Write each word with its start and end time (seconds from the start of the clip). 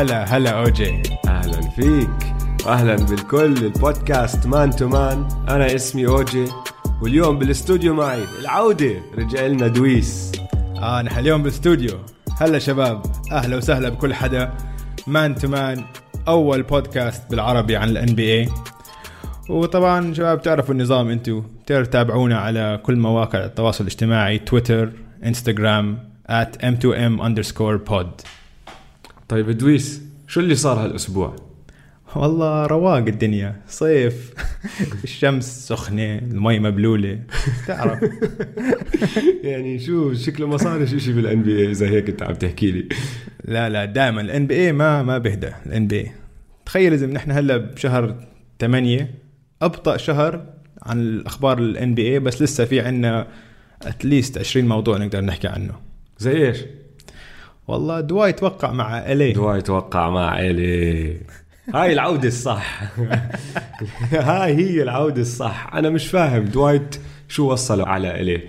هلا 0.00 0.36
هلا 0.36 0.50
أوجي. 0.50 1.02
أهلا 1.28 1.60
فيك. 1.60 2.10
واهلا 2.66 2.96
بالكل. 2.96 3.56
البودكاست 3.56 4.46
man 4.46 4.70
to 4.70 4.88
man. 4.88 5.28
أنا 5.48 5.74
اسمي 5.74 6.06
أوجي. 6.06 6.44
واليوم 7.02 7.38
بالاستوديو 7.38 7.94
معي 7.94 8.24
العودة. 8.40 8.94
رجع 9.18 9.46
لنا 9.46 9.66
دويس. 9.66 10.32
آه 10.82 11.02
نحن 11.02 11.18
اليوم 11.18 11.42
بالاستوديو. 11.42 11.98
هلا 12.40 12.58
شباب. 12.58 13.02
أهلا 13.32 13.56
وسهلا 13.56 13.88
بكل 13.88 14.14
حدا. 14.14 14.52
man 15.06 15.34
to 15.34 15.48
man 15.48 15.84
أول 16.28 16.62
بودكاست 16.62 17.30
بالعربي 17.30 17.76
عن 17.76 17.88
ال 17.88 18.14
NBA 18.14 18.48
وطبعا 19.48 20.14
شباب 20.14 20.42
تعرفوا 20.42 20.74
النظام 20.74 21.08
أنتم 21.08 21.40
بتقدروا 21.40 21.86
تتابعونا 21.86 22.38
على 22.38 22.80
كل 22.82 22.96
مواقع 22.96 23.44
التواصل 23.44 23.84
الاجتماعي 23.84 24.38
تويتر 24.38 24.92
إنستغرام 25.24 25.98
at 26.30 26.62
m2m 26.62 27.22
underscore 27.22 27.90
pod. 27.90 28.39
طيب 29.30 29.50
دويس 29.50 30.02
شو 30.26 30.40
اللي 30.40 30.54
صار 30.54 30.84
هالأسبوع؟ 30.84 31.36
والله 32.16 32.66
رواق 32.66 32.96
الدنيا 32.96 33.56
صيف 33.68 34.34
الشمس 35.04 35.68
سخنة 35.68 36.18
المي 36.18 36.58
مبلولة 36.58 37.18
تعرف. 37.66 38.00
يعني 39.44 39.78
شو 39.78 40.14
شكله 40.14 40.46
ما 40.46 40.56
صار 40.56 40.86
شيء 40.86 41.14
بال 41.14 41.42
NBA 41.42 41.74
زي 41.74 41.88
هيك 41.88 42.08
أنت 42.08 42.22
عم 42.22 42.34
تحكي 42.34 42.70
لي. 42.70 42.88
لا 43.44 43.68
لا 43.68 43.84
دائما 43.84 44.20
ال 44.20 44.46
NBA 44.46 44.72
ما 44.72 45.02
ما 45.02 45.18
بهدى 45.18 45.50
ال 45.66 45.86
NBA 45.86 46.12
تخيل 46.66 46.92
إذا 46.92 47.06
نحن 47.06 47.30
هلأ 47.30 47.56
بشهر 47.56 48.14
8 48.60 49.14
أبطأ 49.62 49.96
شهر 49.96 50.46
عن 50.82 51.00
الأخبار 51.00 51.58
ال 51.58 51.94
NBA 51.94 52.18
بس 52.18 52.42
لسه 52.42 52.64
في 52.64 52.80
عنا 52.80 53.26
at 53.82 53.98
least 53.98 54.38
20 54.38 54.66
موضوع 54.66 54.96
نقدر 54.96 55.20
نحكي 55.20 55.48
عنه. 55.48 55.74
زي 56.18 56.46
إيش؟ 56.48 56.58
والله 57.70 58.00
دوايت 58.00 58.32
وقع 58.32 58.72
مع 58.72 58.98
LA. 58.98 59.32
دوايت 59.32 59.62
وقع 59.62 60.10
مع 60.10 60.30
LA 60.30 61.20
هاي 61.74 61.92
العودة 61.92 62.28
الصح. 62.28 62.82
هاي 64.12 64.54
هي 64.54 64.82
العودة 64.82 65.20
الصح. 65.20 65.70
أنا 65.74 65.90
مش 65.90 66.06
فاهم 66.06 66.44
دوايت 66.44 66.96
شو 67.28 67.52
وصله 67.52 67.86
على 67.86 68.20
LA 68.20 68.44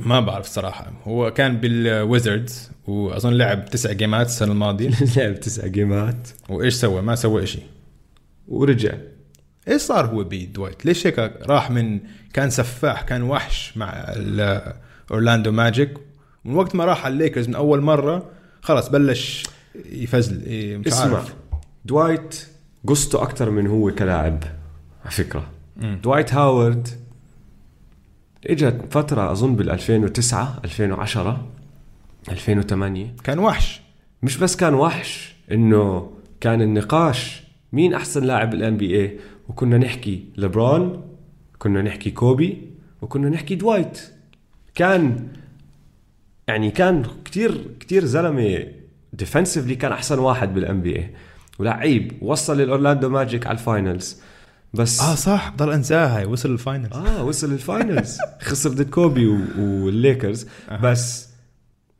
ما 0.00 0.20
بعرف 0.20 0.46
صراحة. 0.46 0.92
هو 1.04 1.30
كان 1.30 1.56
بالويزردز 1.56 2.70
وأظن 2.86 3.32
لعب 3.32 3.64
تسع 3.64 3.92
جيمات 3.92 4.26
السنة 4.26 4.52
الماضية. 4.52 4.90
لعب 5.16 5.40
تسع 5.40 5.66
جيمات. 5.66 6.28
وإيش 6.48 6.74
سوى؟ 6.74 7.02
ما 7.02 7.14
سوى 7.14 7.42
إشي. 7.42 7.58
ورجع. 8.48 8.92
إيش 9.68 9.82
صار 9.82 10.06
هو 10.06 10.24
بدوايت؟ 10.24 10.86
ليش 10.86 11.06
هيك 11.06 11.18
راح 11.48 11.70
من 11.70 12.00
كان 12.32 12.50
سفاح 12.50 13.02
كان 13.02 13.22
وحش 13.22 13.76
مع 13.76 14.14
أورلاندو 15.10 15.52
ماجيك 15.52 15.94
من 16.44 16.54
وقت 16.54 16.74
ما 16.74 16.84
راح 16.84 17.04
على 17.04 17.12
الليكرز 17.12 17.48
من 17.48 17.54
أول 17.54 17.80
مرة 17.80 18.30
خلص 18.62 18.88
بلش 18.88 19.46
يفزل 19.92 20.42
إيه، 20.44 20.76
مش 20.76 20.86
اسمع. 20.86 21.16
عارف. 21.16 21.34
دوايت 21.84 22.46
قصته 22.86 23.22
أكثر 23.22 23.50
من 23.50 23.66
هو 23.66 23.90
كلاعب 23.90 24.44
على 25.02 25.10
فكرة. 25.10 25.50
دوايت 26.02 26.34
هاورد 26.34 26.88
إجت 28.46 28.80
فترة 28.90 29.32
أظن 29.32 29.56
بال 29.56 29.70
2009 29.70 30.60
2010 30.64 31.48
2008 32.30 33.14
كان 33.24 33.38
وحش. 33.38 33.80
مش 34.22 34.38
بس 34.38 34.56
كان 34.56 34.74
وحش 34.74 35.34
إنه 35.52 36.10
كان 36.40 36.62
النقاش 36.62 37.42
مين 37.72 37.94
أحسن 37.94 38.24
لاعب 38.24 38.50
بال 38.50 38.76
NBA 38.76 39.18
وكنا 39.48 39.78
نحكي 39.78 40.24
لبرون 40.36 41.02
كنا 41.58 41.82
نحكي 41.82 42.10
كوبي 42.10 42.70
وكنا 43.02 43.28
نحكي 43.28 43.54
دوايت. 43.54 44.00
كان 44.74 45.28
يعني 46.48 46.70
كان 46.70 47.06
كتير 47.24 47.64
كتير 47.80 48.04
زلمة 48.04 48.66
defensively 49.22 49.72
كان 49.72 49.92
أحسن 49.92 50.18
واحد 50.18 50.54
بال 50.54 50.80
NBA 50.80 51.10
ولعيب 51.58 52.12
وصل 52.22 52.60
الاورلاندو 52.60 53.08
ماجيك 53.08 53.46
على 53.46 53.58
ال 53.58 53.66
finals. 53.66 54.20
بس 54.74 55.00
آه 55.00 55.14
صح. 55.14 55.52
ضل 55.56 55.72
انساها 55.72 56.18
هاي 56.18 56.24
وصل 56.24 56.50
ال 56.52 56.59
final 56.59 56.92
آه 56.92 57.24
وصل 57.24 57.52
ال 57.52 57.61
finals 57.61 58.18
خسر 58.48 58.70
ضد 58.70 58.90
كوبي 58.90 59.26
والليكرز. 59.58 60.46
بس 60.82 61.28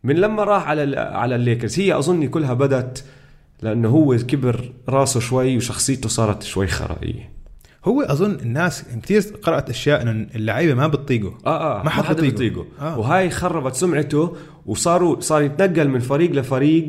من 0.05 0.15
لما 0.17 0.45
راح 0.45 0.69
على 0.69 0.97
على 1.01 1.35
الليكرز 1.35 1.79
هي 1.81 1.99
أظني 1.99 2.29
كلها 2.29 2.55
بدت 2.55 3.05
لأنه 3.63 3.89
هو 3.89 4.17
كبر 4.17 4.73
راسه 4.89 5.21
شوي 5.21 5.57
وشخصيته 5.57 6.09
صارت 6.09 6.43
شوي 6.43 6.67
خرائية. 6.67 7.34
هو 7.85 8.03
أظن 8.03 8.35
الناس 8.35 8.85
كثير 9.03 9.23
قرأت 9.43 9.71
أشياء 9.71 10.03
إنه 10.03 10.27
اللعيبة 10.35 10.75
ما 10.75 10.87
بتطيقه. 10.87 11.39
آه 11.47 11.81
آه 11.81 11.83
ما 11.83 11.91
بيطيقه. 11.91 12.21
بيطيقه. 12.21 12.67
آه. 12.81 12.99
وهاي 12.99 13.31
خربت 13.31 13.75
سمعته 13.75 14.37
وصاروا 14.67 15.21
صار 15.21 15.43
يتنقل 15.43 15.89
من 15.89 15.99
فريق 16.01 16.31
لفريق. 16.33 16.89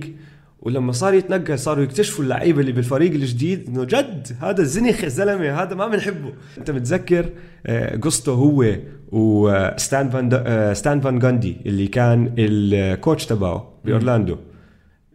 ولما 0.59 0.91
صار 0.91 1.13
يتنقل 1.13 1.59
صاروا 1.59 1.83
يكتشفوا 1.83 2.23
اللعيبة 2.23 2.61
اللي 2.61 2.71
بالفريق 2.71 3.11
الجديد 3.11 3.67
إنه 3.67 3.83
جد 3.83 4.27
هذا 4.41 4.61
الزنخ 4.61 5.03
الزلمه 5.03 5.63
هذا 5.63 5.75
ما 5.75 5.87
بنحبه. 5.87 6.33
أنت 6.57 6.71
متذكر 6.71 7.29
آه، 7.65 7.97
قصته 7.97 8.31
هو 8.31 8.75
وستان 9.11 10.09
فان 10.09 10.29
آه، 10.33 10.73
ستان 10.73 11.01
فان 11.01 11.19
جاندي 11.19 11.57
اللي 11.65 11.87
كان 11.87 12.33
ال 12.37 12.52
coach 12.52 13.25
تبعه 13.25 13.73
بأورلاندو. 13.85 14.37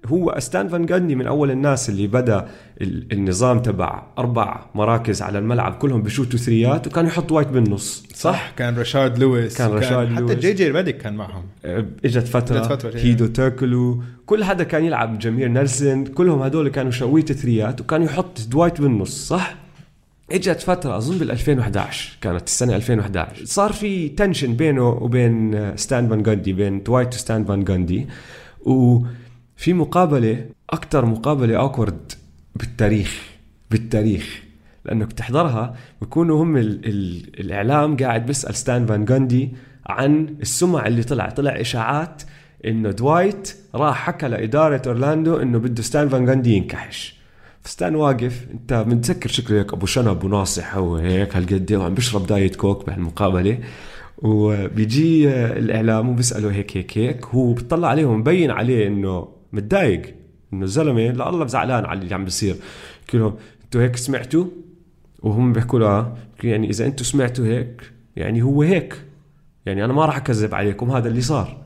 هو 0.06 0.34
ستان 0.38 0.68
فان 0.68 0.86
جاندي 0.86 1.14
من 1.14 1.26
أول 1.26 1.50
الناس 1.50 1.88
اللي 1.88 2.06
بدأ 2.06 2.48
ال- 2.80 3.12
النظام 3.12 3.58
تبع 3.58 4.02
أربع 4.18 4.60
مراكز 4.74 5.22
على 5.22 5.38
الملعب 5.38 5.72
كلهم 5.72 6.02
بشوتوا 6.02 6.38
ثريات 6.38 6.86
وكان 6.86 7.06
يحط 7.06 7.32
دوايت 7.32 7.48
بالنص 7.48 8.04
صح 8.14 8.52
كان 8.56 8.78
رشارد 8.78 9.18
لويس 9.18 9.58
كان 9.58 9.70
رشارد 9.70 10.08
حتى 10.12 10.20
لويس. 10.20 10.38
جي 10.38 10.52
جي 10.52 10.68
ريديك 10.70 10.96
كان 10.98 11.14
معهم 11.16 11.42
إجت 12.04 12.26
فترة, 12.26 12.58
إجت 12.58 12.66
فترة،. 12.72 12.96
هيدو 12.96 13.26
تيركوغلو 13.26 14.02
كل 14.26 14.44
حدا 14.44 14.64
كان 14.64 14.84
يلعب 14.84 15.18
جامير 15.18 15.48
نيلسون 15.48 16.04
كلهم 16.06 16.42
هدول 16.42 16.68
كانوا 16.68 16.90
شوية 16.90 17.24
ثريات 17.24 17.80
وكان 17.80 18.02
يحط 18.02 18.40
دوايت 18.48 18.80
بالنص 18.80 19.28
صح؟ 19.28 19.54
إجت 20.32 20.60
فترة 20.60 20.96
أظن 20.96 21.18
بال 21.18 21.30
2011 21.30 22.18
كانت 22.20 22.46
السنة 22.46 22.76
2011 22.76 23.44
صار 23.44 23.72
في 23.72 24.08
tension 24.08 24.54
بينه 24.54 24.88
وبين 24.88 25.76
ستان 25.76 26.08
فان 26.08 26.22
جاندي 26.22 26.52
بين 26.52 26.82
دوايت 26.82 27.14
وستان 27.14 27.44
فان 27.44 27.64
جاندي 27.64 28.06
وفي 29.60 29.72
مقابلة 29.72 30.46
أكثر 30.70 31.04
مقابلة 31.06 31.56
awkward 31.56 32.12
بالتاريخ 32.56 33.22
بالتاريخ. 33.70 34.42
لأنه 34.84 35.04
بتحضرها 35.04 35.74
بيكونوا 36.00 36.42
هم 36.42 36.56
ال 36.56 36.86
ال 36.86 37.40
الإعلام 37.40 37.96
قاعد 37.96 38.26
بيسأل 38.26 38.54
ستان 38.54 38.86
فان 38.86 39.04
جاندي 39.04 39.52
عن 39.86 40.36
السمع 40.40 40.86
اللي 40.86 41.02
طلع 41.02 41.30
طلع 41.30 41.60
إشاعات 41.60 42.22
إنه 42.64 42.90
دوايت 42.90 43.56
راح 43.74 43.96
حكى 43.96 44.28
لإدارة 44.28 44.82
أورلاندو 44.86 45.36
إنه 45.36 45.58
بده 45.58 45.82
ستان 45.82 46.08
فان 46.08 46.26
جاندي 46.26 46.52
ينكحش. 46.52 47.20
فستان 47.62 47.94
واقف 47.94 48.46
أنت 48.52 48.72
متذكر 48.72 49.28
شكله 49.28 49.58
هيك 49.58 49.72
أبو 49.72 49.86
شنب 49.86 50.24
وناصح 50.24 50.74
هو 50.74 50.96
هيك 50.96 51.36
هالقد 51.36 51.72
وعم 51.72 51.94
بيشرب 51.94 52.26
دايت 52.26 52.56
كوك 52.56 52.86
بهالمقابلة؟ 52.86 53.58
وبيجي 54.18 55.28
آه، 55.28 55.58
الإعلام 55.58 56.08
وبيسأله 56.08 56.52
هيك 56.52 56.76
هيك 56.76 56.98
هيك. 56.98 57.26
هو 57.26 57.52
بيطلع 57.52 57.88
عليهم 57.88 58.18
مبين 58.18 58.50
عليه 58.50 58.86
إنه 58.86 59.39
متضايق 59.52 60.14
إنه 60.52 60.64
الزلمة 60.64 61.10
لا 61.10 61.28
الله 61.28 61.46
زعلان 61.46 61.84
على 61.84 62.00
اللي 62.00 62.14
عم 62.14 62.24
بيصير. 62.24 62.56
بحكي 63.02 63.18
لهم 63.18 63.36
أنتوا 63.64 63.82
هيك 63.82 63.96
سمعتوا؟ 63.96 64.44
وهم 65.22 65.52
بيحكوا 65.52 65.78
له. 65.78 66.16
يعني 66.44 66.70
إذا 66.70 66.86
أنتوا 66.86 67.06
سمعتوا 67.06 67.46
هيك 67.46 67.92
يعني 68.16 68.42
هو 68.42 68.62
هيك. 68.62 69.02
يعني 69.66 69.84
أنا 69.84 69.92
ما 69.92 70.04
راح 70.04 70.16
أكذب 70.16 70.54
عليكم 70.54 70.90
هذا 70.90 71.08
اللي 71.08 71.20
صار. 71.20 71.64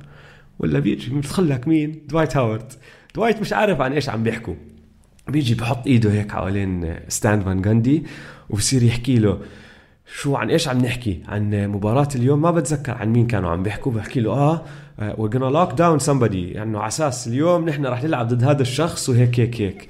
ولا 0.58 0.78
بيجي 0.78 1.14
بتخلك 1.14 1.68
مين؟ 1.68 2.02
دوايت 2.08 2.36
هاورد. 2.36 2.72
دوايت 3.14 3.40
مش 3.40 3.52
عارف 3.52 3.80
عن 3.80 3.92
إيش 3.92 4.08
عم 4.08 4.22
بيحكوا. 4.22 4.54
بيجي 5.28 5.54
بحط 5.54 5.86
إيده 5.86 6.12
هيك 6.12 6.32
حوالين 6.32 6.96
ستان 7.08 7.40
فان 7.40 7.62
جاندي 7.62 8.04
وبصير 8.50 8.82
يحكي 8.82 9.18
له 9.18 9.40
شو 10.14 10.36
عن 10.36 10.50
إيش 10.50 10.68
عم 10.68 10.78
نحكي؟ 10.78 11.22
عن 11.28 11.68
مباراة 11.68 12.08
اليوم 12.14 12.42
ما 12.42 12.50
بتذكر 12.50 12.92
عن 12.92 13.12
مين 13.12 13.26
كانوا 13.26 13.50
عم 13.50 13.62
بيحكوا. 13.62 13.92
بحكي 13.92 14.20
له 14.20 14.30
آه 14.32 14.64
we're 14.98 15.28
gonna 15.28 15.50
lock 15.50 15.76
down 15.76 16.06
somebody. 16.06 16.34
يعني 16.34 16.78
على 16.78 16.88
أساس 16.88 17.28
اليوم 17.28 17.68
نحن 17.68 17.86
رح 17.86 18.04
نلعب 18.04 18.28
ضد 18.28 18.44
هذا 18.44 18.62
الشخص 18.62 19.08
وهيك 19.08 19.40
هيك 19.40 19.60
هيك. 19.60 19.88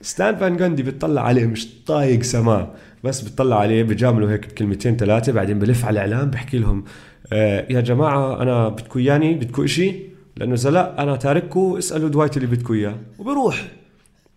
ستان 0.00 0.36
فان 0.36 0.56
جاندي 0.56 0.82
بتطلع 0.82 1.22
عليه 1.22 1.46
مش 1.46 1.68
طايق 1.86 2.22
سماه 2.22 2.70
بس 3.04 3.20
بتطلع 3.20 3.58
عليه 3.58 3.82
بجامله 3.82 4.32
هيك 4.32 4.46
بكلمتين 4.46 4.96
ثلاثة 4.96 5.32
بعدين 5.32 5.58
بلف 5.58 5.84
على 5.84 6.04
الإعلام 6.04 6.30
بحكي 6.30 6.58
لهم 6.58 6.84
آه 7.32 7.66
يا 7.70 7.80
جماعة 7.80 8.42
أنا 8.42 8.68
بدكم 8.68 9.00
إياني؟ 9.00 9.34
بدكم 9.34 9.62
إشي؟ 9.64 9.92
لأنه 10.36 10.54
إذا 10.54 10.70
لا 10.70 11.02
أنا 11.02 11.16
تارككم 11.16 11.74
اسألوا 11.78 12.08
دوايت 12.08 12.36
اللي 12.36 12.48
بدكم 12.48 12.74
إياه. 12.74 12.94
وبروح. 13.18 13.68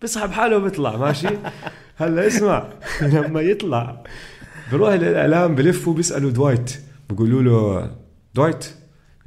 بسحب 0.01 0.31
حاله 0.31 0.57
وبيطلع 0.57 0.97
ماشي؟ 0.97 1.27
هلأ 1.97 2.27
اسمع 2.27 2.67
لما 3.13 3.41
يطلع 3.41 4.03
بروح 4.71 4.93
للإعلام 4.93 5.55
بلفوا 5.55 5.93
بيسألوا 5.93 6.31
دوايت. 6.31 6.79
بيقولوا 7.09 7.41
له 7.43 7.89
دوايت؟ 8.35 8.73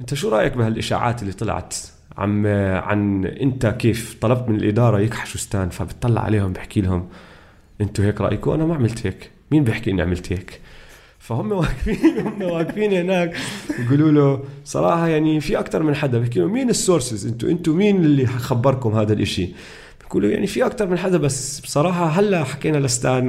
انت 0.03 0.13
شو 0.13 0.29
رأيك 0.29 0.57
بهالإشاعات 0.57 1.21
اللي 1.21 1.33
طلعت 1.33 1.75
عم 2.17 2.47
عن 2.47 3.25
انت 3.25 3.65
كيف 3.65 4.17
طلبت 4.21 4.49
من 4.49 4.55
الإدارة 4.55 4.99
يكحشوا 4.99 5.39
ستان 5.39 5.69
فبتطلع 5.69 6.21
عليهم 6.21 6.53
بحكي 6.53 6.81
لهم 6.81 7.09
أنتوا 7.81 8.05
هيك 8.05 8.21
رايكم 8.21 8.51
أنا 8.51 8.65
ما 8.65 8.75
عملت 8.75 9.07
هيك. 9.07 9.31
مين 9.51 9.63
بيحكي 9.63 9.91
إني 9.91 10.01
عملت 10.01 10.31
هيك؟ 10.31 10.61
فهم 11.19 11.51
واقفين 11.51 12.19
هم 12.19 12.41
واقفين 12.41 12.93
هناك 12.93 13.35
يقولوا 13.79 14.11
له 14.11 14.43
صراحة 14.65 15.07
يعني 15.07 15.41
في 15.41 15.59
أكثر 15.59 15.83
من 15.83 15.95
حدا 15.95 16.19
بيحكي 16.19 16.39
له 16.39 16.47
مين 16.47 16.69
ال 16.69 16.75
sources؟ 16.75 17.27
أنتوا 17.27 17.49
أنتوا 17.49 17.73
مين 17.73 18.05
اللي 18.05 18.27
خبركم 18.27 18.95
هذا 18.95 19.13
الإشي؟ 19.13 19.49
بيقولوا 20.01 20.29
يعني 20.29 20.47
في 20.47 20.65
أكثر 20.65 20.87
من 20.87 20.97
حدا 20.97 21.17
بس 21.17 21.59
بصراحة 21.59 22.05
هلأ 22.05 22.43
حكينا 22.43 22.77
لستان 22.77 23.27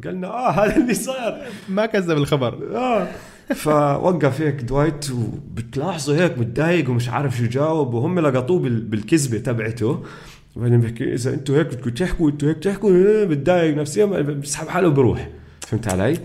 وقالنا 0.00 0.28
آه 0.28 0.50
هذا 0.50 0.76
اللي 0.76 0.94
صار. 0.94 1.42
ما 1.68 1.86
كذب 1.86 2.16
الخبر. 2.16 2.76
آه. 2.76 3.08
فوقف 3.54 4.40
هيك 4.40 4.54
دوايت 4.54 5.10
وبتلاحظوا 5.10 6.16
هيك 6.16 6.38
متضايق 6.38 6.90
ومش 6.90 7.08
عارف 7.08 7.36
شو 7.36 7.44
يجاوب 7.44 7.94
وهم 7.94 8.18
لقطوه 8.20 8.58
بال- 8.60 8.80
بالكذبة 8.84 9.38
تبعته. 9.38 10.02
وبعدين 10.56 10.80
بيحكي 10.80 11.14
إذا 11.14 11.34
أنتوا 11.34 11.56
هيك 11.58 11.66
بدكم 11.66 11.90
تحكوا 11.90 12.30
أنتوا 12.30 12.48
هيك 12.48 12.58
تحكوا 12.58 12.90
إيه، 12.90 13.24
بتضايق 13.24 13.76
نفسيا 13.76 14.04
بيسحب 14.06 14.68
حاله 14.68 14.88
وبروح. 14.88 15.28
فهمت 15.60 15.88
علي؟ 15.88 16.16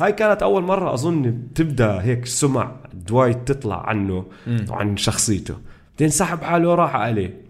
هاي 0.00 0.12
كانت 0.12 0.42
أول 0.42 0.62
مرة 0.62 0.94
أظن 0.94 1.38
تبدأ 1.54 2.02
هيك 2.02 2.26
سمعة 2.26 2.76
دوايت 2.94 3.48
تطلع 3.52 3.86
عنه 3.88 4.24
وعن 4.70 4.96
شخصيته. 4.96 5.54
بعدين 5.92 6.08
سحب 6.08 6.42
حاله 6.42 6.68
وراح 6.68 6.96
عليه. 6.96 7.40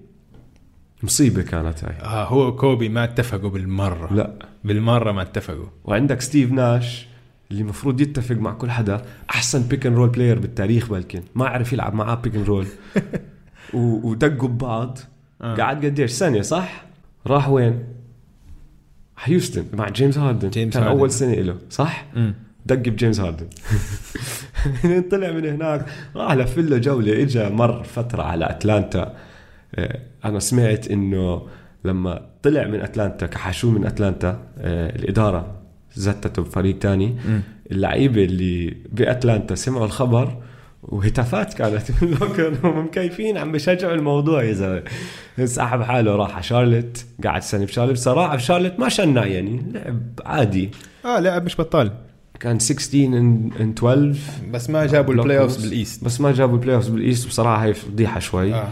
مصيبة 1.03 1.43
كانت 1.43 1.85
هاي. 1.85 1.95
آه 2.03 2.25
هو 2.25 2.57
كوبي 2.57 2.89
ما 2.89 3.05
اتفقوا 3.05 3.51
بالمرة. 3.51 4.15
لا. 4.15 4.33
بالمرة 4.65 5.13
ما 5.13 5.23
اتفقوا. 5.23 5.67
وعندك 5.85 6.21
ستيف 6.21 6.53
ناش 6.53 7.09
اللي 7.51 7.63
المفروض 7.63 8.01
يتفق 8.01 8.37
مع 8.37 8.53
كل 8.53 8.71
حدا 8.71 9.03
أحسن 9.31 9.63
pick 9.63 9.87
and 9.87 9.97
roll 9.97 10.09
player 10.09 10.39
بالتاريخ 10.39 10.89
بلكن 10.91 11.23
ما 11.35 11.47
عرف 11.47 11.73
يلعب 11.73 11.95
معاه 11.95 12.15
pick 12.15 12.35
and 12.35 12.47
roll 12.47 12.67
ودقوا 13.75 14.49
ببعض. 14.49 14.99
آه. 15.43 15.57
قعد 15.57 15.85
قديش؟ 15.85 16.11
سنة 16.11 16.43
صح؟ 16.43 16.85
راح 17.27 17.49
وين؟ 17.49 17.85
هيوستن 19.25 19.65
مع 19.73 19.89
جيمس 19.89 20.19
هاردن. 20.19 20.51
جيمس 20.51 20.75
كان 20.75 20.83
هاردن. 20.83 20.99
اول 20.99 21.11
سنة 21.11 21.35
له 21.35 21.57
صح؟ 21.71 22.07
مم. 22.17 22.35
دق 22.67 22.75
بجيمس 22.89 23.21
هاردن. 23.21 23.47
طلع 25.11 25.31
من 25.31 25.47
هناك 25.47 25.87
راح 26.17 26.33
لف 26.33 26.59
له 26.59 26.79
جولة 26.79 27.23
اجى 27.23 27.49
مر 27.49 27.83
فترة 27.83 28.23
على 28.23 28.51
أتلانتا. 28.51 29.15
آه، 29.75 30.01
أنا 30.25 30.39
سمعت 30.39 30.89
إنه 30.89 31.47
لما 31.85 32.27
طلع 32.43 32.67
من 32.67 32.81
أتلانتا 32.81 33.27
كحشوه 33.27 33.71
من 33.71 33.87
أتلانتا 33.87 34.43
آه، 34.59 34.97
الإدارة 34.97 35.58
زتته 35.99 36.43
بفريق 36.43 36.79
تاني. 36.79 37.17
اللعيبة 37.73 38.25
اللي 38.25 38.77
بأتلانتا 38.93 39.55
سمعوا 39.55 39.87
الخبر 39.87 40.37
وهتافات 40.83 41.55
كانت 41.55 41.83
كانوا 42.37 42.83
مكيفين 42.83 43.39
عم 43.39 43.53
بشجعوا 43.53 43.95
الموضوع. 43.95 44.43
يا 44.45 44.53
زلمه 44.53 44.83
سحب 45.45 45.83
حاله 45.83 46.17
راح 46.17 46.33
على 46.35 46.43
شارلت. 46.43 47.07
قعد 47.25 47.43
سنة 47.43 47.65
بشارلت 47.65 47.99
صراحة 47.99 48.37
بشارلت 48.37 48.79
ما 48.81 48.89
شنع 48.89 49.27
يعني 49.27 49.63
لعب 49.73 50.03
عادي. 50.25 50.71
آه 51.05 51.21
لعب 51.21 51.45
مش 51.45 51.61
بطال. 51.61 51.91
كان 52.41 52.59
16 52.59 53.05
and 53.07 53.51
12 53.61 54.15
بس 54.51 54.71
ما 54.71 54.87
جابوا 54.87 55.15
ال 55.15 55.39
playoffs. 55.39 55.65
بال 55.67 55.80
East 55.80 56.05
بس 56.05 56.21
ما 56.21 56.33
جابوا 56.33 56.55
ال 56.55 56.75
playoffs 56.77 56.89
بال 56.89 57.02
East 57.02 57.27
بصراحة 57.29 57.65
هي 57.65 57.75
فضيحة 57.75 58.21
شوي. 58.21 58.55
آه. 58.55 58.69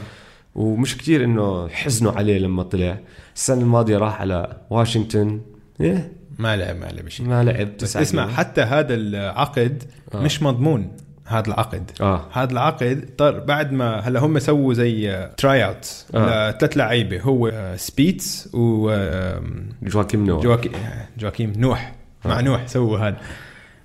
ومش 0.55 0.96
كتير 0.96 1.25
إنه 1.25 1.69
حزنوا 1.69 2.12
عليه 2.12 2.38
لما 2.38 2.62
طلع. 2.62 2.99
السنة 3.37 3.61
الماضية 3.61 3.99
راح 3.99 4.20
على 4.20 4.56
واشنطن 4.70 5.40
إيه؟ 5.81 6.12
ما 6.38 6.56
لعب 6.56 6.77
ما 6.77 6.85
لعب 6.87 7.09
شيء 7.09 7.27
ما 7.27 7.44
لعب 7.44 7.69
بس 7.83 7.97
اسمع 7.97 8.23
جيمات. 8.23 8.37
حتى 8.38 8.61
هذا 8.61 8.94
العقد 8.94 9.83
آه. 10.15 10.17
آه. 10.19 10.23
مش 10.23 10.43
مضمون 10.43 10.93
هذا 11.25 11.47
العقد 11.49 11.91
آه 12.00 12.21
هذا 12.33 12.53
العقد 12.53 13.09
طر 13.19 13.38
بعد 13.41 13.73
ما 13.73 14.00
هلا 14.00 14.21
هم 14.21 14.38
سووا 14.38 14.75
زي 14.75 15.29
try 15.37 15.65
out 15.65 16.05
آه. 16.15 16.50
لثلاث 16.50 16.77
لعيبة 16.77 17.21
هو 17.21 17.49
آه، 17.49 17.77
سبيتس 17.77 18.49
و 18.55 18.91
آم، 18.91 19.69
جواكيم 19.83 20.27
نو 20.27 20.41
جواكي 20.41 20.71
جواكيم 21.19 21.53
نوح 21.56 21.93
مع 22.25 22.38
آه. 22.38 22.43
نوح 22.43 22.67
سووا 22.67 22.99
هذا 22.99 23.17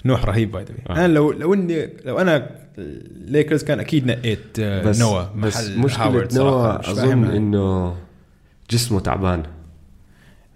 نوح 0.06 0.26
رهيب 0.26 0.52
باي 0.52 0.66
آه. 0.90 0.94
أنا 0.94 1.08
لو 1.08 1.32
لو 1.32 1.54
اني 1.54 1.90
لو 2.06 2.20
أنا 2.20 2.50
ليكرز 3.26 3.64
كان 3.64 3.80
أكيد 3.80 4.08
نقيت 4.08 4.60
آه، 4.60 4.84
بس 4.84 5.00
نوا 5.02 5.24
بس 5.36 5.70
محل 5.70 6.02
هاورد 6.02 6.32
صراحة. 6.32 6.68
نوا 6.68 6.92
أظن. 6.92 7.24
إنه 7.26 7.96
جسمه 8.70 9.00
تعبان 9.00 9.44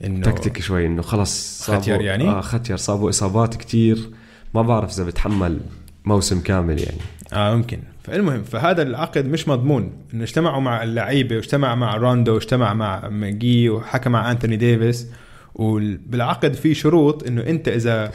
إنه 0.04 0.22
تكتيك 0.22 0.62
شوي 0.62 0.86
إنه 0.86 1.02
خلص 1.02 1.64
ختير 1.72 2.02
يعني؟ 2.02 2.28
آه 2.28 2.42
ختير 2.42 2.78
صابوا 2.78 3.10
إصابات 3.10 3.56
كتير. 3.56 4.10
ما 4.54 4.62
بعرف 4.62 4.92
إذا 4.92 5.04
بتحمل 5.04 5.60
موسم 6.06 6.40
كامل 6.40 6.80
يعني. 6.80 6.98
آه 7.34 7.56
ممكن. 7.56 7.80
فالمهم 8.04 8.44
فهذا 8.44 8.82
العقد 8.82 9.26
مش 9.26 9.48
مضمون. 9.48 9.92
إنه 10.14 10.24
اجتمعوا 10.24 10.62
مع 10.62 10.84
اللعيبة 10.84 11.36
واجتمع 11.36 11.76
مع 11.76 11.98
روندو 11.98 12.34
واجتمع 12.34 12.74
مع 12.74 13.10
ماكجي 13.10 13.70
وحكى 13.70 14.10
مع 14.10 14.32
أنتوني 14.32 14.56
ديفيس. 14.56 15.08
وبالعقد 15.56 16.54
في 16.54 16.74
شروط 16.74 17.28
إنه 17.28 17.42
أنت 17.42 17.68
إذا 17.68 18.12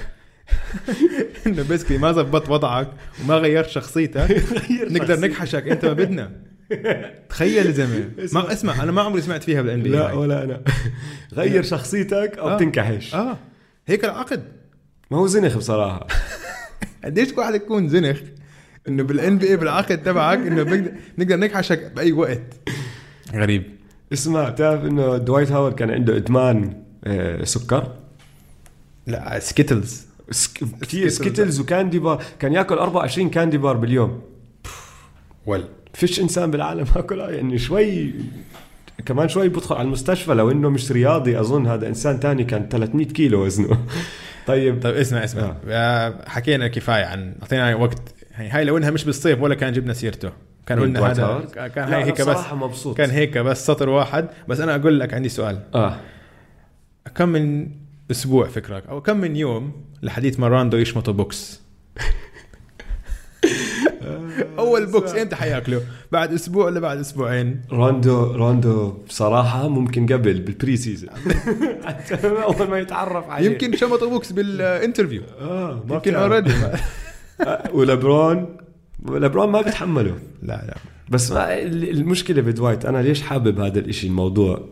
إنه 1.46 1.62
basically 1.62 1.98
ما 1.98 2.12
زبطت 2.12 2.50
وضعك 2.50 2.88
وما 3.24 3.34
غيرت 3.34 3.68
شخصيتك 3.68 4.42
نقدر 4.94 5.20
نكحشك 5.20 5.68
أنت 5.68 5.84
ما 5.84 5.92
بدنا 5.92 6.30
تخيل 7.28 7.66
يا 7.66 7.70
زلمة. 7.70 8.10
ما 8.34 8.52
اسمع 8.52 8.82
أنا 8.82 8.92
ما 8.92 9.02
عمري 9.02 9.20
سمعت 9.22 9.42
فيها 9.42 9.62
بال 9.62 9.82
NBA 9.82 9.88
لا 9.88 10.12
ولا 10.12 10.44
أنا. 10.44 10.60
غير 11.32 11.62
شخصيتك 11.62 12.38
أو 12.38 12.48
آه. 12.48 12.56
بتنكحش. 12.56 13.14
آه. 13.14 13.38
هيك 13.86 14.04
العقد. 14.04 14.44
ما 15.10 15.18
هو 15.18 15.26
زنخ 15.26 15.56
بصراحة. 15.56 16.06
قديش 17.04 17.32
واحد 17.32 17.54
يكون 17.54 17.88
زنخ؟ 17.88 18.20
إنه 18.88 19.02
بال 19.02 19.38
NBA 19.38 19.56
بالعقد 19.56 20.02
تبعك 20.02 20.38
إنه 20.38 20.62
بنقدر 20.62 20.92
نقدر 21.18 21.36
نكحشك 21.36 21.92
بأي 21.96 22.12
وقت. 22.12 22.42
غريب. 23.34 23.62
اسمع 24.12 24.48
بتعرف 24.48 24.84
إنه 24.84 25.16
دوايت 25.16 25.52
هاورد 25.52 25.74
كان 25.74 25.90
عنده 25.90 26.16
إدمان 26.16 26.82
آه، 27.04 27.44
سكر؟ 27.44 27.94
لا 29.06 29.38
Skittles. 29.38 30.06
سك... 30.30 30.58
كثير 30.58 30.68
Skittles. 30.82 31.14
Skittles 31.14 31.60
و 31.60 31.66
candy 31.66 31.98
bar. 31.98 32.22
كان 32.38 32.52
يأكل 32.52 32.74
24 32.74 33.30
candy 33.30 33.58
bar 33.58 33.76
باليوم. 33.76 34.22
ول. 35.46 35.64
فيش 35.92 36.20
إنسان 36.20 36.50
بالعالم 36.50 36.84
ياكلها 36.96 37.30
يعني 37.30 37.58
شوي 37.58 38.14
كمان 39.06 39.28
شوي 39.28 39.48
بدخل 39.48 39.74
على 39.74 39.84
المستشفى 39.84 40.34
لو 40.34 40.50
إنه 40.50 40.68
مش 40.68 40.92
رياضي 40.92 41.40
أظن 41.40 41.66
هذا 41.66 41.88
إنسان 41.88 42.20
تاني 42.20 42.44
كان 42.44 42.68
300 42.68 43.06
كيلو 43.06 43.44
وزنه. 43.44 43.68
طيب. 44.46 44.82
طيب 44.82 44.96
اسمع 44.96 45.24
اسمع. 45.24 45.56
آه. 45.68 46.28
حكينا 46.28 46.68
كفاية 46.68 47.04
عن 47.04 47.34
أعطينا 47.42 47.74
وقت. 47.74 48.14
يعني 48.30 48.48
هاي 48.48 48.64
لو 48.64 48.76
إنها 48.76 48.90
مش 48.90 49.04
بالصيف 49.04 49.40
ولا 49.40 49.54
كان 49.54 49.72
جبنا 49.72 49.92
سيرته. 49.92 50.30
كان 50.66 50.80
قلنا 50.80 51.10
هذا؟ 51.10 51.48
كان 51.74 51.92
هاي 51.92 52.04
هيك 52.04 52.22
بس. 52.22 52.52
مبسوط. 52.52 52.96
كان 52.96 53.10
هيك 53.10 53.38
بس 53.38 53.66
سطر 53.66 53.88
واحد. 53.88 54.28
بس 54.48 54.60
أنا 54.60 54.74
أقول 54.74 55.00
لك 55.00 55.14
عندي 55.14 55.28
سؤال. 55.28 55.60
آه. 55.74 55.96
كم 57.14 57.28
من 57.28 57.68
أسبوع 58.10 58.48
فكرك 58.48 58.86
أو 58.86 59.00
كم 59.00 59.16
من 59.16 59.36
يوم 59.36 59.72
لحديث 60.02 60.40
ما 60.40 60.48
راندو 60.48 60.76
يشمطوا 60.76 61.14
بوكس؟ 61.14 61.60
اول 64.58 64.86
بوكس 64.86 65.14
إمتى 65.14 65.36
حياكله. 65.36 65.80
بعد 66.12 66.32
أسبوع 66.32 66.64
ولا 66.64 66.80
بعد 66.80 66.98
أسبوعين؟ 66.98 67.60
روندو 67.72 68.32
روندو 68.32 68.88
بصراحة 69.08 69.68
ممكن 69.68 70.06
قبل 70.06 70.40
بال 70.40 70.55
pre 70.55 70.76
season 70.76 71.10
أول 72.44 72.68
ما 72.70 72.78
يتعرف 72.78 73.28
عليه. 73.30 73.50
يمكن 73.50 73.76
شمطوا 73.76 74.08
بوكس 74.08 74.32
بال 74.32 74.48
interview 74.48 75.22
آه 75.40 75.84
ما 75.88 75.94
يمكن. 75.94 76.14
already 76.14 76.52
ولبرون 77.74 78.56
لبرون 79.08 79.48
ما 79.50 79.60
بيتحمله 79.62 80.14
لا 80.42 80.64
لا. 80.66 80.74
بس 81.10 81.32
ما 81.32 81.58
المشكلة 81.62 82.42
بدوايت 82.42 82.84
أنا 82.84 82.98
ليش 83.02 83.22
حابب 83.22 83.60
هذا 83.60 83.78
الإشي 83.78 84.06
الموضوع؟ 84.06 84.68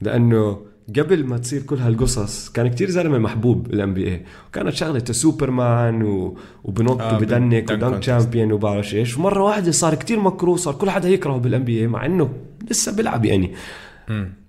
لأنه 0.00 0.60
قبل 0.96 1.24
ما 1.24 1.38
تصير 1.38 1.62
كل 1.62 1.76
هالقصص 1.76 2.48
كان 2.48 2.68
كتير 2.68 2.90
زلمة 2.90 3.18
محبوب 3.18 3.68
بال 3.68 3.94
NBA 3.94 4.24
وكانت 4.48 4.74
شغلته 4.74 5.12
سوبرمان 5.12 6.02
و... 6.02 6.38
وبنط 6.64 7.00
آه، 7.00 7.16
وبدنك 7.16 7.30
dunk 7.30 7.70
و 7.70 7.72
dunk 7.72 7.80
contest. 7.80 8.02
champion 8.02 8.52
وبعرف 8.52 8.94
إيش. 8.94 9.18
ومرة 9.18 9.42
واحدة 9.42 9.70
صار 9.70 9.94
كتير 9.94 10.20
مكروه 10.20 10.56
صار 10.56 10.74
كل 10.74 10.90
حدا 10.90 11.08
يكرهه 11.08 11.38
بال 11.38 11.64
NBA 11.64 11.86
مع 11.86 12.06
إنه 12.06 12.32
لسه 12.70 12.96
بيلعب 12.96 13.24
يعني. 13.24 13.54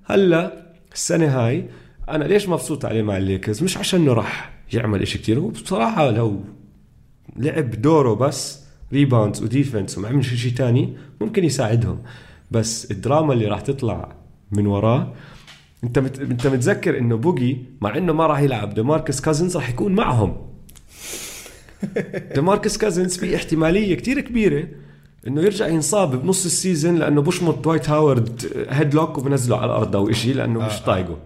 هلا 0.05 0.69
السنة 0.93 1.27
هاي 1.27 1.65
أنا 2.10 2.24
ليش 2.24 2.50
مبسوط 2.50 2.86
عليه 2.86 3.01
مع 3.01 3.17
الليكرز؟ 3.17 3.63
مش 3.63 3.77
عشان 3.77 4.01
إنه 4.01 4.13
راح 4.13 4.51
يعمل 4.74 5.01
إشي 5.01 5.17
كتير 5.17 5.39
هو 5.39 5.48
بصراحة 5.48 6.12
لو 6.12 6.41
لعب 7.36 7.72
دوره 7.72 8.13
بس 8.13 8.60
rebounds 8.94 9.44
و 9.44 9.50
defense 9.50 9.98
وما 9.98 10.08
عمل 10.08 10.25
شيء 10.25 10.53
تاني 10.53 10.93
ممكن 11.22 11.43
يساعدهم. 11.43 12.00
بس 12.51 12.91
الدراما 12.91 13.34
اللي 13.34 13.46
راح 13.46 13.62
تطلع 13.62 14.15
من 14.51 14.67
وراه 14.67 15.13
انت 15.84 16.00
مت... 16.00 16.20
انت 16.20 16.48
متذكر 16.48 16.98
انه 16.98 17.18
بوجي 17.18 17.58
مع 17.82 17.98
انه 17.98 18.14
ما 18.14 18.28
راح 18.28 18.40
يلعب 18.40 18.74
ديماركس 18.74 19.22
كازنز 19.22 19.56
راح 19.58 19.70
يكون 19.70 19.96
معهم. 19.96 20.38
ديماركس 22.36 22.78
كازنز 22.78 23.18
في 23.18 23.36
احتمالية 23.36 23.96
كتير 23.96 24.20
كبيرة 24.20 24.68
انه 25.28 25.42
يرجع 25.42 25.68
ينصاب 25.68 26.22
بنص 26.22 26.46
ال 26.46 26.53
season 26.53 26.96
لأنه 26.96 27.22
بشمط 27.22 27.60
دوايت 27.64 27.90
هاورد 27.90 28.66
headlock 28.70 29.18
وبنزله 29.18 29.58
على 29.58 29.66
الأرض 29.66 29.96
أو 29.96 30.12
شيء 30.12 30.36
لأنه 30.36 30.66
مش 30.66 30.80
طايقه. 30.86 31.18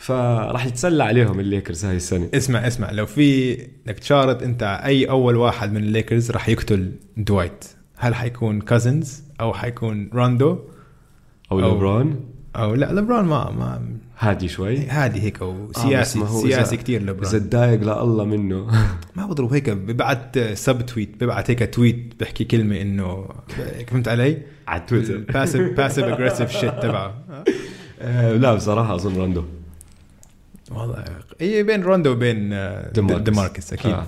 فراح 0.00 0.66
يتسلى 0.66 1.04
عليهم 1.04 1.40
الليكرز 1.40 1.84
هاي 1.84 1.96
السنة. 1.96 2.28
اسمع 2.34 2.66
اسمع 2.66 2.90
لو 2.90 3.06
في 3.06 3.54
بدك 3.86 3.98
تشارط 3.98 4.42
انت 4.42 4.80
أي 4.84 5.04
أول 5.10 5.36
واحد 5.36 5.72
من 5.72 5.82
الليكرز 5.82 6.30
راح 6.30 6.48
يقتل 6.48 6.92
دوايت 7.16 7.64
هل 7.96 8.14
حيكون 8.14 8.60
كازنز 8.60 9.22
أو 9.40 9.52
حيكون 9.54 10.10
روندو 10.12 10.58
أو 11.52 11.60
أو- 11.60 11.64
لبرون 11.64 12.20
أو 12.56 12.74
لا 12.74 12.92
لبرون 12.92 13.24
ما 13.24 13.50
ما 13.50 13.82
هادي 14.18 14.48
شوي. 14.48 14.86
هادي 14.86 15.22
هيك 15.22 15.42
آه، 15.42 15.46
وسياسي 15.46 16.18
هو 16.18 16.42
سياسي 16.42 16.76
كثير 16.76 17.00
إذا 17.00 17.10
لبرون 17.10 17.50
تضايق 17.50 17.80
لله 17.80 18.24
منه. 18.24 18.66
ما 19.16 19.26
بضرب 19.26 19.52
هيك 19.52 19.70
ببعت 19.70 20.38
sub 20.38 20.86
tweet 20.86 21.24
ببعت 21.24 21.50
هيك 21.50 21.74
tweet 21.74 22.14
بحكي 22.20 22.44
كلمة 22.44 22.80
إنه 22.80 23.28
فهمت 23.88 24.08
علي؟ 24.08 24.38
على 24.68 24.82
تويتر 24.88 25.18
passive 25.18 25.76
passive 25.76 26.04
aggressive 26.04 26.50
shit 26.50 26.74
تبعه. 26.82 27.14
آه، 28.00 28.36
لا 28.36 28.54
بصراحة 28.54 28.94
أظن 28.94 29.16
روندو 29.16 29.44
والله 30.70 31.04
هي 31.40 31.62
بين 31.62 31.82
روندو 31.82 32.10
وبين 32.10 32.52
آه، 32.52 32.92
ديماركوس. 32.92 33.22
ديماركوس 33.22 33.72
أكيد. 33.72 33.92
آه. 33.92 34.06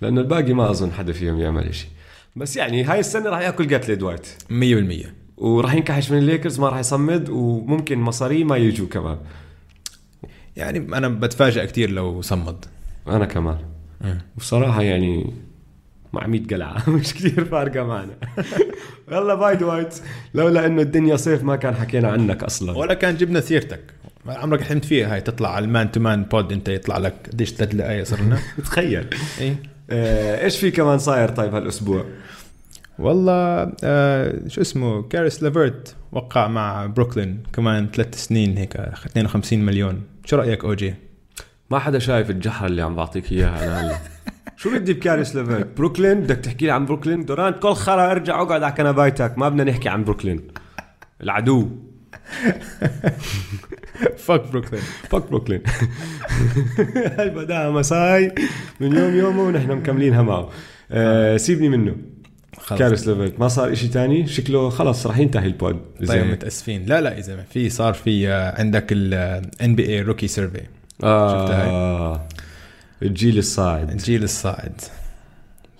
لأنه 0.00 0.20
الباقي 0.20 0.52
ما 0.52 0.70
أظن 0.70 0.92
حدا 0.92 1.12
فيهم 1.12 1.40
يعمل 1.40 1.74
شيء 1.74 1.90
بس 2.36 2.56
يعني 2.56 2.84
هاي 2.84 3.00
السنة 3.00 3.30
راح 3.30 3.40
يأكل 3.40 3.74
قتلة 3.74 3.94
دوايت 3.94 4.26
100% 4.50 5.06
وراح 5.38 5.74
ينكحش 5.74 6.10
من 6.10 6.18
الليكرز 6.18 6.60
ما 6.60 6.68
راح 6.68 6.78
يصمد 6.78 7.28
وممكن 7.28 7.98
مصاري 7.98 8.44
ما 8.44 8.56
يجوا 8.56 8.88
كمان. 8.88 9.18
يعني 10.56 10.78
أنا 10.78 11.08
بتفاجئ 11.08 11.66
كثير 11.66 11.90
لو 11.90 12.22
صمد. 12.22 12.64
أنا 13.08 13.24
كمان. 13.24 13.58
وبصراحه 14.36 14.82
يعني 14.82 15.32
مع 16.12 16.26
100 16.26 16.46
قلعة 16.46 16.82
مش 16.90 17.14
كثير 17.14 17.44
فارقة 17.44 17.84
معنا. 17.84 18.14
يلا 19.12 19.34
bye 19.34 19.56
دوايت 19.56 19.94
لولا 20.34 20.66
إنه 20.66 20.82
الدنيا 20.82 21.16
صيف 21.16 21.42
ما 21.42 21.56
كان 21.56 21.74
حكينا 21.74 22.08
عنك 22.08 22.42
أصلا. 22.44 22.78
ولا 22.78 22.94
كان 22.94 23.16
جبنا 23.16 23.40
سيرتك. 23.40 23.80
عمرك 24.26 24.60
حلمت 24.60 24.84
فيها 24.84 25.14
هاي 25.14 25.20
تطلع 25.20 25.54
على 25.54 25.64
ال 25.64 25.71
man 25.71 25.92
to 25.92 26.00
man 26.00 26.24
pod 26.24 26.52
أنت 26.52 26.68
يطلع 26.68 26.98
لك 26.98 27.14
قديش 27.32 27.52
ثلاث 27.52 27.74
دقائق 27.74 28.02
صرنا. 28.04 28.38
تخيل. 28.64 29.06
إيه. 29.40 29.56
آه، 29.90 30.44
إيش 30.44 30.58
في 30.58 30.70
كمان 30.70 30.98
صاير 30.98 31.28
طيب 31.28 31.54
هالأسبوع؟ 31.54 32.04
والله 32.98 33.72
آه 33.84 34.48
شو 34.48 34.60
اسمه 34.60 35.02
كاريس 35.02 35.42
ليفرت 35.42 35.96
وقع 36.12 36.48
مع 36.48 36.86
بروكلين 36.86 37.42
كمان 37.52 37.88
ثلاث 37.94 38.14
سنين 38.14 38.56
هيك 38.56 38.76
52 38.76 39.58
مليون. 39.58 40.02
شو 40.24 40.36
رأيك 40.36 40.64
OG 40.64 40.94
ما 41.70 41.78
حدا 41.78 41.98
شايف 41.98 42.30
الجحر 42.30 42.66
اللي 42.66 42.82
عم 42.82 42.94
بعطيك 42.96 43.32
إياها 43.32 43.64
أنا 43.64 43.80
هلا 43.80 43.98
شو 44.56 44.70
بدي 44.74 44.92
بكاريس 44.92 45.36
ليفرت 45.36 45.76
بروكلين؟ 45.76 46.20
بدك 46.20 46.36
تحكي 46.36 46.66
لي 46.66 46.70
عن 46.70 46.86
بروكلين؟ 46.86 47.24
دورانت 47.24 47.62
كل 47.62 47.74
خرا 47.74 48.10
ارجع 48.10 48.42
اقعد 48.42 48.62
على 48.62 48.74
كنبايتك. 48.74 49.38
ما 49.38 49.48
بدنا 49.48 49.64
نحكي 49.64 49.88
عن 49.88 50.04
بروكلين. 50.04 50.40
العدو. 51.22 51.68
فك 54.26 54.50
بروكلين. 54.50 54.82
فك 55.08 55.28
بروكلين. 55.30 55.62
هاي 57.18 57.30
بداها 57.30 57.70
مساي. 57.70 58.34
من 58.80 58.96
يوم 58.96 59.14
يومه 59.14 59.42
ونحن 59.42 59.70
مكملينها 59.70 60.22
معه 60.22 60.50
آه 60.90 61.36
سيبني 61.36 61.68
منه. 61.68 61.96
خلص. 62.68 62.78
كاريس 62.78 63.08
ليفرت 63.08 63.40
ما 63.40 63.48
صار 63.48 63.72
إشي 63.72 63.88
تاني؟ 63.88 64.26
شكله 64.26 64.70
خلص 64.70 65.06
رح 65.06 65.18
ينتهي 65.18 65.46
ال 65.46 65.53
pod. 65.53 65.80
طيب 66.08 66.26
متأسفين. 66.26 66.86
لا 66.86 67.00
لا 67.00 67.16
يا 67.16 67.20
زلمه 67.20 67.42
في 67.42 67.70
صار 67.70 67.94
في 67.94 68.28
آه، 68.28 68.60
عندك 68.60 68.86
ال 68.92 69.74
NBA 69.74 69.86
rookie 69.88 70.28
survey 70.28 70.62
آه. 71.02 72.28
الجيل 73.02 73.38
الصاعد. 73.38 73.90
الجيل 73.90 74.24
الصاعد. 74.24 74.80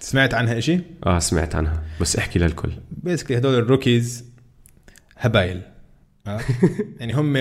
سمعت 0.01 0.35
عنها 0.35 0.61
شيء؟ 0.61 0.81
آه 1.07 1.19
سمعت 1.19 1.55
عنها. 1.55 1.83
بس 2.01 2.17
احكي 2.17 2.39
للكل. 2.39 2.71
basically 2.91 3.39
هدول 3.39 3.55
ال 3.55 3.64
rookies 3.64 4.25
هبايل. 5.19 5.61
آه؟ 6.27 6.41
يعني 7.01 7.13
هم 7.15 7.37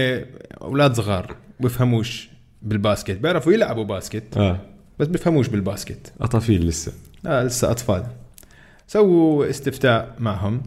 أولاد 0.62 0.94
صغار 0.94 1.36
بيفهموش 1.60 2.30
بالباسكت. 2.62 3.18
بيعرفوا 3.18 3.54
يلعبوا 3.54 3.84
باسكت 3.84 4.38
آه. 4.38 4.60
بس 5.00 5.08
بيفهموش 5.08 5.48
بالباسكت. 5.48 6.14
أطافيل 6.22 6.68
لسه. 6.68 6.92
آه 7.26 7.44
لسه 7.44 7.72
أطفال. 7.72 8.04
سووا 8.88 9.50
استفتاء 9.50 10.16
معهم 10.20 10.62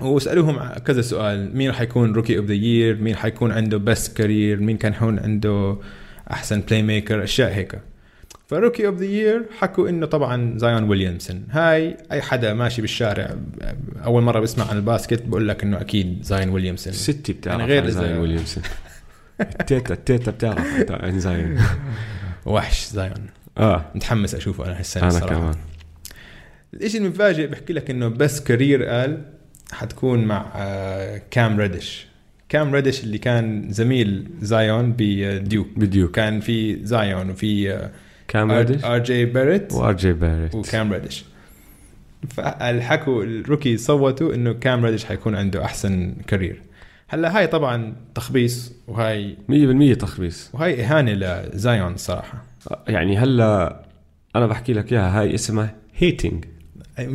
وسألوهم 0.00 0.68
كذا 0.78 1.02
سؤال. 1.02 1.56
مين 1.56 1.68
راح 1.70 1.80
يكون 1.80 2.12
rookie 2.12 2.38
of 2.38 2.46
the 2.46 2.54
year 2.54 2.96
مين 3.02 3.16
حيكون 3.16 3.52
عنده 3.52 3.76
best 3.78 4.16
career 4.16 4.60
مين 4.60 4.76
حيكون 4.76 5.18
عنده 5.18 5.76
أحسن 6.30 6.60
playmaker 6.60 7.24
أشياء 7.24 7.52
هيك. 7.54 7.80
ف 8.46 8.52
rookie 8.52 8.86
of 8.86 8.94
the 8.98 9.04
year 9.04 9.42
حكوا 9.58 9.88
إنه 9.88 10.06
طبعا 10.06 10.58
زايون 10.58 10.82
ويليامسون 10.82 11.44
هاي 11.50 11.96
أي 12.12 12.22
حدا 12.22 12.54
ماشي 12.54 12.80
بالشارع 12.82 13.34
أول 14.04 14.22
مرة 14.22 14.40
بسمع 14.40 14.68
عن 14.70 14.76
الباسكت 14.76 15.22
بقول 15.26 15.48
لك 15.48 15.62
إنه 15.62 15.80
أكيد 15.80 16.22
زايون 16.22 16.48
ويليامسون 16.48 16.92
ستي 16.92 17.32
بتعرف 17.32 17.60
يعني 17.60 17.72
غير 17.72 17.92
إذا- 17.92 18.18
ويليامسون 18.20 18.62
التيتا 19.40 19.94
التيتا 19.94 20.30
بتعرف 20.30 20.90
عن 20.90 21.20
زايون 21.20 21.58
وحش 22.46 22.86
زايون 22.88 23.26
آه. 23.58 23.84
متحمس 23.94 24.34
أشوفه 24.34 24.66
أنا 24.66 24.78
هالسنة 24.78 25.02
أنا 25.02 25.08
الصراحه 25.12 25.34
كمان. 25.40 25.54
الإشي 26.74 26.98
المفاجئ 26.98 27.46
بحكي 27.46 27.72
لك 27.72 27.90
إنه 27.90 28.08
best 28.08 28.40
career 28.40 28.84
قال 28.84 29.22
حتكون 29.72 30.24
مع 30.24 30.46
آه، 30.56 31.22
كام 31.30 31.60
ريدش. 31.60 32.06
كام 32.48 32.74
ريدش 32.74 33.04
اللي 33.04 33.18
كان 33.18 33.66
زميل 33.70 34.28
زايون 34.40 34.94
بديوك 34.98 35.68
بديوك 35.76 36.10
كان 36.14 36.40
في 36.40 36.84
زايون 36.84 37.30
وفي 37.30 37.72
آه، 37.72 37.90
كام 38.28 38.52
ريدش؟ 38.52 38.84
آر 38.84 38.98
جي 38.98 39.24
باريت 39.24 39.72
وآر 39.72 39.92
جي 39.92 40.12
باريت. 40.12 40.54
وكام 40.54 40.92
ريدش. 40.92 41.24
فالحكوا 42.28 43.24
ال 43.24 43.31
rookie 43.31 43.76
صوتوا 43.76 44.34
إنه 44.34 44.52
كام 44.52 44.84
ريدش 44.84 45.04
حيكون 45.04 45.34
عنده 45.34 45.64
أحسن 45.64 46.14
career. 46.26 46.62
هلأ 47.08 47.38
هاي 47.38 47.46
طبعا 47.46 47.94
تخبيص 48.14 48.72
وهاي 48.88 49.36
100% 49.92 49.96
تخبيص. 49.96 50.50
وهاي 50.52 50.84
إهانة 50.84 51.12
لزايون 51.12 51.92
الصراحه 51.94 52.44
يعني 52.88 53.18
هلأ 53.18 53.84
أنا 54.36 54.46
بحكي 54.46 54.72
لك 54.72 54.92
إياها 54.92 55.20
هاي 55.20 55.34
اسمها 55.34 55.74
hating 55.96 56.44
100% 57.06 57.10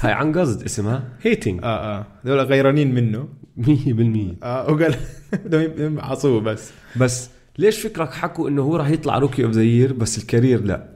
هاي 0.00 0.12
عن 0.12 0.38
قصد 0.38 0.62
اسمها 0.62 1.08
hating 1.22 1.60
آه 1.64 1.98
آه. 1.98 2.06
هذول 2.24 2.40
غيرانين 2.40 2.94
منه. 2.94 3.28
100% 3.60 4.44
آه 4.44 4.70
وقال 4.70 4.94
بدهم 5.44 5.98
يعصوه 5.98 6.40
بس. 6.40 6.70
بس 6.96 7.30
ليش 7.58 7.80
فكرك 7.80 8.12
حكوا 8.12 8.48
إنه 8.48 8.62
هو 8.62 8.76
راح 8.76 8.88
يطلع 8.88 9.18
rookie 9.18 9.44
of 9.44 9.52
the 9.52 9.92
بس 9.92 10.18
ال 10.18 10.25
career 10.25 10.64
لا؟ 10.64 10.88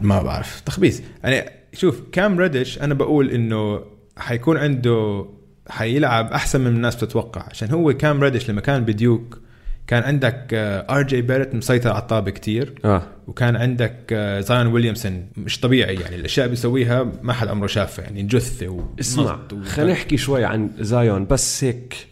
ما 0.00 0.22
بعرف. 0.22 0.60
تخبيص. 0.60 1.02
يعني 1.24 1.50
شوف 1.72 2.02
كام 2.12 2.38
ريدش 2.38 2.78
أنا 2.78 2.94
بقول 2.94 3.30
إنه 3.30 3.80
حيكون 4.16 4.56
عنده 4.56 5.26
حيلعب 5.68 6.32
أحسن 6.32 6.60
من 6.60 6.66
الناس 6.66 6.96
بتتوقع. 6.96 7.42
عشان 7.50 7.70
هو 7.70 7.92
كام 7.92 8.22
ريدش 8.22 8.50
لما 8.50 8.60
كان 8.60 8.84
بديوك 8.84 9.43
كان 9.86 10.02
عندك 10.02 10.46
آر 10.90 11.02
جي 11.02 11.22
باريت 11.22 11.54
مسيطر 11.54 11.90
على 11.90 11.98
الطابة 12.02 12.30
كتير. 12.30 12.74
آه. 12.84 13.02
وكان 13.26 13.56
عندك 13.56 13.96
آه، 14.12 14.40
زايون 14.40 14.66
ويليامسون 14.66 15.26
مش 15.36 15.60
طبيعي 15.60 15.94
يعني. 15.94 16.16
الأشياء 16.16 16.48
بيسويها 16.48 17.12
ما 17.22 17.32
حد 17.32 17.48
عمره 17.48 17.66
شافها 17.66 18.04
يعني 18.04 18.22
جثة 18.22 18.84
اسمع 19.00 19.38
و- 19.52 19.64
خلينا 19.64 19.92
نحكي 19.92 20.16
شوي 20.16 20.44
عن 20.44 20.70
زايون 20.78 21.26
بس 21.26 21.64
هيك 21.64 22.06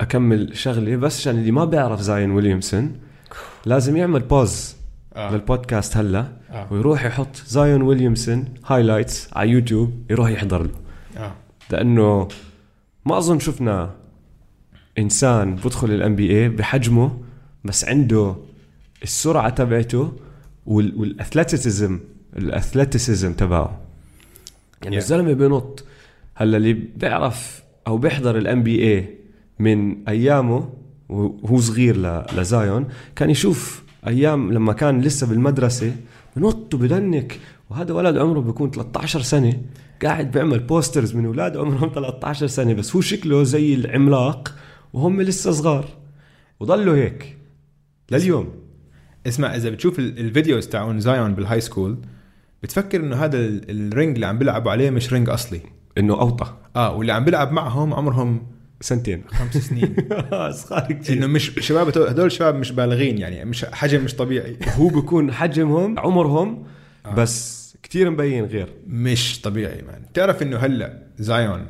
أكمل 0.00 0.56
شغلة 0.56 0.96
بس 0.96 1.20
عشان 1.20 1.38
اللي 1.38 1.50
ما 1.50 1.64
بيعرف 1.64 2.00
زايون 2.00 2.30
ويليامسون 2.30 2.92
لازم 3.66 3.96
يعمل 3.96 4.20
pause 4.20 4.76
آه. 5.16 5.32
للبودكاست 5.32 5.96
هلا 5.96 6.26
آه. 6.50 6.66
ويروح 6.72 7.04
يحط 7.04 7.36
زايون 7.46 7.82
ويليامسون 7.82 8.44
highlights 8.66 9.28
على 9.32 9.50
يوتيوب 9.50 10.02
يروح 10.10 10.30
يحضر 10.30 10.62
له. 10.62 10.70
آه. 11.16 11.32
لأنه 11.70 12.28
ما 13.06 13.18
أظن 13.18 13.38
شفنا 13.38 13.90
إنسان 14.98 15.54
بدخل 15.54 15.90
ال 15.90 16.16
NBA 16.16 16.48
بحجمه 16.48 17.18
بس 17.64 17.84
عنده 17.84 18.34
السرعة 19.02 19.48
تبعته 19.50 20.12
وال- 20.66 20.94
وال 20.96 21.12
athleticism 21.12 22.00
ال 22.36 22.44
athleticism 22.44 23.32
تبعه. 23.32 23.80
يعني 24.82 24.96
Yeah. 24.96 24.98
الزلمة 24.98 25.32
بينط 25.32 25.84
هلأ 26.34 26.56
اللي 26.56 26.72
بيعرف 26.72 27.62
أو 27.86 27.98
بيحضر 27.98 28.38
ال 28.38 28.62
NBA 28.62 29.08
من 29.58 30.08
أيامه 30.08 30.68
وهو 31.08 31.60
صغير 31.60 31.96
لزايون 32.36 32.88
كان 33.16 33.30
يشوف 33.30 33.82
أيام 34.06 34.52
لما 34.52 34.72
كان 34.72 35.00
لسه 35.00 35.26
بالمدرسة 35.26 35.92
بنط 36.36 36.74
وب 36.74 36.93
dunk. 36.93 37.40
وهذا 37.70 37.92
ولد 37.94 38.16
عمره 38.16 38.40
بيكون 38.40 38.70
13 38.70 39.22
سنة 39.22 39.60
قاعد 40.02 40.30
بيعمل 40.30 40.58
posters 40.60 41.14
من 41.14 41.26
أولاد 41.26 41.56
عمرهم 41.56 41.90
13 41.94 42.46
سنة 42.46 42.72
بس 42.72 42.96
هو 42.96 43.00
شكله 43.00 43.42
زي 43.42 43.74
العملاق. 43.74 44.54
وهم 44.92 45.22
لسه 45.22 45.50
صغار. 45.52 45.88
وضلوا 46.60 46.96
هيك 46.96 47.36
لليوم. 48.10 48.54
اسمع 49.26 49.56
إذا 49.56 49.70
بتشوف 49.70 49.98
ال- 49.98 50.18
ال 50.18 50.25
videos 50.25 50.66
تاعون 50.68 51.00
زايون 51.00 51.34
بال 51.34 51.60
high 51.60 51.75
school 51.75 51.98
بتفكر 52.62 53.00
إنه 53.00 53.16
هذا 53.16 53.38
ال- 53.38 53.70
ال 53.70 53.79
ring 53.79 54.14
اللي 54.14 54.26
عم 54.26 54.38
بيلعبوا 54.38 54.70
عليه 54.72 54.90
مش 54.90 55.12
ring 55.12 55.28
أصلي. 55.30 55.60
إنه 55.98 56.14
أوطى. 56.20 56.54
آه 56.76 56.96
واللي 56.96 57.12
عم 57.12 57.24
بيلعب 57.24 57.52
معهم 57.52 57.94
عمرهم 57.94 58.46
سنتين. 58.80 59.24
خمس 59.28 59.56
سنين. 59.56 59.96
صغار 60.50 60.92
كثير 60.92 61.16
إنه 61.16 61.26
مش 61.26 61.52
شباب 61.58 61.88
هدول- 61.88 62.08
هدول 62.08 62.32
شباب 62.32 62.54
مش 62.54 62.72
بالغين 62.72 63.18
يعني 63.18 63.44
مش 63.44 63.64
حجم 63.64 64.04
مش 64.04 64.14
طبيعي. 64.14 64.56
هو 64.76 64.88
بيكون 64.88 65.32
حجمهم 65.32 65.98
عمرهم 65.98 66.64
بس 67.16 67.62
كتير 67.82 68.10
مبين 68.10 68.44
غير. 68.44 68.68
مش 68.86 69.40
طبيعي 69.40 69.82
man 69.82 70.02
تعرف 70.14 70.42
إنه 70.42 70.56
هلأ 70.56 71.02
زايون 71.18 71.66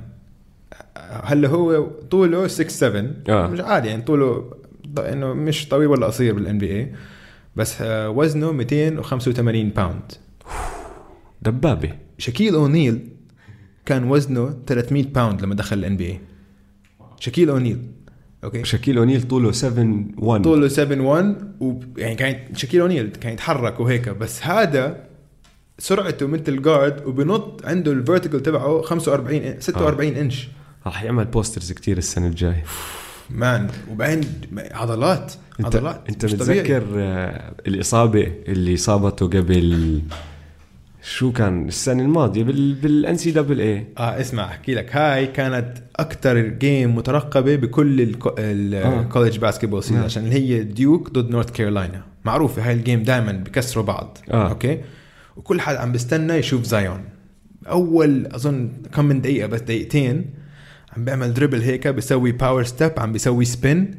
هلا 0.96 1.48
هو 1.48 1.86
طوله 2.10 2.46
6 2.46 2.68
7 2.68 3.04
آه. 3.28 3.46
مش 3.46 3.60
عادي 3.60 3.88
يعني 3.88 4.02
طوله 4.02 4.50
إنه 4.98 5.34
مش 5.34 5.68
طويل 5.68 5.88
ولا 5.88 6.06
قصير 6.06 6.34
بال 6.34 6.58
NBA 6.58 6.92
بس 7.56 7.82
آه، 7.82 8.10
وزنه 8.10 8.52
285 8.52 9.68
pound 9.68 10.12
دبابة. 11.42 11.92
شاكيل 12.18 12.54
أونيل 12.54 13.08
كان 13.86 14.10
وزنه 14.10 14.54
300 14.66 15.04
pound 15.04 15.42
لما 15.42 15.54
دخل 15.54 15.78
ال 15.78 15.96
NBA 15.96 16.20
شاكيل 17.20 17.50
أونيل 17.50 17.78
okay؟ 18.44 18.64
شاكيل 18.64 18.98
أونيل 18.98 19.22
طوله 19.22 19.52
7 19.52 20.04
1 20.18 20.42
طوله 20.44 20.68
7 20.68 21.00
1 21.00 21.54
و 21.60 21.80
يعني 21.96 22.14
كان 22.14 22.54
شاكيل 22.56 22.80
أونيل 22.80 23.06
كان 23.08 23.32
يتحرك 23.32 23.80
وهيك 23.80 24.08
بس 24.08 24.46
هذا 24.46 25.04
سرعته 25.78 26.26
مثل 26.26 26.44
ال 26.48 26.58
guard 26.58 27.06
وبنط 27.06 27.66
عنده 27.66 27.92
ال 27.92 27.98
vertical 27.98 28.42
تبعه 28.42 28.82
45 28.82 29.60
46 29.60 30.08
انش 30.16 30.48
راح 30.86 31.02
يعمل 31.02 31.24
posters 31.24 31.72
كتير 31.72 31.98
السنة 31.98 32.26
الجاية. 32.26 32.64
man 33.30 33.68
وبعدين 33.90 34.20
عضلات 34.70 35.32
انت 35.60 35.66
عضلات 35.76 36.00
انت. 36.08 36.24
متذكر 36.24 36.82
آه، 36.96 37.52
الإصابة 37.66 38.32
اللي 38.48 38.76
صابته 38.76 39.26
قبل 39.26 40.02
شو 41.02 41.32
كان؟ 41.32 41.68
السنة 41.68 42.02
الماضية 42.02 42.42
بال 42.42 42.74
بال 42.74 43.16
NCAA 43.16 43.86
آه 43.98 44.20
اسمع 44.20 44.44
أحكي 44.44 44.74
لك. 44.74 44.96
هاي 44.96 45.26
كانت 45.26 45.78
أكثر 45.96 46.38
game 46.40 46.96
مترقبة 46.96 47.56
بكل 47.56 48.14
ال 48.38 48.51
college 48.51 49.38
basketball 49.38 49.82
season. 49.82 50.02
عشان 50.02 50.32
هي 50.32 50.62
ديوك 50.62 51.10
ضد 51.10 51.30
نورث 51.30 51.50
كارولاينا 51.50 52.02
معروفة 52.24 52.68
هاي 52.68 52.72
ال 52.72 52.78
game 52.78 53.02
دائما 53.02 53.32
بكسروا 53.32 53.84
بعض. 53.84 54.18
آه. 54.30 54.48
okay؟ 54.48 54.80
وكل 55.36 55.60
حد 55.60 55.76
عم 55.76 55.92
بيستنى 55.92 56.34
يشوف 56.34 56.64
زايون 56.64 57.04
أول 57.68 58.26
أظن 58.26 58.72
كم 58.94 59.04
من 59.04 59.20
دقيقة 59.20 59.46
بس 59.46 59.60
دقيقتين 59.60 60.41
عم 60.96 61.04
بيعمل 61.04 61.34
dribble 61.34 61.62
هيك 61.62 61.88
بيسوي 61.88 62.32
power 62.32 62.64
step 62.64 62.92
عم 62.98 63.12
بيسوي 63.12 63.44
spin 63.44 63.94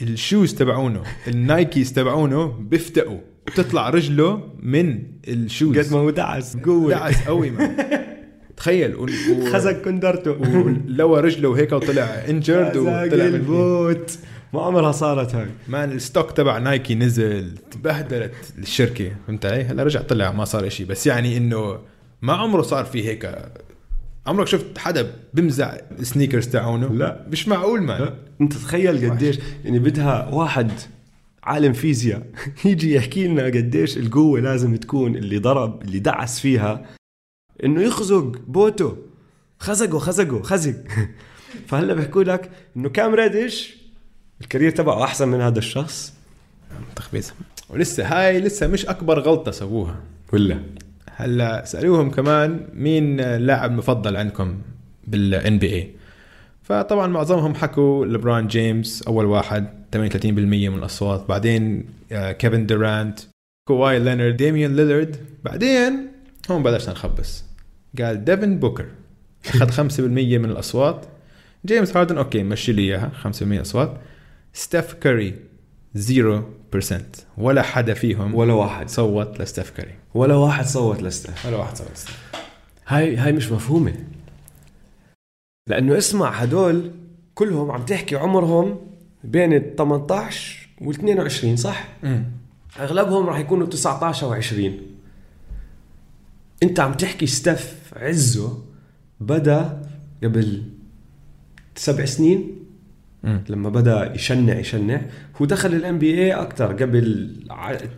ال 0.00 0.09
shoes 0.09 0.54
تبعونه 0.54 1.02
ال 1.28 1.39
Nikes 1.39 1.92
تبعونه 1.92 2.46
بيفتقوا 2.46 3.18
بتطلع 3.46 3.90
رجله 3.90 4.50
من 4.62 5.02
ال 5.28 5.36
shoes 5.36 5.78
قد 5.78 5.92
ما 5.92 5.98
هو 5.98 6.10
دعس. 6.10 6.56
قوة. 6.56 6.90
دعس 6.90 7.26
قوي 7.26 7.50
ما. 7.50 7.76
تخيل 8.56 8.94
و... 8.94 9.02
و... 9.04 9.52
خزق 9.52 9.82
كندرته. 9.82 10.30
ولوى 10.30 11.20
رجله 11.20 11.48
وهيك 11.48 11.72
وطلع 11.72 12.04
انجرد 12.04 12.76
وطلع 12.76 13.24
البوت 13.24 14.18
ما 14.52 14.62
عمرها 14.62 14.92
صارت 14.92 15.34
هاي. 15.34 15.46
man 15.68 15.92
ال 15.92 15.98
stock 15.98 16.30
تبع 16.30 16.58
Nike 16.58 16.94
نزل 16.94 17.54
بهدلت 17.84 18.34
الشركة. 18.58 19.12
فهمت 19.26 19.46
علي؟ 19.46 19.62
هلا 19.62 19.82
رجع 19.82 20.02
طلع 20.02 20.32
ما 20.32 20.44
صار 20.44 20.66
إشي. 20.66 20.84
بس 20.84 21.06
يعني 21.06 21.36
إنه 21.36 21.78
ما 22.22 22.32
عمره 22.32 22.62
صار 22.62 22.84
في 22.84 23.08
هيك 23.08 23.34
عمرك 24.28 24.46
شفت 24.46 24.78
حدا 24.78 25.12
بمزع 25.34 25.76
السنيكرز 25.98 26.46
تاعونه؟ 26.46 26.86
لا. 26.86 27.26
مش 27.30 27.48
معقول 27.48 27.82
مان 27.82 28.14
انت 28.40 28.52
تخيل 28.52 29.10
قديش 29.10 29.38
يعني 29.64 29.78
بدها 29.78 30.28
واحد 30.28 30.70
عالم 31.42 31.72
فيزياء 31.72 32.26
يجي 32.64 32.94
يحكي 32.94 33.26
لنا 33.28 33.44
قديش 33.44 33.98
القوة 33.98 34.40
لازم 34.40 34.76
تكون 34.76 35.16
اللي 35.16 35.38
ضرب 35.38 35.82
اللي 35.82 35.98
دعس 35.98 36.40
فيها 36.40 36.86
إنه 37.64 37.82
يخزق 37.82 38.38
بوته. 38.46 38.96
خزقه 39.58 39.98
خزقه 39.98 40.42
خزق. 40.42 40.74
فهلا 41.68 41.94
بيحكوا 41.94 42.24
لك 42.24 42.50
إنه 42.76 42.88
كام 42.88 43.14
ريدش 43.14 43.76
ال 44.40 44.44
career 44.44 44.70
تبعه 44.70 45.04
أحسن 45.04 45.28
من 45.28 45.40
هذا 45.40 45.58
الشخص. 45.58 46.14
تخبيص. 46.96 47.32
ولسه 47.70 48.04
هاي 48.06 48.40
لسه 48.40 48.66
مش 48.66 48.86
أكبر 48.86 49.20
غلطة 49.20 49.50
سووها. 49.50 50.00
ولا. 50.32 50.60
هلا 51.16 51.64
سألوهم 51.64 52.10
كمان 52.10 52.68
مين 52.74 53.20
اللاعب 53.20 53.70
المفضل 53.70 54.16
عندكم 54.16 54.58
بال 55.06 55.58
NBA 55.58 55.90
فطبعا 56.62 57.06
معظمهم 57.06 57.54
حكوا 57.54 58.06
لبران 58.06 58.46
جيمس 58.46 59.02
أول 59.02 59.24
واحد 59.24 59.78
38% 59.96 60.26
من 60.26 60.78
الأصوات. 60.78 61.28
بعدين 61.28 61.86
آه، 62.12 62.32
كيفن 62.32 62.66
دورانت 62.66 63.20
كواي 63.68 63.98
لينارد 63.98 64.36
ديميان 64.36 64.76
ليلارد. 64.76 65.16
بعدين 65.44 66.08
هون 66.50 66.62
بلشنا 66.62 66.92
نخبص. 66.92 67.44
قال 67.98 68.24
ديفن 68.24 68.58
بوكر 68.58 68.86
أخذ 69.46 69.70
5% 69.70 70.00
من 70.38 70.44
الأصوات. 70.44 71.06
جيمس 71.66 71.96
هاردن 71.96 72.18
okay 72.18 72.42
مشي 72.42 72.72
لي 72.72 72.82
إياها 72.82 73.10
5% 73.24 73.42
من 73.42 73.56
الاصوات 73.56 73.96
ستيف 74.52 74.92
كاري 74.92 75.34
0% 75.96 76.42
ولا 77.38 77.62
حدا 77.62 77.94
فيهم 77.94 78.34
ولا 78.34 78.52
واحد. 78.52 78.88
صوت 78.88 79.40
لستيف 79.40 79.70
كاري 79.70 79.94
ولا 80.14 80.34
واحد 80.34 80.66
صوت 80.66 81.02
لستيف 81.02 81.46
ولا 81.46 81.56
واحد 81.56 81.76
صوت 81.76 81.88
لستيف 81.92 82.28
هاي 82.86 83.16
هاي 83.16 83.32
مش 83.32 83.52
مفهومة. 83.52 83.94
لأنه 85.66 85.98
اسمع 85.98 86.30
هدول 86.30 86.90
كلهم 87.34 87.70
عم 87.70 87.84
تحكي 87.84 88.16
عمرهم 88.16 88.78
بين 89.24 89.52
ال 89.52 89.76
18 89.76 90.68
وال 90.80 90.94
22 90.96 91.56
صح؟ 91.56 91.88
أغلبهم 92.78 93.26
راح 93.26 93.38
يكونوا 93.38 93.66
19 93.66 94.26
أو 94.26 94.32
20 94.32 94.76
أنت 96.62 96.80
عم 96.80 96.92
تحكي 96.92 97.26
ستيف 97.26 97.74
عزه 97.96 98.62
بدا 99.20 99.82
قبل 100.24 100.62
سبع 101.76 102.04
سنين؟ 102.04 102.58
مم. 103.24 103.40
لما 103.48 103.68
بدأ 103.68 104.12
يشنع 104.14 104.58
يشنع. 104.58 105.00
هو 105.42 105.46
دخل 105.46 105.74
ال 105.74 105.98
NBA 105.98 106.32
أكثر 106.32 106.72
قبل 106.72 107.30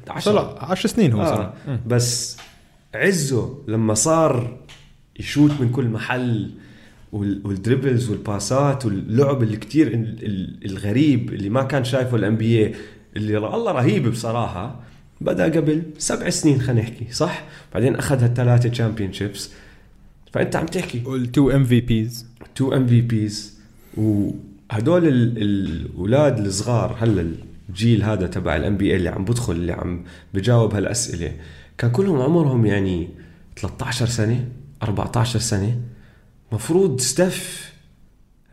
10 0.08 0.32
طلع 0.32 0.56
10 0.70 0.88
سنين 0.88 1.12
هو 1.12 1.22
آه. 1.22 1.24
صار 1.24 1.54
بس 1.86 2.36
عزه 2.94 3.58
لما 3.68 3.94
صار 3.94 4.58
يshoot 5.20 5.50
من 5.60 5.68
كل 5.72 5.88
محل 5.88 6.50
وال- 7.12 7.40
وال 7.44 7.57
dribbles 7.57 8.10
وال 8.10 8.32
passات 8.32 8.86
واللعب 8.86 9.42
اللي 9.42 9.56
كتير 9.56 9.86
ال- 9.86 10.24
ال- 10.26 10.58
الغريب 10.70 11.32
اللي 11.34 11.48
ما 11.48 11.62
كان 11.62 11.84
شايفه 11.84 12.16
ال 12.16 12.36
NBA 12.36 12.74
اللي 13.16 13.36
الله 13.38 13.72
رهيب 13.72 14.08
بصراحة 14.08 14.80
بدأ 15.20 15.44
قبل 15.44 15.82
سبع 15.98 16.30
سنين 16.30 16.60
خلينا 16.60 16.80
نحكي 16.82 17.06
صح؟ 17.12 17.44
بعدين 17.74 17.96
أخذ 17.96 18.22
هالثلاثة 18.22 18.68
championships 18.68 19.50
فأنت 20.32 20.56
عم 20.56 20.66
تحكي. 20.66 21.02
وال 21.06 21.24
two 21.24 21.50
MVPs 21.50 22.26
two 22.54 22.72
MVPs 22.72 23.58
وهدول 24.70 25.08
ال- 25.08 25.38
الأولاد 25.42 26.38
الصغار 26.38 26.96
هلا 27.00 27.32
الجيل 27.68 28.02
هذا 28.02 28.26
تبع 28.26 28.56
ال 28.56 28.76
NBA 28.76 28.96
اللي 28.96 29.08
عم 29.08 29.24
بدخل 29.24 29.52
اللي 29.52 29.72
عم 29.72 30.04
بجاوب 30.34 30.74
هالأسئلة 30.74 31.32
كان 31.78 31.90
كلهم 31.90 32.22
عمرهم 32.22 32.66
يعني 32.66 33.08
13 33.56 34.06
سنة 34.06 34.44
14 34.82 35.38
سنة. 35.38 35.78
مفروض 36.52 37.00
ستيف 37.00 37.72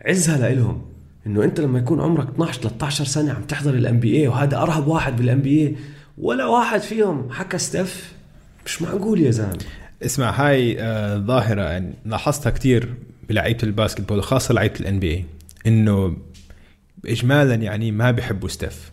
عزها 0.06 0.38
لإلهم 0.38 0.82
إنه 1.28 1.44
أنت 1.44 1.60
لما 1.60 1.80
يكون 1.80 2.02
عمرك 2.02 2.28
12 2.30 2.62
13 2.62 3.06
سنة 3.06 3.34
عم 3.34 3.42
تحضر 3.44 3.74
ال 3.74 4.00
NBA 4.00 4.28
وهذا 4.28 4.58
أرهب 4.58 4.88
واحد 4.88 5.16
بال 5.18 5.42
NBA 5.42 5.76
ولا 6.18 6.46
واحد 6.46 6.80
فيهم 6.82 7.28
حكى 7.32 7.58
ستيف 7.58 8.14
مش 8.66 8.82
معقول 8.82 9.22
يا 9.22 9.32
زلمة. 9.32 9.58
اسمع 10.06 10.30
هاي 10.32 10.82
آه 10.82 11.18
ظاهرة 11.18 11.62
يعني 11.62 11.94
لاحظتها 12.06 12.50
كتير 12.50 12.94
بلعيبة 13.30 13.60
ال 13.64 13.69
basketball 13.69 14.24
خاصة 14.24 14.54
لعيبة 14.54 14.80
ال 14.80 15.00
NBA 15.00 15.26
إنه 15.68 16.18
اجمالا 17.06 17.56
يعني 17.56 17.92
ما 17.92 18.12
بيحبوا 18.12 18.50
ستيف. 18.50 18.92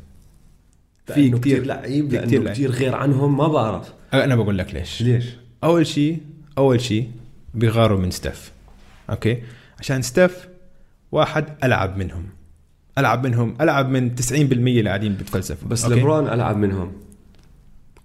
في 1.15 1.31
كتير 1.31 1.65
لعيب 1.67 2.11
في 2.11 2.19
كتير 2.27 2.53
كتير 2.53 2.71
غير 2.71 2.95
عنهم 2.95 3.37
ما 3.37 3.49
بعرف 3.49 3.93
أنا 4.15 4.37
بقول 4.37 4.59
لك 4.59 4.75
ليش. 4.75 5.03
ليش؟ 5.03 5.25
أول 5.65 5.87
شيء 5.87 6.19
أول 6.59 6.81
شيء 6.81 7.11
بيغاروا 7.55 8.01
من 8.01 8.11
ستيف. 8.11 8.53
okay؟ 9.11 9.43
عشان 9.81 10.03
ستيف 10.03 10.49
واحد 11.13 11.45
ألعب 11.65 11.97
منهم. 11.97 12.25
ألعب 12.99 13.27
منهم 13.27 13.55
ألعب 13.61 13.89
من 13.89 14.15
90% 14.15 14.33
اللي 14.33 14.89
قاعدين 14.89 15.15
بتفلسفوا. 15.15 15.69
بس 15.69 15.85
okay؟ 15.85 16.01
لبران 16.01 16.29
ألعب 16.29 16.57
منهم. 16.57 16.93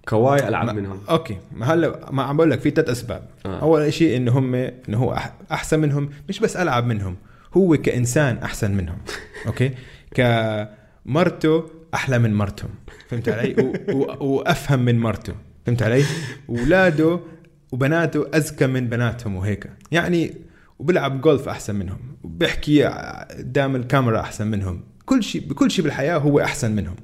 كواي 0.08 0.48
ألعب 0.48 0.66
ما- 0.66 0.72
منهم. 0.72 0.98
okay. 1.10 1.36
ما 1.56 1.66
هلا 1.74 2.10
ما 2.12 2.22
عم 2.22 2.36
بقول 2.36 2.50
لك 2.50 2.60
في 2.60 2.70
ثلاث 2.70 2.88
أسباب. 2.88 3.22
آه. 3.46 3.60
أول 3.60 3.92
شيء 3.92 4.16
إنه 4.16 4.38
هم 4.38 4.54
إنه 4.54 4.98
هو 4.98 5.18
أحسن 5.52 5.80
منهم. 5.80 6.10
مش 6.28 6.38
بس 6.40 6.56
ألعب 6.56 6.86
منهم. 6.86 7.16
هو 7.56 7.76
كإنسان 7.76 8.38
أحسن 8.38 8.70
منهم. 8.70 8.98
okay؟ 9.46 9.70
كمرته 10.14 11.64
أحلى 11.94 12.18
من 12.18 12.34
مرتهم. 12.34 12.70
فهمت 13.08 13.28
علي؟ 13.28 13.54
و... 13.58 13.92
و... 13.92 14.24
وأفهم 14.26 14.84
من 14.84 14.98
مرته. 14.98 15.32
فهمت 15.66 15.82
علي؟ 15.82 16.04
اولاده 16.48 17.20
وبناته 17.72 18.26
اذكى 18.34 18.66
من 18.66 18.88
بناتهم 18.88 19.36
وهيك. 19.36 19.70
يعني 19.92 20.34
وبيلعب 20.78 21.20
جولف 21.20 21.48
أحسن 21.48 21.74
منهم. 21.74 21.98
وبيحكي 22.24 22.84
قدام 22.84 23.76
الكاميرا 23.76 24.20
أحسن 24.20 24.46
منهم. 24.46 24.84
كل 25.06 25.22
شيء 25.22 25.48
بكل 25.48 25.70
شيء 25.70 25.84
بالحياة 25.84 26.18
هو 26.18 26.40
أحسن 26.40 26.72
منهم. 26.72 26.96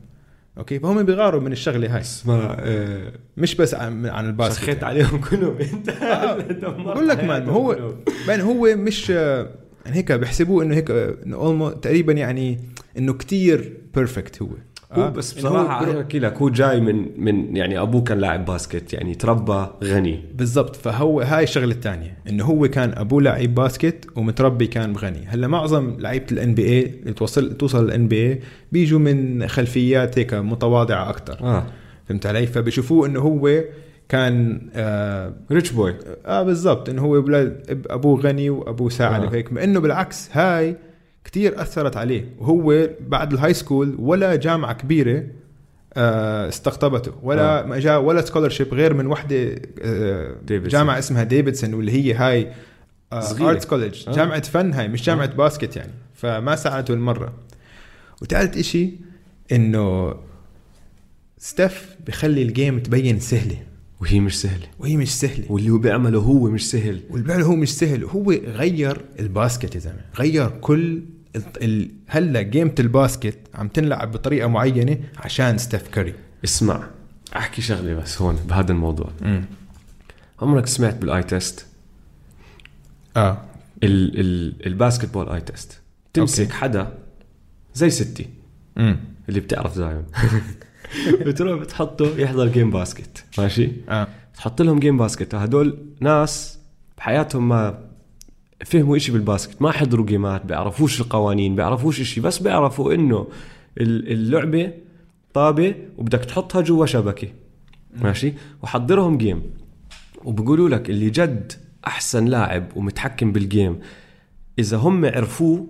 okay؟ 0.58 0.78
فهم 0.78 1.02
بيغاروا 1.02 1.40
من 1.40 1.52
الشغلة 1.52 1.94
هاي. 1.94 2.00
اسمع 2.00 2.56
آه 2.60 3.12
مش 3.36 3.54
بس 3.54 3.74
عن, 3.74 4.06
عن 4.06 4.26
ال 4.26 4.31
basket. 4.31 4.62
سخيت 4.62 4.84
عليهم 4.84 5.20
كلهم. 5.20 5.56
انت 5.72 5.90
دمرت 6.62 6.86
بقول 6.86 7.08
لك 7.08 7.24
man 7.24 7.48
هو. 7.48 7.94
man 8.28 8.40
هو 8.40 8.76
مش 8.76 9.10
آه، 9.10 9.50
يعني 9.86 9.98
هيك 9.98 10.12
بحسبوه 10.12 10.64
إنه 10.64 10.74
هيك 10.74 10.90
آه، 10.90 11.14
انه 11.26 11.70
تقريبا 11.70 12.12
يعني 12.12 12.58
إنه 12.98 13.12
كتير 13.12 13.72
perfect 13.94 14.42
هو. 14.42 14.48
آه، 14.92 15.08
بس 15.10 15.32
بصراحة 15.32 15.80
برو- 15.84 15.90
أنا 15.92 16.00
بحكي 16.00 16.18
لك 16.18 16.34
هو 16.36 16.48
جاي 16.50 16.80
من 16.80 17.06
من 17.24 17.56
يعني 17.56 17.78
أبوه 17.80 18.02
كان 18.02 18.18
لاعب 18.18 18.44
basket 18.44 18.92
يعني 18.92 19.14
تربى 19.14 19.66
غني. 19.84 20.20
بالضبط. 20.34 20.76
فهو 20.76 21.20
هاي 21.20 21.42
الشغلة 21.44 21.72
الثانية 21.72 22.16
إنه 22.28 22.44
هو 22.44 22.68
كان 22.68 22.92
أبوه 22.96 23.22
لعيب 23.22 23.54
basket 23.54 24.06
ومتربي 24.16 24.66
كان 24.66 24.92
بغنى 24.92 25.26
هلأ 25.26 25.46
معظم 25.48 25.96
لعيبة 26.00 26.26
ال 26.32 26.54
NBA 26.54 26.82
اللي 27.02 27.12
توصل 27.12 27.56
توصل 27.56 27.84
ال 27.84 28.08
NBA 28.08 28.40
بيجوا 28.72 28.98
من 28.98 29.48
خلفيات 29.48 30.18
هيك 30.18 30.34
متواضعة 30.34 31.10
أكثر 31.10 31.38
آه. 31.40 31.66
فهمت 32.08 32.26
علي؟ 32.26 32.46
فبشوفوه 32.46 33.06
إنه 33.06 33.20
هو 33.20 33.60
كان 34.08 34.60
آه 34.74 35.32
rich 35.50 35.70
boy 35.70 35.94
آه 36.26 36.42
بالضبط 36.42 36.88
إنه 36.88 37.02
هو 37.02 37.20
ولاد 37.20 37.84
أبوه 37.90 38.20
غني 38.20 38.50
وأبوه 38.50 38.88
ساعد 38.88 39.22
آه. 39.22 39.26
وهيك 39.26 39.52
مع 39.52 39.64
إنه 39.64 39.80
بالعكس 39.80 40.28
هاي 40.32 40.76
كتير 41.24 41.62
أثرت 41.62 41.96
عليه 41.96 42.28
وهو 42.38 42.88
بعد 43.00 43.32
ال 43.32 43.54
high 43.54 43.71
school 43.71 43.96
ولا 43.98 44.36
جامعة 44.36 44.72
كبيرة 44.72 45.24
آه، 45.96 46.48
استقطبته 46.48 47.12
ولا 47.22 47.60
آه. 47.60 47.66
ما 47.66 47.78
جاء 47.78 48.02
ولا 48.02 48.20
scholarship 48.20 48.74
غير 48.74 48.94
من 48.94 49.06
وحدة 49.06 49.54
آه،. 49.82 50.36
جامعة 50.48 50.98
اسمها 50.98 51.24
ديفيدسون 51.24 51.74
واللي 51.74 51.92
هي 51.92 52.14
هاي 52.14 52.52
صغيرة. 53.20 53.50
arts 53.50 53.66
college 53.66 54.08
آه. 54.08 54.12
جامعة 54.12 54.42
فن 54.42 54.72
هاي 54.72 54.88
مش 54.88 55.02
جامعة 55.02 55.34
basket 55.34 55.76
يعني 55.76 55.92
فما 56.14 56.56
ساعدته 56.56 56.94
المرة 56.94 57.32
وثالث 58.22 58.56
إشي 58.56 58.90
إنه 59.52 60.14
ستيف 61.38 61.96
بخلي 62.06 62.42
ال 62.42 62.49
game 62.49 62.78
تبين 62.78 63.20
سهلة 63.20 63.56
وهي 64.00 64.20
مش 64.20 64.40
سهلة. 64.40 64.66
وهي 64.78 64.96
مش 64.96 65.14
سهلة. 65.14 65.52
واللي 65.52 65.70
هو 65.70 65.78
بيعمله 65.78 66.18
هو 66.18 66.50
مش 66.50 66.70
سهل. 66.70 67.00
والفعل 67.10 67.42
هو 67.42 67.56
مش 67.56 67.74
سهل. 67.74 68.04
هو 68.04 68.30
غير 68.32 69.04
ال 69.20 69.28
basket 69.28 69.74
يا 69.74 69.80
زلمة. 69.80 70.00
غير 70.18 70.48
كل 70.50 71.02
ال... 71.36 71.90
هلا 72.06 72.42
gameة 72.42 72.74
ال 72.80 72.88
basket 72.88 73.38
عم 73.54 73.68
تنلعب 73.68 74.12
بطريقة 74.12 74.48
معينة 74.48 74.98
عشان 75.16 75.58
ستيف 75.58 75.88
كاري 75.88 76.14
اسمع 76.44 76.88
أحكي 77.36 77.62
شغلة 77.62 77.94
بس 77.94 78.22
هون 78.22 78.36
بهذا 78.48 78.72
الموضوع. 78.72 79.10
عمرك 80.42 80.66
سمعت 80.66 80.94
بال 80.94 81.05
eye 81.05 81.22
test؟ 81.22 81.66
آه. 83.16 83.42
ال 83.82 84.20
ال 84.20 84.66
ال 84.66 85.12
basketball 85.12 85.28
eye 85.28 85.40
test. 85.40 85.80
تمسك 86.12 86.40
okay. 86.44 86.52
حدا 86.52 86.98
زي 87.74 87.90
ستي. 87.90 88.26
امم 88.78 88.96
اللي 89.28 89.40
بتعرف 89.40 89.78
دايما 89.78 90.04
بتروح 91.26 91.60
بتحطه 91.60 92.18
يحضر 92.18 92.48
game 92.48 92.70
basket 92.70 93.24
ماشي؟ 93.38 93.70
آه. 93.88 94.08
تحط 94.34 94.62
لهم 94.62 94.78
game 94.78 94.96
basket 94.98 95.34
هدول 95.34 95.78
ناس 96.00 96.58
بحياتهم 96.98 97.48
ما 97.48 97.78
فهموا 98.64 98.96
إشي 98.96 99.12
بال 99.12 99.25
basket 99.25 99.62
ما 99.62 99.70
حضروا 99.72 100.06
gameات 100.06 100.46
بيعرفوش 100.46 101.00
القوانين 101.00 101.56
بيعرفوش 101.56 102.00
إشي 102.00 102.20
بس 102.20 102.38
بيعرفوا 102.38 102.94
إنه 102.94 103.26
ال- 103.80 104.12
اللعبة 104.12 104.72
طابة 105.34 105.74
وبدك 105.98 106.24
تحطها 106.24 106.60
جوا 106.60 106.86
شبكة. 106.86 107.28
ماشي؟ 107.96 108.32
وحضرهم 108.62 109.18
game 109.18 109.42
وبقولوا 110.24 110.68
لك 110.68 110.90
اللي 110.90 111.10
جد 111.10 111.52
أحسن 111.86 112.24
لاعب 112.24 112.66
ومتحكم 112.76 113.32
بال 113.32 113.47
game 113.47 113.78
إذا 114.58 114.76
هم 114.76 115.04
عرفوه 115.04 115.66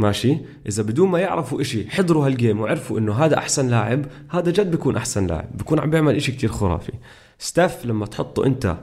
ماشي؟ 0.00 0.36
إذا 0.68 0.82
بدون 0.82 1.08
ما 1.08 1.18
يعرفوا 1.18 1.60
إشي 1.60 1.90
حضروا 1.90 2.26
هال 2.26 2.37
game 2.37 2.60
وعرفوا 2.60 2.98
إنه 2.98 3.12
هذا 3.12 3.38
أحسن 3.38 3.68
لاعب 3.68 4.06
هذا 4.30 4.50
جد 4.50 4.70
بيكون 4.70 4.96
أحسن 4.96 5.26
لاعب 5.26 5.56
بيكون 5.56 5.78
عم 5.78 5.90
بيعمل 5.90 6.16
إشي 6.16 6.32
كتير 6.32 6.50
خرافي. 6.50 6.92
ستاف 7.38 7.86
لما 7.86 8.06
تحطه 8.06 8.46
أنت 8.46 8.76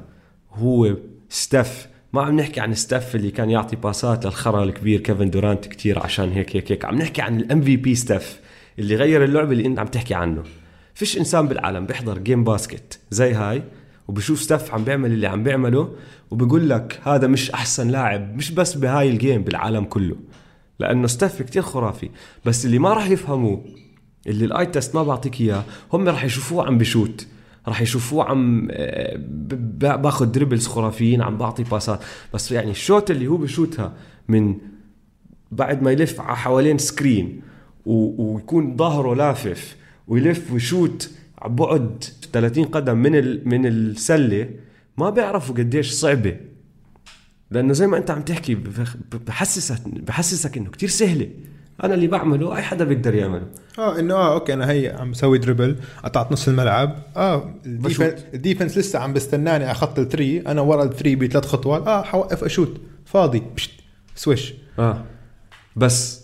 هو 0.52 0.96
ستاف 1.30 1.88
ما 2.14 2.22
عم 2.22 2.40
نحكي 2.40 2.60
عن 2.60 2.74
ستاف 2.74 3.16
اللي 3.16 3.32
كان 3.32 3.50
يعطي 3.50 3.76
باسات 3.76 4.26
للخرا 4.26 4.64
الكبير 4.64 5.00
كيفن 5.00 5.30
دورانت 5.30 5.66
كتير 5.66 6.00
عشان 6.00 6.32
هيك 6.32 6.56
هيك 6.56 6.72
هيك. 6.72 6.86
عم 6.86 6.96
نحكي 6.96 7.22
عن 7.22 7.40
ال 7.40 7.62
MVP 7.62 7.96
ستاف 7.96 8.40
اللي 8.80 8.96
غير 8.96 9.24
اللعبة 9.24 9.52
اللي 9.52 9.66
أنت 9.66 9.80
عم 9.80 9.88
تحكي 9.88 10.14
عنه. 10.14 10.44
فيش 10.94 11.18
إنسان 11.18 11.48
بالعالم 11.48 11.86
بيحضر 11.86 12.18
game 12.18 12.44
basket 12.44 13.00
زي 13.12 13.34
هاي 13.34 13.64
وبشوف 14.08 14.42
ستاف 14.42 14.74
عم 14.74 14.84
بيعمل 14.84 15.12
اللي 15.12 15.28
عم 15.28 15.44
بيعمله 15.44 15.96
وبقول 16.32 16.70
لك 16.70 17.00
هذا 17.04 17.28
مش 17.28 17.52
أحسن 17.52 17.88
لاعب 17.88 18.36
مش 18.36 18.52
بس 18.52 18.74
بهاي 18.74 19.10
ال 19.10 19.16
game 19.16 19.42
بالعالم 19.42 19.84
كله. 19.84 20.16
لأنه 20.80 21.08
ستاف 21.08 21.42
كتير 21.42 21.62
خرافي. 21.62 22.10
بس 22.46 22.66
اللي 22.66 22.80
ما 22.80 22.94
راح 22.94 23.10
يفهموه 23.10 23.66
اللي 24.28 24.46
ال 24.46 24.66
eye 24.66 24.79
test 24.79 24.96
ما 24.96 25.04
بعطيك 25.04 25.42
إياه 25.42 25.64
هم 25.94 26.10
راح 26.10 26.24
يشوفوه 26.24 26.66
عم 26.68 26.78
بشوت. 26.78 27.28
راح 27.68 27.82
يشوفوه 27.82 28.26
عم 28.26 28.68
باخذ 29.78 30.26
dribbles 30.26 30.68
خرافيين 30.68 31.22
عم 31.22 31.38
بعطي 31.38 31.64
باسات 31.64 32.00
بس 32.34 32.52
يعني 32.52 32.72
ال 32.72 32.80
shot 32.80 33.12
اللي 33.12 33.28
هو 33.28 33.38
بشوتها 33.38 33.94
من 34.28 34.56
بعد 35.52 35.84
ما 35.84 35.92
يلف 35.92 36.22
حوالين 36.22 36.78
screen 36.78 37.42
ويكون 37.86 38.78
ظهره 38.78 39.16
لافف 39.16 39.76
ويلف 40.08 40.52
ويشوت 40.54 41.12
على 41.38 41.54
بعد 41.54 42.04
30 42.34 42.64
قدم 42.66 42.98
من 42.98 43.48
من 43.50 43.66
السلة 43.66 44.50
ما 44.98 45.10
بيعرفوا 45.10 45.56
قديش 45.56 45.92
صعبة. 45.92 46.38
لأنه 47.52 47.74
زي 47.74 47.88
ما 47.88 47.98
أنت 47.98 48.12
عم 48.12 48.22
تحكي 48.22 48.58
بحسسك 49.28 49.88
بحسسك 49.88 50.58
إنه 50.58 50.70
كتير 50.70 50.90
سهلة. 50.90 51.30
أنا 51.84 51.94
اللي 51.94 52.08
بعمله 52.08 52.56
أي 52.58 52.62
حدا 52.62 52.86
بيقدر 52.86 53.16
يعمله. 53.16 53.48
آه 53.80 54.00
إنه 54.00 54.14
آه 54.14 54.34
okay 54.34 54.54
أنا 54.54 54.72
هي 54.72 54.96
عم 55.00 55.12
بسوي 55.12 55.38
dribble 55.38 55.76
قطعت 56.04 56.32
نص 56.32 56.48
الملعب. 56.48 57.04
آه 57.18 57.54
ال 57.66 57.71
defense, 57.71 58.14
ال 58.34 58.39
defense 58.39 58.78
لسه 58.78 59.00
عم 59.00 59.14
بستناني 59.14 59.66
على 59.66 59.74
خط 59.74 60.00
ال 60.00 60.07
three 60.07 60.42
أنا 60.42 60.62
ورا 60.62 60.84
ال 60.84 60.89
three 60.89 61.16
بثلاث 61.16 61.46
خطوات. 61.46 61.88
آه 61.88 62.02
حوقف 62.04 62.44
أشوت. 62.44 62.82
فاضي. 63.06 63.44
بشوت. 63.56 63.72
swish. 64.16 64.54
آه. 64.80 65.04
بس 65.76 66.22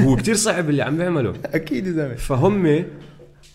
هو 0.00 0.16
كتير 0.16 0.34
صعب 0.34 0.70
اللي 0.70 0.82
عم 0.82 0.96
بيعمله. 0.96 1.32
أكيد 1.54 1.86
يا 1.86 1.92
زلمة. 1.92 2.14
فهم 2.14 2.84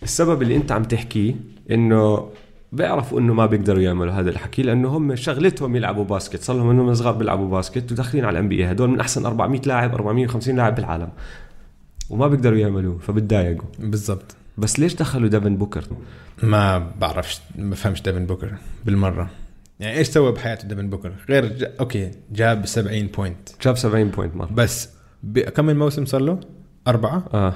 السبب 0.03 0.41
اللي 0.41 0.55
أنت 0.55 0.71
عم 0.71 0.83
تحكيه 0.83 1.35
إنه 1.71 2.29
بيعرفوا 2.71 3.19
إنه 3.19 3.33
ما 3.33 3.45
بيقدروا 3.45 3.81
يعملوا 3.81 4.13
هذا 4.13 4.29
الحكي 4.29 4.61
لأنه 4.61 4.89
هم 4.89 5.15
شغلتهم 5.15 5.75
يلعبوا 5.75 6.03
basket. 6.03 6.41
صار 6.41 6.55
لهم 6.57 6.69
إنهم 6.69 6.93
صغار 6.93 7.13
بيلعبوا 7.13 7.49
basket 7.49 7.91
وداخلين 7.91 8.25
على 8.25 8.39
ال 8.39 8.49
NBA 8.49 8.71
هدول 8.71 8.89
من 8.89 8.99
أحسن 8.99 9.25
400 9.25 9.61
لاعب 9.65 9.93
450 9.93 10.55
لاعب 10.55 10.75
بالعالم. 10.75 11.09
وما 12.09 12.27
بيقدروا 12.27 12.57
يعملوه 12.57 12.97
فبتضايقوا. 12.97 13.67
بالضبط. 13.79 14.35
بس 14.57 14.79
ليش 14.79 14.95
دخلوا 14.95 15.29
ديفن 15.29 15.55
بوكر؟ 15.57 15.83
ما 16.43 16.91
بعرفش 16.99 17.41
ما 17.55 17.71
بفهمش 17.71 18.01
ديفن 18.01 18.25
بوكر 18.25 18.53
بالمرة. 18.85 19.29
يعني 19.79 19.97
إيش 19.97 20.07
سوى 20.07 20.31
بحياته 20.31 20.67
ديفن 20.67 20.89
بوكر؟ 20.89 21.11
غير 21.29 21.45
ج... 21.45 21.65
okay 21.79 22.11
جاب 22.31 22.65
70 22.65 23.07
point 23.07 23.49
جاب 23.63 23.77
70 23.77 24.09
point 24.09 24.35
مره 24.35 24.49
بس 24.51 24.89
ب... 25.23 25.39
كم 25.39 25.65
من 25.65 25.79
موسم 25.79 26.05
صار 26.05 26.21
له؟ 26.21 26.39
أربعة؟ 26.87 27.23
آه. 27.33 27.53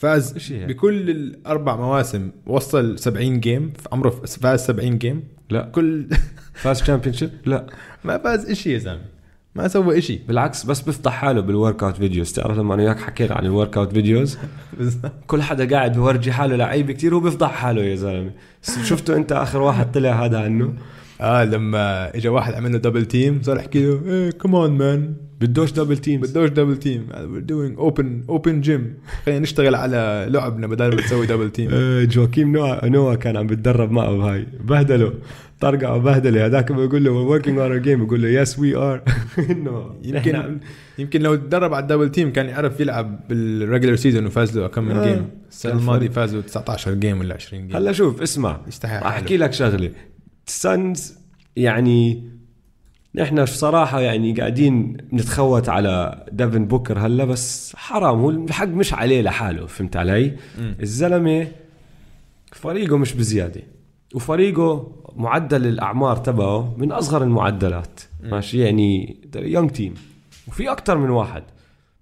فاز؟ 0.00 0.52
بكل 0.52 1.10
الأربع 1.10 1.76
مواسم 1.76 2.30
وصل 2.46 2.98
70 2.98 3.40
game 3.40 3.72
في 3.78 3.88
عمره 3.92 4.10
فاز 4.10 4.60
70 4.60 4.98
game 4.98 5.22
لا. 5.50 5.62
كل 5.62 6.06
فاز 6.62 6.80
champion 6.82 7.30
لا. 7.46 7.66
ما 8.04 8.18
فاز 8.18 8.50
إشي 8.50 8.72
يا 8.72 8.78
زلمة. 8.78 9.04
ما 9.54 9.68
سوى 9.68 9.98
إشي. 9.98 10.20
بالعكس 10.28 10.64
بس 10.64 10.80
بيفضح 10.80 11.12
حاله 11.12 11.40
بال 11.40 11.82
workout 11.82 11.96
videos 11.96 12.32
تعرف 12.32 12.58
لما 12.58 12.74
أنا 12.74 12.82
وياك 12.82 13.00
حكينا 13.00 13.34
عن 13.34 13.46
ال 13.46 13.76
workout 13.76 13.92
videos 13.92 14.38
كل 15.26 15.42
حدا 15.42 15.76
قاعد 15.76 15.92
بورجي 15.98 16.32
حاله 16.32 16.56
لعيبه 16.56 16.92
كتير 16.92 17.14
هو 17.14 17.20
بيفضح 17.20 17.50
حاله 17.50 17.82
يا 17.82 17.96
زلمة. 17.96 18.30
شفتوا 18.62 19.16
أنت 19.16 19.32
آخر 19.32 19.62
واحد 19.62 19.92
طلع 19.92 20.24
هذا 20.24 20.40
عنه؟ 20.40 20.74
آه 21.20 21.44
لما 21.44 22.16
اجى 22.16 22.28
واحد 22.28 22.54
عمل 22.54 22.72
له 22.72 22.78
double 22.78 23.04
team 23.06 23.42
صار 23.42 23.56
يحكي 23.56 23.86
له 23.86 24.00
إيه 24.06 24.30
come 24.30 24.57
on 24.57 24.70
man 24.70 25.14
بدوش 25.40 25.72
double 25.72 25.98
team 25.98 26.20
بدوش 26.20 26.48
double 26.50 26.76
team 26.76 27.06
we're 27.10 27.50
doing 27.52 27.80
open 27.82 28.32
open 28.34 28.66
gym. 28.68 28.80
خلينا 29.26 29.40
نشتغل 29.40 29.74
على 29.74 30.26
لعبنا 30.30 30.66
بدل 30.66 30.88
ما 30.96 31.02
تسوي 31.02 31.26
double 31.26 31.50
team 31.50 31.70
جواكيم 32.12 32.52
نوا 32.52 32.86
نوا 32.88 33.14
كان 33.14 33.36
عم 33.36 33.46
بتدرب 33.46 33.90
معه 33.92 34.16
بهاي. 34.16 34.46
بهدله. 34.64 35.12
طرقع 35.60 35.94
وبهدله. 35.94 36.46
هذاك 36.46 36.72
بيقول 36.72 37.04
له 37.04 37.38
working 37.38 37.42
on 37.44 37.82
our 37.82 37.84
game. 37.86 38.00
بيقول 38.00 38.22
له 38.22 38.28
yes 38.28 38.58
we 38.58 38.76
are 38.76 39.02
إنه 39.50 39.94
يمكن 40.02 40.58
يمكن 40.98 41.22
لو 41.22 41.34
تدرب 41.34 41.74
على 41.74 41.82
ال 41.82 41.86
double 41.86 42.08
team 42.10 42.32
كان 42.32 42.46
يعرف 42.46 42.80
يلعب 42.80 43.20
بال 43.28 43.43
regular 43.43 43.96
season 43.96 44.26
وفاز 44.26 44.58
له 44.58 44.66
كم 44.66 44.84
من 44.84 44.96
آه. 44.96 45.04
game 45.04 45.28
السنة 45.50 45.72
الماضية. 45.72 46.08
فازوا 46.08 46.40
19 46.40 46.94
game 46.94 47.20
ولا 47.20 47.34
20 47.34 47.66
game 47.66 47.76
هلا 47.76 47.92
شوف 47.92 48.22
اسمع. 48.22 48.60
يستحق 48.68 48.92
حاله. 48.92 49.08
احكي 49.08 49.36
لك 49.36 49.52
شغلة. 49.52 49.90
السانز 50.50 51.18
يعني 51.56 52.28
نحن 53.14 53.44
بصراحة 53.44 54.00
يعني 54.00 54.32
قاعدين 54.32 54.96
نتخوت 55.12 55.68
على 55.68 56.24
ديفن 56.32 56.66
بوكر 56.66 56.98
هلا 56.98 57.24
بس 57.24 57.76
حرام 57.76 58.20
هو 58.20 58.30
الحق 58.30 58.66
مش 58.66 58.94
عليه 58.94 59.22
لحاله 59.22 59.66
فهمت 59.66 59.96
علي؟ 59.96 60.36
الزلمة 60.58 61.48
فريقه 62.52 62.96
مش 62.96 63.12
بزيادة 63.12 63.60
وفريقه 64.14 64.92
معدل 65.16 65.66
الأعمار 65.66 66.16
تبعه 66.16 66.74
من 66.78 66.92
أصغر 66.92 67.22
المعدلات 67.22 68.00
ماشي؟ 68.22 68.58
يعني 68.58 69.16
young 69.36 69.70
team 69.70 69.94
وفي 70.48 70.70
أكثر 70.72 70.98
من 70.98 71.10
واحد. 71.10 71.42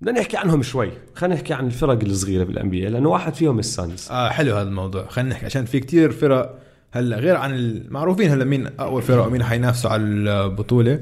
بدنا 0.01 0.21
نحكي 0.21 0.37
عنهم 0.37 0.63
شوي 0.63 0.91
خلينا 1.15 1.35
نحكي 1.35 1.55
عن 1.55 1.67
الفرق 1.67 2.05
الصغيرة 2.05 2.45
بال 2.45 2.71
NBA 2.71 2.89
لأنه 2.89 3.09
واحد 3.09 3.35
فيهم 3.35 3.59
السانز 3.59 4.09
آه 4.11 4.29
حلو 4.29 4.57
هذا 4.57 4.69
الموضوع 4.69 5.07
خلينا 5.07 5.31
نحكي 5.31 5.47
عشان 5.47 5.65
في 5.65 5.81
كتير 5.81 6.13
فرق 6.13 6.59
هلا 6.93 7.17
غير 7.17 7.37
عن 7.37 7.55
المعروفين 7.55 8.31
هلا 8.31 8.45
مين 8.45 8.67
اول 8.67 9.03
فرق 9.03 9.27
ومين 9.27 9.43
حينافسوا 9.43 9.91
على 9.91 10.03
البطولة 10.03 11.01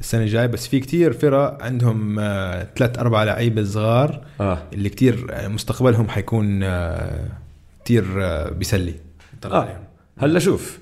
السنة 0.00 0.22
الجاية 0.22 0.46
بس 0.46 0.66
في 0.68 0.80
كتير 0.80 1.12
فرق 1.12 1.62
عندهم 1.62 2.18
آه 2.18 2.68
ثلاث 2.76 2.98
أربع 2.98 3.24
لعيبة 3.24 3.64
صغار 3.64 4.24
آه 4.40 4.58
اللي 4.72 4.88
كتير 4.88 5.26
آه، 5.30 5.48
مستقبلهم 5.48 6.08
حيكون 6.08 6.62
آه 6.62 7.28
كتير 7.84 8.04
آه 8.18 8.50
بيسلي 8.50 8.94
طلع 9.42 9.56
آه. 9.56 9.60
عليهم. 9.60 9.84
هلا 10.18 10.38
شوف 10.38 10.78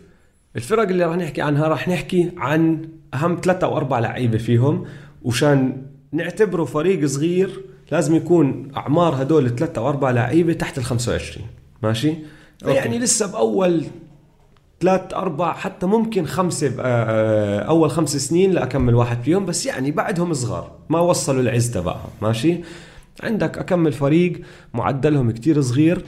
الفرق 0.56 0.88
اللي 0.88 1.04
راح 1.04 1.16
نحكي 1.16 1.42
عنها 1.42 1.68
راح 1.68 1.88
نحكي 1.88 2.32
عن 2.36 2.88
أهم 3.14 3.40
ثلاثة 3.42 3.66
أو 3.66 3.76
أربع 3.76 3.98
لعيبة 3.98 4.38
فيهم 4.38 4.84
وشان 5.22 5.86
نعتبره 6.12 6.64
فريق 6.64 7.06
صغير 7.06 7.64
لازم 7.92 8.14
يكون 8.14 8.72
أعمار 8.76 9.22
هدول 9.22 9.56
ثلاثة 9.56 9.80
أو 9.80 9.88
أربع 9.88 10.10
لعيبة 10.10 10.52
تحت 10.52 10.78
ال 10.78 10.84
25 10.84 11.46
ماشي؟ 11.82 12.14
okay. 12.64 12.74
يعني 12.74 12.98
لسه 12.98 13.32
بأول 13.32 13.84
ثلاث 14.80 15.14
أربع 15.14 15.52
حتى 15.52 15.86
ممكن 15.86 16.26
خمسة 16.26 16.68
ب- 16.68 16.74
آه، 16.80 17.60
أول 17.60 17.90
خمس 17.90 18.16
سنين 18.16 18.50
لأكمل 18.52 18.94
واحد 18.94 19.22
فيهم 19.22 19.46
بس 19.46 19.66
يعني 19.66 19.90
بعدهم 19.90 20.32
صغار 20.34 20.72
ما 20.88 21.00
وصلوا 21.00 21.40
العز 21.42 21.70
تبعهم 21.70 22.08
ماشي؟ 22.22 22.60
عندك 23.22 23.58
أكمل 23.58 23.92
فريق 23.92 24.40
معدلهم 24.74 25.30
كتير 25.30 25.60
صغير 25.60 26.04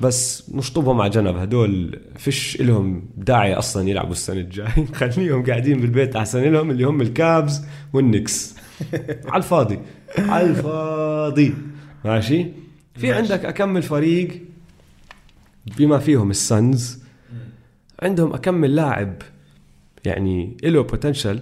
بس 0.00 0.50
نشطبهم 0.54 1.00
على 1.00 1.10
جنب 1.10 1.36
هدول 1.36 2.00
فيش 2.16 2.60
إلهم 2.60 3.02
داعي 3.16 3.54
أصلا 3.54 3.88
يلعبوا 3.88 4.12
السنة 4.12 4.40
الجاي. 4.40 4.86
خليهم 4.94 5.44
قاعدين 5.46 5.80
بالبيت 5.80 6.16
أحسن 6.16 6.42
لهم 6.42 6.70
اللي 6.70 6.84
هم 6.84 7.00
الكابز 7.00 7.62
والنكس. 7.92 8.54
على 9.30 9.36
الفاضي. 9.42 9.78
على 10.18 10.46
الفاضي. 10.46 11.54
ماشي؟ 12.04 12.46
في. 12.96 13.12
عندك 13.12 13.44
أكمل 13.44 13.82
فريق 13.82 14.40
بما 15.78 15.98
فيهم 15.98 16.30
السنز. 16.30 17.03
عندهم 18.02 18.32
اكمل 18.34 18.76
لاعب 18.76 19.14
يعني 20.04 20.56
له 20.64 20.82
potential 20.82 21.40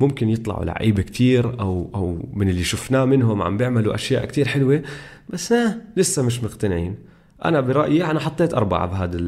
ممكن 0.00 0.28
يطلعوا 0.28 0.64
لعيبة 0.64 1.02
كتير 1.02 1.60
أو 1.60 1.90
أو 1.94 2.28
من 2.32 2.48
اللي 2.48 2.64
شفناه 2.64 3.04
منهم 3.04 3.42
عم 3.42 3.56
بيعملوا 3.56 3.94
أشياء 3.94 4.24
كتير 4.24 4.48
حلوة 4.48 4.82
بس 5.28 5.52
آه 5.52 5.76
لسه 5.96 6.22
مش 6.22 6.42
مقتنعين. 6.44 6.96
أنا 7.44 7.60
برأيي 7.60 8.04
أنا 8.04 8.20
حطيت 8.20 8.54
أربعة 8.54 8.86
بهذا 8.86 9.18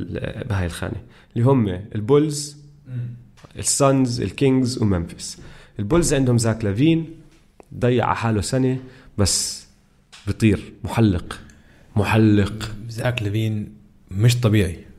بهاي 0.48 0.66
الخانة 0.66 1.02
اللي 1.36 1.46
هم 1.46 1.68
البولز 1.68 2.56
السانز 3.58 4.20
الكينجز 4.20 4.82
وممفيس 4.82 5.38
البولز 5.78 6.14
عندهم 6.14 6.38
زاك 6.38 6.64
لافين 6.64 7.06
ضيع 7.78 8.14
حاله 8.14 8.40
سنة 8.40 8.78
بس 9.18 9.66
بيطير 10.26 10.72
محلق 10.84 11.40
محلق. 11.96 12.70
زاك 12.88 13.22
ليفين 13.22 13.72
مش 14.10 14.40
طبيعي. 14.40 14.89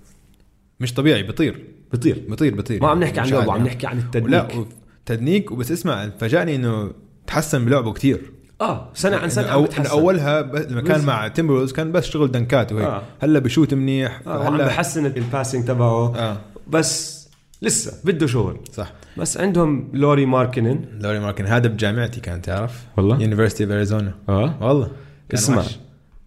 مش 0.82 0.94
طبيعي 0.94 1.24
بيطير 1.24 1.65
بيطير 1.91 2.26
بيطير 2.30 2.56
بيطير 2.56 2.82
ما 2.82 2.89
عم 2.89 3.04
نحكي 3.04 3.20
عن 3.20 3.28
لعبة. 3.30 3.54
عم 3.54 3.63
نحكي 3.63 3.88
عن 3.88 3.98
التدنيك. 3.98 4.32
لا 4.32 4.65
تدنيك 5.06 5.52
وبس 5.52 5.72
اسمع 5.72 6.10
فاجأني 6.10 6.56
إنه 6.56 6.91
تحسن 7.28 7.65
بلعبه 7.65 7.94
كتير. 7.94 8.22
آه 8.62 8.89
سنة 8.94 9.15
عن 9.17 9.30
سنة 9.30 9.48
أو 9.48 9.63
بتحسن. 9.63 9.89
أولها 9.89 10.41
لما 10.41 10.82
كان 10.82 11.06
مع 11.06 11.28
تيمبرز 11.28 11.72
كان 11.72 11.91
بس 11.91 12.06
شغل 12.06 12.32
دنكات 12.32 12.72
وهيك. 12.72 12.88
آه. 12.88 13.04
هلأ 13.22 13.39
بشوت 13.39 13.74
منيح 13.74 14.22
آه 14.28 14.50
هلا 14.50 14.65
بحسن 14.65 15.06
ال 15.06 15.13
passing 15.13 15.65
تبعه. 15.65 16.15
آه. 16.15 16.38
بس 16.67 17.22
لسه 17.62 17.94
بده 18.04 18.28
شغل. 18.28 18.60
صح. 18.72 18.94
بس 19.17 19.38
عندهم 19.38 19.89
لوري 19.94 20.26
ماركنن. 20.26 20.86
لوري 21.00 21.20
ماركن 21.20 21.46
هذا 21.46 21.67
بجامعتي 21.67 22.20
كان 22.20 22.41
تعرف؟ 22.41 22.86
والله؟ 22.98 23.22
University 23.21 23.63
of 23.63 23.71
Arizona 23.71 24.13
آه. 24.30 24.67
والله. 24.67 24.91
اسمع. 25.34 25.58
وحش. 25.58 25.80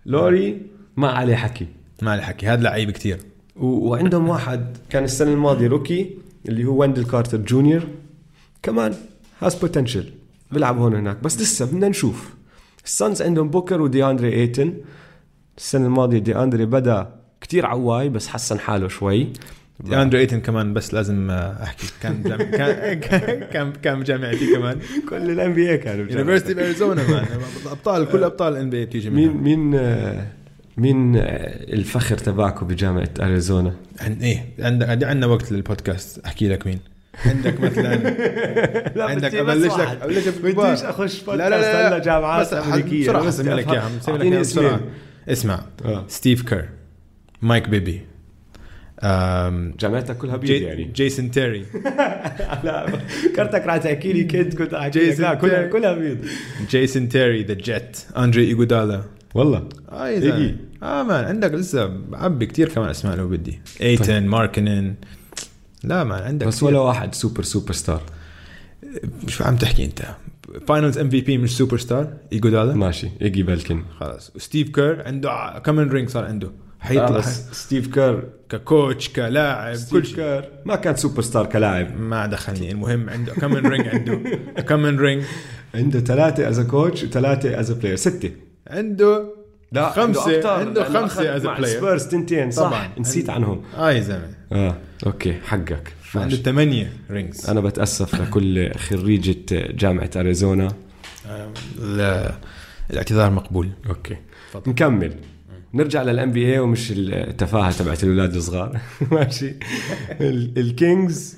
لوري 0.07 0.63
ما 0.97 1.09
عليه 1.09 1.35
حكي. 1.35 1.67
ما 2.03 2.11
علي 2.11 2.23
حكي. 2.23 2.47
هذا 2.47 2.63
لعيب 2.63 2.91
كتير. 2.91 3.17
و... 3.17 3.34
وعندهم 3.57 4.29
واحد 4.29 4.77
كان 4.91 5.05
السنة 5.05 5.33
الماضية 5.33 5.67
rookie 5.69 6.19
اللي 6.49 6.65
هو 6.65 6.77
ويندل 6.81 7.05
كارتر 7.05 7.39
جونيور. 7.39 7.83
كمان 8.63 8.95
has 9.41 9.55
potential 9.55 10.13
بيلعب 10.53 10.79
هون 10.79 10.95
هناك. 10.95 11.23
بس 11.23 11.41
لسه 11.41 11.67
بدنا 11.67 11.89
نشوف. 11.89 12.35
السانز 12.85 13.23
عندهم 13.23 13.49
بوكر 13.49 13.83
ودي 13.83 14.05
اندري 14.05 14.33
ايتن 14.33 14.75
السنة 15.59 15.87
الماضية 15.87 16.19
دي 16.19 16.37
اندري 16.37 16.67
بدأ 16.67 17.09
كتير 17.41 17.67
عواي 17.67 18.09
بس 18.09 18.29
حسن 18.29 18.59
حاله 18.59 18.89
شوي. 18.89 19.29
اندرو 19.93 20.21
ايتن 20.21 20.41
كمان 20.41 20.75
بس 20.75 20.95
لازم 20.95 21.31
أحكي. 21.31 21.87
كان 22.03 22.23
جام... 22.23 22.39
كان 22.39 23.01
كان- 23.53 23.73
كان 23.73 24.01
بجامعتي 24.01 24.55
كمان. 24.55 24.79
كل 25.09 25.31
ال 25.31 25.53
NBA 25.53 25.79
كانوا 25.79 26.07
University 26.11 26.53
of 26.53 26.59
Arizona 26.59 27.25
ابطال 27.67 28.09
كل 28.09 28.25
أبطال 28.25 28.53
ال 28.53 28.71
NBA 28.71 28.85
بتيجي 28.85 29.11
منها. 29.11 29.33
مين 29.33 29.43
مين 29.43 29.75
آه، 29.75 30.27
مين 30.77 31.17
الفخر 31.17 32.19
تبعكم 32.19 32.67
بجامعة 32.67 33.09
أريزونا؟ 33.21 33.75
عن 34.01 34.13
إيه 34.13 34.45
عندك 34.59 34.89
عندنا 34.89 35.27
وقت 35.27 35.53
للبودكاست. 35.53 36.19
أحكي 36.27 36.49
لك 36.49 36.67
مين. 36.67 36.79
عندك 37.27 37.61
مثلا 37.61 37.93
عندك 39.11 39.35
أبلش 39.35 39.75
لك 39.79 39.99
أبلش 40.03 40.29
لك. 40.29 40.39
بديش 40.45 40.83
أخش 40.83 41.29
لا 41.29 41.37
لا 41.37 41.49
لا 41.49 41.89
هلا 41.89 41.99
جامعات 41.99 42.47
بس 42.47 42.53
أمريكية. 42.55 43.03
بسرعة 43.05 43.23
بس 43.25 43.41
اسمع 43.41 43.55
لك 43.55 43.69
أفهم. 43.69 43.93
اسمع 43.99 44.17
لك 44.17 44.39
بسرعة. 44.39 44.81
اسمع. 45.29 45.65
آه. 45.85 46.05
ستيف 46.09 46.43
كير. 46.43 46.69
مايك 47.43 47.69
بيبي. 47.69 48.01
جامعتك 49.81 50.17
كلها 50.17 50.37
بيض 50.37 50.51
جي 50.51 50.63
يعني. 50.65 50.85
جيسون 50.95 51.31
تيري. 51.31 51.67
لا 52.65 52.87
كرتك 53.37 53.67
راح 53.67 53.77
تحكي 53.77 54.13
لي 54.13 54.25
كنت 54.43 54.55
كنت 54.57 54.75
أحكي 54.75 54.99
جيسون 54.99 55.25
لا 55.25 55.35
كلها. 55.35 55.67
كلها 55.67 55.93
بيض 55.93 56.19
جيسون 56.71 57.09
تيري 57.09 57.43
ذا 57.43 57.55
جيت 57.55 57.99
أندري 58.19 58.45
ايجودالا 58.45 59.03
والله. 59.35 59.69
آه 59.89 60.19
زلمة. 60.19 60.37
إيجي. 60.37 60.57
آه 60.83 61.03
مان 61.03 61.25
عندك 61.25 61.55
لسه 61.55 62.01
عبي 62.13 62.47
كتير 62.47 62.69
كمان 62.69 62.89
اسماء 62.89 63.17
لو 63.17 63.29
بدي. 63.29 63.61
إيتن 63.81 64.27
ماركنن. 64.27 64.95
لا 65.85 66.05
مان 66.05 66.23
عندك 66.23 66.47
بس 66.47 66.57
كتير. 66.57 66.69
ولا 66.69 66.79
واحد 66.79 67.15
سوبر 67.15 67.43
سوبر 67.43 67.73
ستار. 67.73 68.03
شو 69.27 69.45
عم 69.45 69.57
تحكي 69.57 69.85
أنت؟ 69.85 70.03
فاينلز 70.69 70.99
ام 70.99 71.11
في 71.11 71.21
بي 71.21 71.39
مش 71.39 71.57
سوبر 71.57 71.79
ستار؟ 71.79 72.13
ايجودالا 72.33 72.75
ماشي. 72.75 73.09
ايجي 73.23 73.43
بالكن 73.43 73.83
خلاص. 74.01 74.33
وستيف 74.37 74.69
كير 74.69 75.07
عنده 75.07 75.63
كمان 75.65 75.89
رينج 75.89 76.09
صار 76.09 76.25
عنده. 76.25 76.47
آه 76.47 76.87
حيطلع 76.87 77.19
بس 77.19 77.51
ستيف 77.53 77.95
كير 77.95 78.29
ككوتش 78.49 79.09
كلاعب 79.09 79.77
كل 79.91 80.03
كير 80.03 80.49
ما 80.65 80.77
كان 80.77 80.97
سوبر 80.97 81.23
ستار 81.23 81.47
كلاعب. 81.47 82.01
ما 82.01 82.27
دخلني. 82.27 82.71
المهم 82.71 83.11
عنده 83.11 83.33
كمان 83.33 83.67
رينج 83.67 83.89
عنده. 83.89 84.21
كمان 84.63 84.99
رينج 84.99 85.23
عنده 85.75 86.01
ثلاثة 86.01 86.49
از 86.49 86.61
كوتش 86.61 87.05
وثلاثة 87.05 87.61
از 87.61 87.71
بلاير 87.71 87.97
ستة. 87.97 88.31
عنده 88.67 89.35
لا 89.73 89.91
خمسة 89.91 90.37
أكتر، 90.37 90.49
عنده 90.51 90.85
a 90.85 90.91
مع 91.45 91.57
player. 91.57 91.61
السبيرز 91.61 92.07
تنتين 92.07 92.51
صح؟ 92.51 92.63
طبعاً. 92.63 92.89
نسيت 92.99 93.31
عنهم. 93.31 93.63
آه 93.77 93.93
يا 93.93 94.01
زلمة. 94.01 94.35
آه 94.53 94.77
أوكي 95.07 95.33
حقك. 95.33 95.93
عنده 96.15 96.25
ماشي. 96.29 96.43
ثمانية 96.43 96.93
رينجز 97.11 97.51
أنا 97.51 97.61
بتأسف 97.61 98.21
لكل 98.21 98.73
خريجة 98.75 99.37
جامعة 99.73 100.11
أريزونا. 100.17 100.69
لا 101.81 102.35
الاعتذار 102.91 103.31
مقبول. 103.31 103.71
okay. 103.89 104.17
تفضل. 104.53 104.71
نكمل. 104.71 105.15
نرجع 105.75 106.03
لل 106.03 106.33
NBA 106.33 106.59
ومش 106.59 106.93
التفاهة 106.97 107.73
تبعت 107.73 108.05
الأولاد 108.05 108.35
الصغار. 108.35 108.81
ماشي. 109.13 109.55
ال- 110.21 110.59
الكينجز 110.59 111.37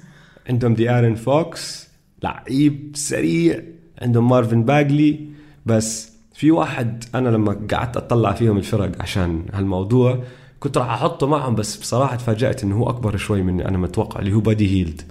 عندهم 0.48 0.74
دي 0.74 0.90
ارن 0.90 1.14
فوكس 1.14 1.88
لعيب 2.22 2.92
سريع. 2.94 3.62
عندهم 4.02 4.28
مارفن 4.28 4.62
باجلي 4.64 5.20
بس 5.66 6.15
في 6.36 6.50
واحد 6.50 7.04
أنا 7.14 7.28
لما 7.28 7.66
قعدت 7.72 7.96
أطلع 7.96 8.32
فيهم 8.32 8.56
الفرق 8.56 8.92
عشان 9.02 9.42
هالموضوع 9.52 10.18
كنت 10.60 10.78
راح 10.78 10.90
أحطه 10.90 11.26
معهم 11.26 11.54
بس 11.54 11.76
بصراحة 11.76 12.16
تفاجأت 12.16 12.62
إنه 12.64 12.76
هو 12.76 12.90
أكبر 12.90 13.16
شوي 13.16 13.42
من 13.42 13.60
أنا 13.60 13.78
متوقع 13.78 14.20
اللي 14.20 14.32
هو 14.32 14.40
بادي 14.40 14.78
هيلد 14.80 15.02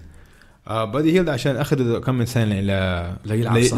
آه 0.68 0.86
بادي 0.86 1.14
هيلد 1.18 1.30
عشان 1.30 1.56
أخذ 1.56 2.00
كم 2.00 2.16
من 2.16 2.26
سنه 2.26 2.60
ل 2.60 2.66
ليلعب 3.26 3.58
لي- 3.58 3.64
صح. 3.64 3.78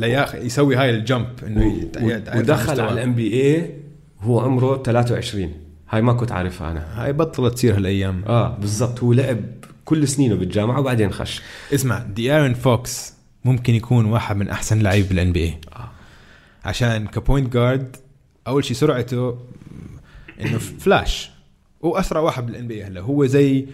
لياخ 0.00 0.34
يسوي 0.34 0.76
هاي 0.76 0.90
ال 0.90 0.97
jump 0.97 1.26
إنه 1.46 1.66
و- 2.02 2.38
ودخل. 2.38 2.80
على 2.80 2.92
ال 2.92 3.14
NBA 3.14 3.70
هو 4.20 4.40
عمره 4.40 4.82
23 4.82 5.52
هاي 5.90 6.02
ما 6.02 6.12
كنت 6.12 6.32
عارفها 6.32 6.70
أنا. 6.70 7.04
هاي 7.04 7.12
بطلت 7.12 7.54
تصير 7.54 7.76
هالأيام. 7.76 8.24
آه 8.26 8.56
بالضبط. 8.58 9.00
هو 9.02 9.12
لعب 9.12 9.38
كل 9.84 10.08
سنينه 10.08 10.34
بالجامعة 10.34 10.80
وبعدين 10.80 11.12
خش. 11.12 11.42
اسمع 11.74 11.98
دي 11.98 12.32
ارن 12.32 12.54
فوكس 12.54 13.14
ممكن 13.44 13.74
يكون 13.74 14.04
واحد 14.04 14.36
من 14.36 14.48
أحسن 14.48 14.78
لعيب 14.82 15.08
بال 15.08 15.32
NBA 15.32 15.58
آه. 15.76 15.88
عشان 16.64 17.06
ك 17.06 17.14
point 17.14 17.52
guard 17.52 17.96
أول 18.46 18.64
شيء 18.64 18.76
سرعته 18.76 19.38
إنه 20.40 20.58
فلاش 20.58 21.30
هو 21.84 21.98
أسرع 21.98 22.20
واحد 22.20 22.46
بال 22.46 22.68
NBA 22.68 22.84
هلا. 22.84 23.00
هو 23.00 23.26
زي 23.26 23.66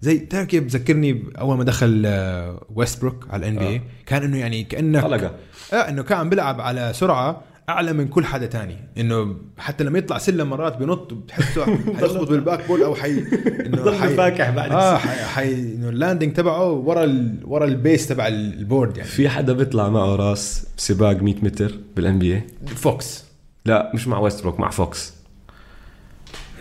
زي 0.00 0.18
تعرف 0.18 0.46
كيف 0.48 0.64
بذكرني 0.64 1.24
أول 1.38 1.56
ما 1.56 1.64
دخل 1.64 2.02
آه، 2.06 2.64
ويستبروك 2.74 3.26
على 3.30 3.48
ال 3.48 3.58
NBA 3.58 3.76
آه. 3.76 3.80
كان 4.06 4.22
إنه 4.22 4.38
يعني 4.38 4.64
كانك 4.64 5.02
حلقه 5.02 5.34
آه 5.72 5.76
إنه 5.76 6.02
كان 6.02 6.18
عم 6.18 6.30
بيلعب 6.30 6.60
على 6.60 6.92
سرعة 6.94 7.42
أعلى 7.68 7.92
من 7.92 8.08
كل 8.08 8.24
حدا 8.24 8.46
تاني. 8.46 8.76
إنه 8.98 9.36
حتى 9.58 9.84
لما 9.84 9.98
يطلع 9.98 10.18
سلم 10.18 10.50
مرات 10.50 10.76
بنط 10.76 11.14
بتحسه 11.14 11.64
حيخبط 11.98 12.28
بال 12.28 12.66
backboard 12.68 12.82
أو 12.82 12.94
حي 12.94 13.18
إنه 13.66 13.82
ضل 13.82 14.16
فاكح 14.16 14.50
بعد 14.50 14.72
آه. 14.72 14.96
حي, 14.96 15.24
حي 15.24 15.54
إنه 15.54 15.88
ال 15.88 15.94
landing 15.94 16.32
تبعه 16.32 16.70
ورا 16.70 17.04
ال... 17.04 17.40
ورا 17.44 17.64
ال 17.64 17.72
base 17.72 18.06
تبع 18.08 18.26
ال 18.26 18.38
board 18.38 18.96
يعني. 18.96 19.08
في 19.08 19.28
حدا 19.28 19.52
بيطلع 19.52 19.88
معه 19.88 20.16
راس 20.16 20.66
بسباق 20.78 21.22
100 21.22 21.34
متر 21.42 21.78
بال 21.96 22.18
NBA 22.18 22.42
فوكس. 22.66 23.24
لا 23.64 23.90
مش 23.94 24.08
مع 24.08 24.18
ويستبروك 24.18 24.60
مع 24.60 24.70
فوكس 24.70 25.14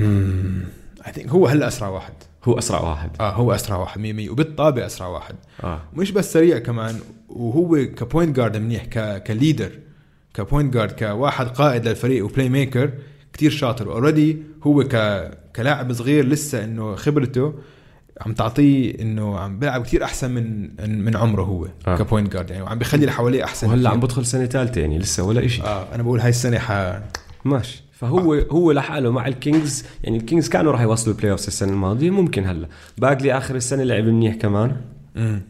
I 0.01 1.13
think 1.13 1.29
هو 1.29 1.47
هلا 1.47 1.67
أسرع 1.67 1.87
واحد. 1.87 2.13
هو 2.43 2.57
أسرع 2.57 2.79
واحد. 2.79 3.09
آه 3.19 3.31
هو 3.31 3.51
أسرع 3.55 3.77
واحد 3.77 4.01
100 4.01 4.29
وبالطابة 4.29 4.85
أسرع 4.85 5.07
واحد. 5.07 5.35
آه. 5.63 5.81
مش 5.93 6.11
بس 6.11 6.33
سريع 6.33 6.59
كمان 6.59 6.99
وهو 7.29 7.75
ك 7.75 7.85
point 7.85 8.35
guard 8.35 8.57
منيح 8.57 8.85
ك 8.85 9.23
ك 9.23 9.29
leader. 9.29 9.71
ك 10.35 10.41
point 10.41 10.73
guard 10.73 10.91
كواحد 10.91 11.47
قائد 11.47 11.87
للفريق 11.87 12.25
و 12.25 12.49
playmaker 12.49 12.91
كتير 13.33 13.51
شاطر. 13.51 13.91
already 13.91 14.37
هو 14.63 14.83
ك 14.83 14.95
كلاعب 15.55 15.93
صغير 15.93 16.25
لسه 16.25 16.63
إنه 16.63 16.95
خبرته 16.95 17.53
عم 18.21 18.33
تعطيه 18.33 19.01
إنه 19.01 19.39
عم 19.39 19.59
بيلعب 19.59 19.83
كتير 19.83 20.03
أحسن 20.03 20.31
من 20.31 20.69
من 21.05 21.15
عمره 21.15 21.41
هو 21.43 21.65
آه. 21.65 21.69
آه. 21.87 21.97
ك 21.97 22.03
point 22.03 22.33
guard 22.33 22.49
يعني 22.49 22.63
وعم 22.63 22.77
بيخلي 22.79 23.01
اللي 23.01 23.11
حواليه 23.11 23.43
أحسن 23.43 23.67
وهلأ. 23.67 23.89
عم 23.89 23.99
بدخل 23.99 24.25
سنة 24.25 24.45
ثالثة 24.45 24.81
يعني 24.81 24.99
لسه 24.99 25.23
ولا 25.23 25.45
إشي. 25.45 25.61
آه 25.61 25.95
أنا 25.95 26.03
بقول 26.03 26.19
هاي 26.19 26.29
السنة 26.29 26.59
ح 26.59 26.99
ماشي. 27.45 27.83
فهو 27.91 28.33
هو 28.33 28.71
لحاله 28.71 29.11
مع 29.11 29.27
الكينجز 29.27 29.85
يعني 30.03 30.17
الكينجز 30.17 30.49
كانوا 30.49 30.71
راح 30.71 30.81
يوصلوا 30.81 31.15
ال 31.15 31.31
playoffs 31.31 31.47
السنة 31.47 31.71
الماضية 31.71 32.09
ممكن 32.09 32.45
هلأ. 32.45 32.67
باقلي 32.97 33.37
آخر 33.37 33.55
السنة 33.55 33.83
لعب 33.83 34.03
منيح 34.03 34.35
كمان. 34.35 34.75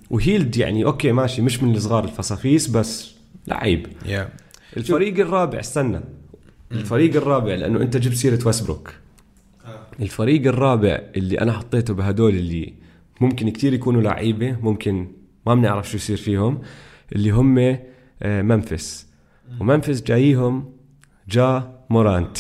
وهيلد 0.09 0.57
يعني 0.57 0.85
okay 0.85 1.11
ماشي 1.11 1.41
مش 1.41 1.63
من 1.63 1.75
الصغار 1.75 2.03
الفصافيس 2.03 2.67
بس 2.67 3.11
لعيب. 3.47 3.87
يا 4.05 4.29
الفريق 4.77 5.19
الرابع 5.19 5.59
استنى. 5.59 6.01
الفريق 6.71 7.15
الرابع 7.15 7.55
لأنه 7.55 7.81
أنت 7.81 7.97
جبت 7.97 8.15
سيرة 8.15 8.39
ويسبروك. 8.45 8.93
الفريق 9.99 10.47
الرابع 10.47 11.01
اللي 11.15 11.39
أنا 11.39 11.51
حطيته 11.51 11.93
بهدول 11.93 12.35
اللي 12.35 12.73
ممكن 13.21 13.49
كتير 13.49 13.73
يكونوا 13.73 14.01
لعيبة 14.01 14.57
ممكن 14.61 15.07
ما 15.45 15.55
بنعرف 15.55 15.89
شو 15.89 15.97
يصير 15.97 16.17
فيهم 16.17 16.61
اللي 17.15 17.29
هم 17.29 17.77
آه، 18.21 18.41
ممفيس. 18.41 19.07
وممفيس 19.61 20.01
جاييهم 20.01 20.71
جا 21.29 21.75
مورانت. 21.89 22.38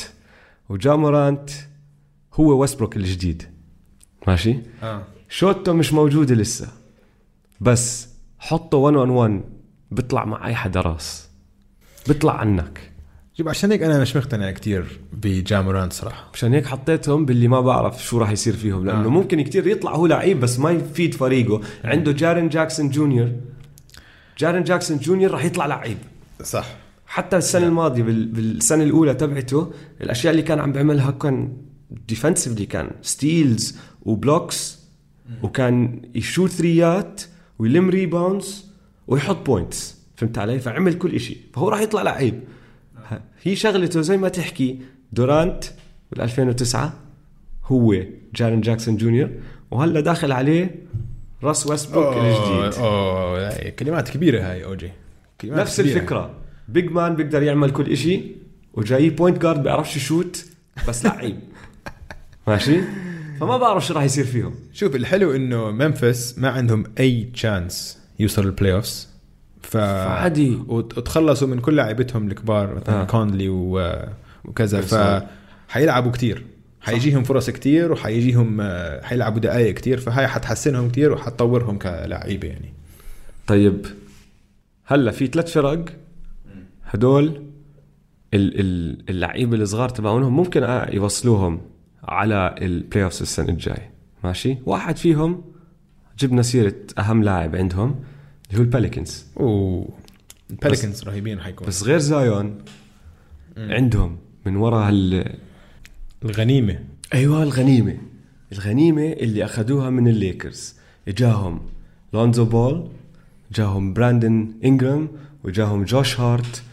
وجا 0.69 0.95
مورانت 0.95 1.49
هو 2.33 2.61
ويسبروك 2.61 2.97
الجديد. 2.97 3.43
ماشي؟ 4.27 4.57
آه. 4.83 5.03
shoot 5.29 5.66
ه 5.66 5.73
مش 5.73 5.93
موجودة 5.93 6.35
لسه. 6.35 6.67
بس 7.61 8.09
حطه 8.39 8.77
1 8.77 8.95
on 8.95 9.09
1 9.09 9.43
بيطلع 9.91 10.25
مع 10.25 10.47
أي 10.47 10.55
حدا 10.55 10.81
راس. 10.81 11.24
بيطلع 12.07 12.33
عنك. 12.37 12.79
جيب 13.37 13.49
عشان 13.49 13.71
هيك 13.71 13.83
أنا 13.83 13.99
مش 13.99 14.15
مقتنع 14.15 14.51
كتير 14.51 14.99
بجامورانت 15.13 15.93
صراحة. 15.93 16.29
مشان 16.33 16.53
هيك 16.53 16.65
حطيتهم 16.65 17.25
باللي 17.25 17.47
ما 17.47 17.61
بعرف 17.61 18.03
شو 18.05 18.17
راح 18.17 18.31
يصير 18.31 18.53
فيهم 18.55 18.85
لأنه 18.85 19.05
آه. 19.05 19.09
ممكن 19.09 19.41
كتير 19.41 19.67
يطلع 19.67 19.95
هو 19.95 20.07
لعيب 20.07 20.39
بس 20.39 20.59
ما 20.59 20.71
يفيد 20.71 21.13
فريقه. 21.13 21.61
عنده 21.83 22.11
جارين 22.11 22.49
جاكسون 22.49 22.89
جونيور. 22.89 23.31
جارين 24.39 24.63
جاكسون 24.63 24.97
جونيور 24.97 25.31
راح 25.31 25.45
يطلع 25.45 25.65
لعيب. 25.65 25.97
صح. 26.43 26.65
حتى 27.07 27.37
السنة 27.37 27.67
الماضية 27.67 28.03
بال- 28.03 28.25
بالسنة 28.25 28.83
الأولى 28.83 29.13
تبعته 29.13 29.71
الأشياء 30.01 30.31
اللي 30.31 30.43
كان 30.43 30.59
عم 30.59 30.71
بيعملها 30.71 31.11
كان 31.11 31.57
defensively 32.07 32.65
كان 32.65 32.89
steals 33.01 33.77
و 34.01 34.12
blocks 34.12 34.79
وكان 35.43 36.01
يشوت 36.15 36.49
ثريات 36.51 37.21
ويلم 37.59 37.89
rebounds 37.89 38.65
ويحط 39.07 39.45
points 39.45 39.94
فهمت 40.15 40.37
علي؟ 40.37 40.59
فعمل 40.59 40.93
كل 40.93 41.15
إشي. 41.15 41.37
فهو 41.53 41.69
راح 41.69 41.79
يطلع 41.81 42.01
لعيب. 42.01 42.43
هي 43.43 43.55
شغلته 43.55 44.01
زي 44.01 44.17
ما 44.17 44.29
تحكي 44.29 44.79
دورانت 45.11 45.63
بال 46.11 46.21
2009 46.21 46.93
هو 47.65 47.95
جارين 48.35 48.61
جاكسون 48.61 48.97
جونيور 48.97 49.29
وهلا 49.71 49.99
داخل 49.99 50.31
عليه 50.31 50.75
راس 51.43 51.67
ويستبروك 51.67 52.17
الجديد. 52.17 52.81
أوه 52.83 53.69
كلمات 53.69 54.09
كبيرة 54.09 54.51
هاي 54.51 54.65
أوجي. 54.65 54.91
كلمات 55.41 55.59
نفس 55.59 55.81
كبيرة. 55.81 55.97
الفكرة. 55.97 56.33
big 56.67 56.91
man 56.91 57.15
بيقدر 57.15 57.43
يعمل 57.43 57.71
كل 57.71 57.91
إشي 57.91 58.21
وجاي 58.73 59.09
point 59.09 59.41
guard 59.41 59.63
بيعرفش 59.63 59.95
يشوت 59.95 60.45
بس 60.87 61.05
لعيب. 61.05 61.39
ماشي؟ 62.47 62.81
فما 63.39 63.57
بعرف 63.57 63.87
شو 63.87 63.93
راح 63.93 64.03
يصير 64.03 64.25
فيهم. 64.25 64.55
شوف 64.73 64.95
الحلو 64.95 65.35
إنه 65.35 65.71
ممفيس 65.71 66.37
ما 66.37 66.49
عندهم 66.49 66.83
أي 66.99 67.29
chance 67.33 67.99
يوصلوا 68.19 68.49
ال 68.49 68.73
playoffs 68.73 69.14
ف 69.65 69.77
فعادي. 69.77 70.55
وت- 70.67 70.97
وتخلصوا 70.97 71.47
من 71.47 71.59
كل 71.59 71.75
لاعبتهم 71.75 72.27
الكبار 72.27 72.75
مثلا 72.75 73.01
آه. 73.01 73.05
كونلي 73.05 73.49
و... 73.49 73.91
وكذا. 74.45 74.81
ف. 74.81 75.23
حيلعبوا 75.69 76.11
كتير. 76.11 76.45
حيجيهم 76.81 77.23
فرص 77.23 77.49
كتير 77.49 77.91
وحيجيهم 77.91 78.61
آه، 78.61 79.01
حيلعبوا 79.03 79.39
دقائق 79.39 79.73
كتير. 79.73 79.97
فهاي 79.99 80.27
حتحسنهم 80.27 80.89
كتير 80.89 81.11
وحتطورهم 81.11 81.77
كلاعيبة 81.77 82.47
يعني. 82.47 82.73
طيب 83.47 83.85
هلا 84.85 85.11
في 85.11 85.27
ثلاث 85.27 85.51
فرق 85.53 85.85
هدول 86.85 87.25
ال- 88.33 88.59
ال- 88.59 89.09
اللعيبة 89.09 89.57
الصغار 89.57 89.89
تبعونهم 89.89 90.35
ممكن 90.35 90.63
يوصلوهم 90.93 91.61
على 92.03 92.55
ال 92.61 93.03
playoffs 93.03 93.21
السنة 93.21 93.49
الجاي 93.49 93.89
ماشي؟ 94.23 94.57
واحد 94.65 94.97
فيهم 94.97 95.43
جبنا 96.19 96.41
سيرة 96.41 96.75
أهم 96.99 97.23
لاعب 97.23 97.55
عندهم. 97.55 97.95
هو 98.53 98.61
البيليكنز 98.61 99.25
و 99.35 99.83
البيليكنز 100.49 101.03
رهيبين 101.03 101.39
حيكون 101.39 101.67
بس 101.67 101.83
غير 101.83 101.97
زايون 101.97 102.57
عندهم 103.57 104.17
من 104.45 104.55
وراء 104.55 104.87
هال 104.87 105.35
الغنيمة. 106.25 106.79
أيوه 107.13 107.43
الغنيمة. 107.43 107.97
الغنيمة 108.51 109.11
اللي 109.11 109.45
أخذوها 109.45 109.89
من 109.89 110.07
الليكرز. 110.07 110.75
إجاهم 111.07 111.61
لونزو 112.13 112.45
بول 112.45 112.87
جاهم 113.51 113.93
براندن 113.93 114.51
انجرام 114.65 115.09
وجاهم 115.43 115.83
جوش 115.83 116.19
هارت. 116.19 116.63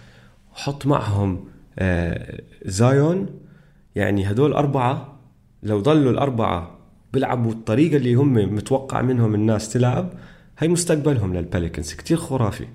وحط 0.52 0.86
معهم 0.86 1.44
آه 1.78 2.42
زايون. 2.64 3.26
يعني 3.94 4.30
هدول 4.30 4.52
أربعة 4.52 5.18
لو 5.62 5.80
ضلوا 5.80 6.12
الأربعة 6.12 6.78
بيلعبوا 7.12 7.52
الطريقة 7.52 7.96
اللي 7.96 8.14
هم 8.14 8.34
متوقع 8.54 9.02
منهم 9.02 9.34
الناس 9.34 9.72
تلعب 9.72 10.12
هي 10.58 10.68
مستقبلهم 10.68 11.34
للبيليكنز 11.34 11.92
كتير 11.92 12.16
خرافي. 12.16 12.66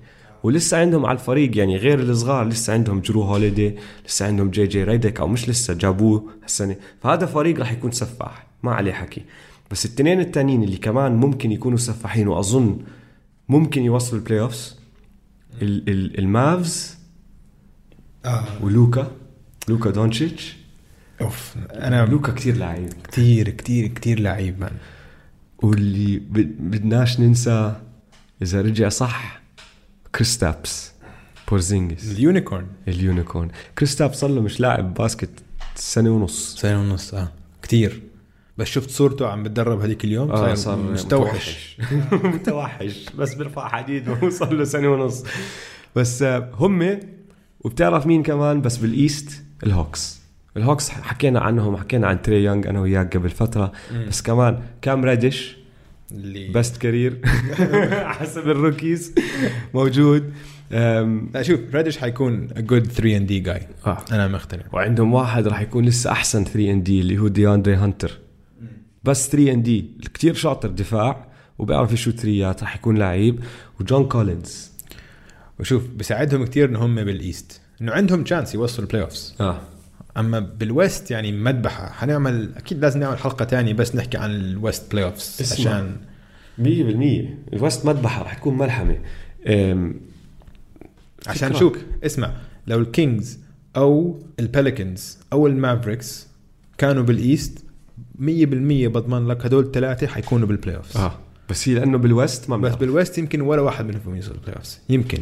ولسه 0.42 0.78
عندهم 0.80 1.06
على 1.06 1.18
الفريق 1.18 1.58
يعني 1.58 1.76
غير 1.76 2.00
الصغار 2.00 2.48
لسه 2.48 2.72
عندهم 2.72 3.00
جرو 3.00 3.22
هوليداي 3.22 3.76
لسه 4.08 4.26
عندهم 4.26 4.50
جي 4.50 4.66
جي 4.66 4.84
ريديك 4.84 5.20
أو 5.20 5.28
مش 5.28 5.48
لسه 5.48 5.74
جابوه 5.74 6.24
هالسنة. 6.42 6.76
فهذا 7.02 7.26
فريق 7.26 7.58
راح 7.58 7.72
يكون 7.72 7.90
سفاح 7.90 8.46
ما 8.62 8.72
عليه 8.74 8.92
حكي. 8.92 9.22
بس 9.70 9.84
التنين 9.84 10.20
التانيين 10.20 10.62
اللي 10.62 10.76
كمان 10.76 11.12
ممكن 11.16 11.52
يكونوا 11.52 11.78
سفاحين 11.78 12.28
وأظن 12.28 12.78
ممكن 13.48 13.82
يوصلوا 13.82 14.20
ال 14.20 14.40
playoffs 14.40 14.76
ال- 15.62 15.88
ال- 15.90 16.18
المافز 16.18 16.98
آه. 18.24 18.44
ولوكا 18.62 19.10
لوكا 19.68 19.90
دونتشيتش 19.90 20.56
أوف 21.20 21.54
أنا 21.72 22.06
لوكا 22.06 22.32
كتير 22.32 22.56
لعيب. 22.56 22.92
كتير 23.04 23.48
كتير 23.48 23.86
كتير 23.86 24.20
لعيب 24.20 24.60
man 24.60 24.72
واللي 25.62 26.18
بدناش 26.58 27.20
ننسى 27.20 27.74
إذا 28.42 28.60
رجع 28.60 28.88
صح 28.88 29.40
كريستابس 30.14 30.92
بورزينجس 31.48 32.12
ال 32.12 32.18
unicorn. 32.18 32.66
ال 32.88 32.95
unicorn. 32.95 33.48
كريستابس 33.78 34.16
صار 34.16 34.30
له 34.30 34.40
مش 34.40 34.60
لاعب 34.60 34.94
باسكت 34.94 35.30
سنة 35.74 36.10
ونص. 36.10 36.56
سنة 36.60 36.80
ونص 36.80 37.14
آه. 37.14 37.32
كتير. 37.62 38.02
بس 38.58 38.66
شفت 38.66 38.90
صورته 38.90 39.28
عم 39.28 39.42
بتدرب 39.42 39.80
هذيك 39.80 40.04
اليوم 40.04 40.30
آه 40.30 40.54
صار, 40.54 40.76
متوحش. 40.76 41.76
متوحش. 41.80 42.22
متوحش. 42.34 43.06
بس 43.18 43.34
بيرفع 43.34 43.68
حديد 43.68 44.08
وهو 44.08 44.30
صار 44.30 44.52
له 44.52 44.64
سنة 44.64 44.88
ونص. 44.88 45.24
بس 45.96 46.22
آه، 46.22 46.50
هم 46.54 46.98
وبتعرف 47.60 48.06
مين 48.06 48.22
كمان؟ 48.22 48.60
بس 48.60 48.76
بال 48.76 48.98
East 48.98 49.42
الهوكس. 49.62 50.20
الهوكس 50.58 50.90
حكينا 50.90 51.40
عنهم 51.40 51.76
حكينا 51.76 52.06
عن 52.06 52.22
تري 52.22 52.44
يونغ 52.44 52.68
أنا 52.68 52.80
وياك 52.80 53.16
قبل 53.16 53.30
فترة. 53.30 53.72
بس 54.08 54.22
كمان 54.22 54.58
كام 54.82 55.04
ريدش 55.04 55.56
اللي 56.12 56.48
best 56.48 56.76
career. 56.76 57.20
حسب 58.18 58.48
ال 58.48 58.55
rookies. 58.55 59.14
موجود. 59.74 60.32
لا 60.70 61.42
شوف 61.42 61.60
ريدش 61.74 61.98
حيكون 61.98 62.48
a 62.48 62.58
good 62.58 62.86
3 62.88 63.18
and 63.18 63.28
D 63.30 63.46
guy. 63.48 63.86
آه. 63.86 63.98
أنا 64.12 64.28
مقتنع. 64.28 64.62
وعندهم 64.72 65.14
واحد 65.14 65.48
راح 65.48 65.60
يكون 65.60 65.84
لسه 65.84 66.10
أحسن 66.12 66.44
3 66.44 66.70
and 66.70 66.82
D 66.82 67.00
اللي 67.00 67.18
هو 67.18 67.28
دياندري 67.28 67.74
هانتر. 67.74 68.18
بس 69.04 69.28
3 69.28 69.52
and 69.52 69.62
D 69.62 69.90
كثير 70.14 70.34
شاطر 70.34 70.68
دفاع 70.68 71.26
وبيعرف 71.58 71.92
يشوت 71.92 72.20
three 72.20 72.55
ات 72.55 72.62
راح 72.62 72.76
يكون 72.76 72.98
لعيب. 72.98 73.40
وجون 73.80 74.08
كولينز. 74.08 74.72
وشوف 75.60 75.88
بساعدهم 75.96 76.44
كتير 76.44 76.68
ان 76.68 76.76
هم 76.76 76.94
بال 77.04 77.23
East 77.23 77.60
إنه 77.80 77.92
عندهم 77.92 78.24
chance 78.24 78.54
يوصلوا 78.54 78.86
ال 78.86 79.02
playoffs 79.02 79.34
آه. 79.40 79.60
أما 80.16 80.38
بال 80.38 80.62
West 80.62 81.10
يعني 81.10 81.32
مذبحة. 81.32 81.92
حنعمل 81.92 82.50
أكيد 82.56 82.78
لازم 82.82 83.00
نعمل 83.00 83.18
حلقة 83.18 83.44
تانية 83.44 83.72
بس 83.72 83.96
نحكي 83.96 84.18
عن 84.18 84.30
ال 84.30 84.92
West 84.92 85.04
playoffs 85.04 85.38
اسمع. 85.40 85.70
عشان 85.70 85.96
100% 86.58 87.54
ال 87.54 87.60
West 87.60 87.86
مذبحة 87.86 88.22
راح 88.22 88.36
يكون 88.36 88.58
ملحمة. 88.58 88.98
عشان. 91.26 91.54
شوف 91.54 91.76
اسمع. 92.04 92.32
لو 92.66 92.78
الكينجز 92.78 93.38
أو 93.76 94.22
البيليكنز 94.40 95.18
أو 95.32 95.46
المافريكس 95.46 96.26
كانوا 96.78 97.02
بال 97.02 97.21
East 97.21 97.58
100% 98.18 98.22
بضمن 98.88 99.28
لك 99.28 99.46
هدول 99.46 99.64
الثلاثة 99.64 100.06
حيكونوا 100.06 100.46
بال 100.48 100.76
playoffs 100.76 100.96
آه. 100.96 101.12
بس 101.50 101.68
هي 101.68 101.74
لأنه 101.74 101.98
بال 101.98 102.15
West 102.15 102.50
ما 102.50 102.56
بس. 102.56 102.74
بال 102.74 102.89
West 102.89 103.18
يمكن 103.18 103.40
ولا 103.40 103.62
واحد 103.62 103.84
منهم 103.84 104.16
يوصل 104.16 104.34
ال 104.34 104.56
playoffs 104.56 104.80
يمكن. 104.88 105.18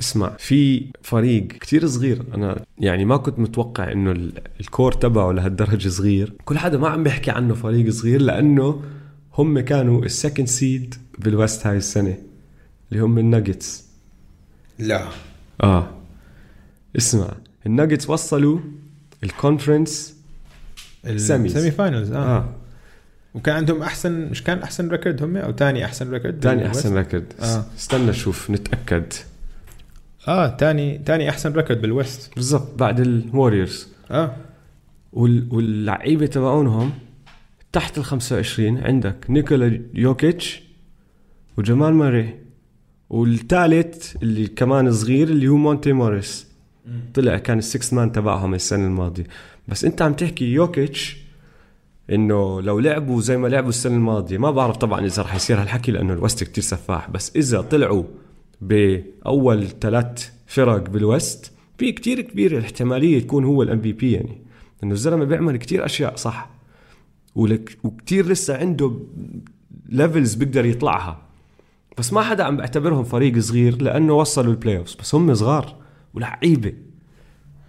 اسمع 0.00 0.36
في 0.38 0.86
فريق 1.02 1.46
كتير 1.48 1.86
صغير 1.86 2.22
أنا 2.34 2.64
يعني 2.78 3.04
ما 3.04 3.16
كنت 3.16 3.38
متوقع 3.38 3.92
إنه 3.92 4.10
ال- 4.12 4.32
ال 4.60 4.66
core 4.66 4.92
تبعه 4.92 5.32
لهالدرجة 5.32 5.88
صغير. 5.88 6.32
كل 6.44 6.58
حدا 6.58 6.78
ما 6.78 6.88
عم 6.88 7.02
بيحكي 7.02 7.30
عنه 7.30 7.54
فريق 7.54 7.90
صغير 7.90 8.22
لأنه 8.22 8.82
هم 9.34 9.60
كانوا 9.60 10.04
ال 10.04 10.10
second 10.10 10.46
seed 10.46 10.94
بال 11.18 11.34
West 11.34 11.66
هاي 11.66 11.76
السنة 11.76 12.16
اللي 12.92 13.02
هم 13.02 13.18
الناجتس 13.18 13.84
لا. 14.78 15.04
آه. 15.62 15.90
اسمع 16.96 17.28
الناجتس 17.66 18.10
وصلوا 18.10 18.58
ال 19.24 19.31
conference. 19.31 20.14
ال 21.06 21.19
semi 21.19 21.70
finals 21.70 22.12
آه, 22.12 22.18
آه. 22.36 22.48
وكان 23.34 23.54
عندهم 23.56 23.82
أحسن 23.82 24.12
مش 24.30 24.42
كان 24.42 24.58
أحسن 24.58 24.88
record 24.88 25.22
هم؟ 25.22 25.36
أو 25.36 25.52
ثاني 25.52 25.84
أحسن 25.84 26.10
record 26.10 26.42
ثاني؟ 26.42 26.66
أحسن 26.66 26.96
record 26.96 27.32
آه. 27.40 27.64
استنى 27.78 28.12
شوف 28.12 28.50
نتأكد. 28.50 29.12
آه 30.28 30.48
تاني 30.48 30.98
تاني 30.98 31.30
أحسن 31.30 31.52
record 31.52 31.80
بال 31.80 31.95
West. 31.95 32.34
بالضبط 32.34 32.78
بعد 32.78 33.00
الوريورز 33.00 33.88
آه. 34.10 34.36
وال... 35.12 35.48
واللعيبة 35.50 36.26
تبعونهم 36.26 36.92
تحت 37.72 37.98
ال 37.98 38.04
25 38.04 38.78
عندك 38.78 39.26
نيكولا 39.28 39.80
يوكيتش 39.94 40.62
وجمال 41.58 41.94
موري. 41.94 42.34
والثالث 43.10 44.16
اللي 44.22 44.46
كمان 44.46 44.92
صغير 44.92 45.28
اللي 45.28 45.48
هو 45.48 45.56
مونتي 45.56 45.92
موريس. 45.92 46.46
طلع 47.14 47.38
كان 47.38 47.58
ال 47.58 47.64
sixth 47.64 47.92
man 47.92 48.12
تبعهم 48.12 48.54
السنة 48.54 48.86
الماضية. 48.86 49.24
بس 49.68 49.84
انت 49.84 50.02
عم 50.02 50.12
تحكي 50.12 50.44
يوكيتش 50.44 51.16
انه 52.12 52.62
لو 52.62 52.78
لعبوا 52.78 53.20
زي 53.20 53.36
ما 53.36 53.48
لعبوا 53.48 53.68
السنة 53.68 53.94
الماضية 53.94 54.38
ما 54.38 54.50
بعرف 54.50 54.76
طبعا 54.76 55.06
إذا 55.06 55.22
رح 55.22 55.34
يصير 55.34 55.60
هالحكي 55.60 55.92
لأنه 55.92 56.12
ال 56.12 56.18
West 56.18 56.44
كتير 56.44 56.64
سفاح 56.64 57.10
بس 57.10 57.36
إذا 57.36 57.60
طلعوا 57.60 58.02
بأول 58.60 59.66
ثلاث 59.80 60.30
فرق 60.46 60.90
بال 60.90 61.11
West 61.11 61.52
في 61.78 61.92
كتير 61.92 62.20
كبيره 62.20 62.58
الاحتمالية 62.58 63.16
يكون 63.16 63.44
هو 63.44 63.62
ال 63.62 63.80
MVP 63.80 64.12
يعني 64.12 64.38
انه 64.84 64.92
الزلمة 64.92 65.24
بيعمل 65.24 65.56
كتير 65.56 65.84
أشياء 65.84 66.16
صح 66.16 66.50
ولك 67.34 67.78
وكتير 67.84 68.26
لسه 68.26 68.56
عنده 68.56 68.92
levels 69.88 70.34
بيقدر 70.34 70.64
يطلعها. 70.64 71.22
بس 71.98 72.12
ما 72.12 72.22
حدا 72.22 72.44
عم 72.44 72.56
بعتبرهم 72.56 73.04
فريق 73.04 73.38
صغير 73.38 73.82
لأنه 73.82 74.12
وصلوا 74.12 74.52
ال 74.52 74.78
playoffs 74.78 74.94
بس 74.94 75.14
هم 75.14 75.34
صغار 75.34 75.76
ولعيبة. 76.14 76.72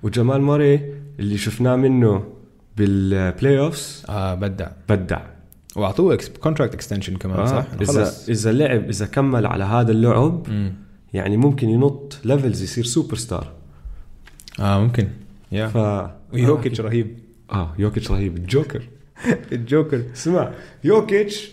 وجمال 0.04 0.42
موري 0.42 0.94
اللي 1.20 1.38
شفناه 1.38 1.76
منه 1.76 2.24
بال 2.78 3.60
playoffs 3.60 4.06
آه 4.10 4.36
بدع. 4.36 4.72
بدع. 4.90 5.22
وأعطوه 5.76 6.20
contract 6.44 6.74
extension 6.74 7.16
كمان 7.16 7.40
آه. 7.40 7.46
صح؟ 7.46 7.66
اذا 7.82 8.12
إذا 8.30 8.52
لعب 8.52 8.90
إذا 8.90 9.06
كمل 9.06 9.46
على 9.46 9.64
هذا 9.64 9.92
اللعب 9.92 10.50
مم. 10.50 10.74
يعني 11.14 11.38
ممكن 11.38 11.70
ينط 11.70 12.20
levels 12.24 12.62
يصير 12.64 12.84
سوبر 12.84 13.16
ستار 13.16 13.52
آه 14.60 14.80
ممكن. 14.80 15.08
يا 15.52 15.68
ف 15.68 16.10
ويوكيتش 16.34 16.82
رهيب. 16.82 17.18
آه 17.52 17.74
يوكيتش 17.80 18.12
رهيب. 18.12 18.38
ال 18.38 18.45
Joker 18.45 18.84
ال 19.52 19.60
Joker 19.60 20.04
اسمع 20.16 20.52
يوكيتش 20.84 21.50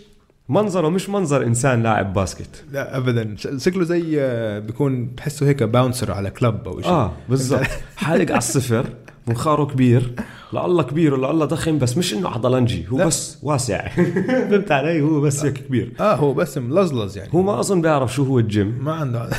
منظره 0.48 0.88
مش 0.88 1.08
منظر 1.08 1.42
إنسان 1.46 1.82
لاعب 1.82 2.12
باسكت. 2.12 2.64
لا 2.72 2.96
ابدا. 2.96 3.36
شكله 3.36 3.84
زي 3.84 4.20
آه، 4.20 4.58
بيكون 4.58 5.16
تحسه 5.16 5.46
هيك 5.48 5.62
bouncer 5.62 6.12
على 6.12 6.30
club 6.30 6.68
أو 6.68 6.80
شيء. 6.80 6.90
آه 6.90 7.12
بالضبط. 7.28 7.66
حالق 7.96 8.30
على 8.30 8.38
الصفر. 8.38 8.86
منخاره 9.28 9.64
كبير. 9.64 10.12
لله 10.52 10.82
كبير 10.82 11.14
ولله 11.14 11.44
ضخم 11.44 11.78
بس 11.78 11.98
مش 11.98 12.14
إنه 12.14 12.28
عضلنجي 12.28 12.86
هو 12.88 12.98
لا. 12.98 13.06
بس 13.06 13.38
واسع. 13.42 13.88
فهمت 14.50 14.72
علي؟ 14.72 15.00
هو 15.00 15.20
بس 15.20 15.44
هيك 15.44 15.54
كبير. 15.54 15.92
آه 16.00 16.14
هو 16.14 16.34
بس 16.34 16.58
ملزلز 16.58 17.18
يعني. 17.18 17.30
هو 17.34 17.42
ما 17.42 17.60
أظن 17.60 17.82
بيعرف 17.82 18.14
شو 18.14 18.24
هو 18.24 18.38
الجيم. 18.38 18.78
ما 18.84 18.92
عنده. 18.92 19.30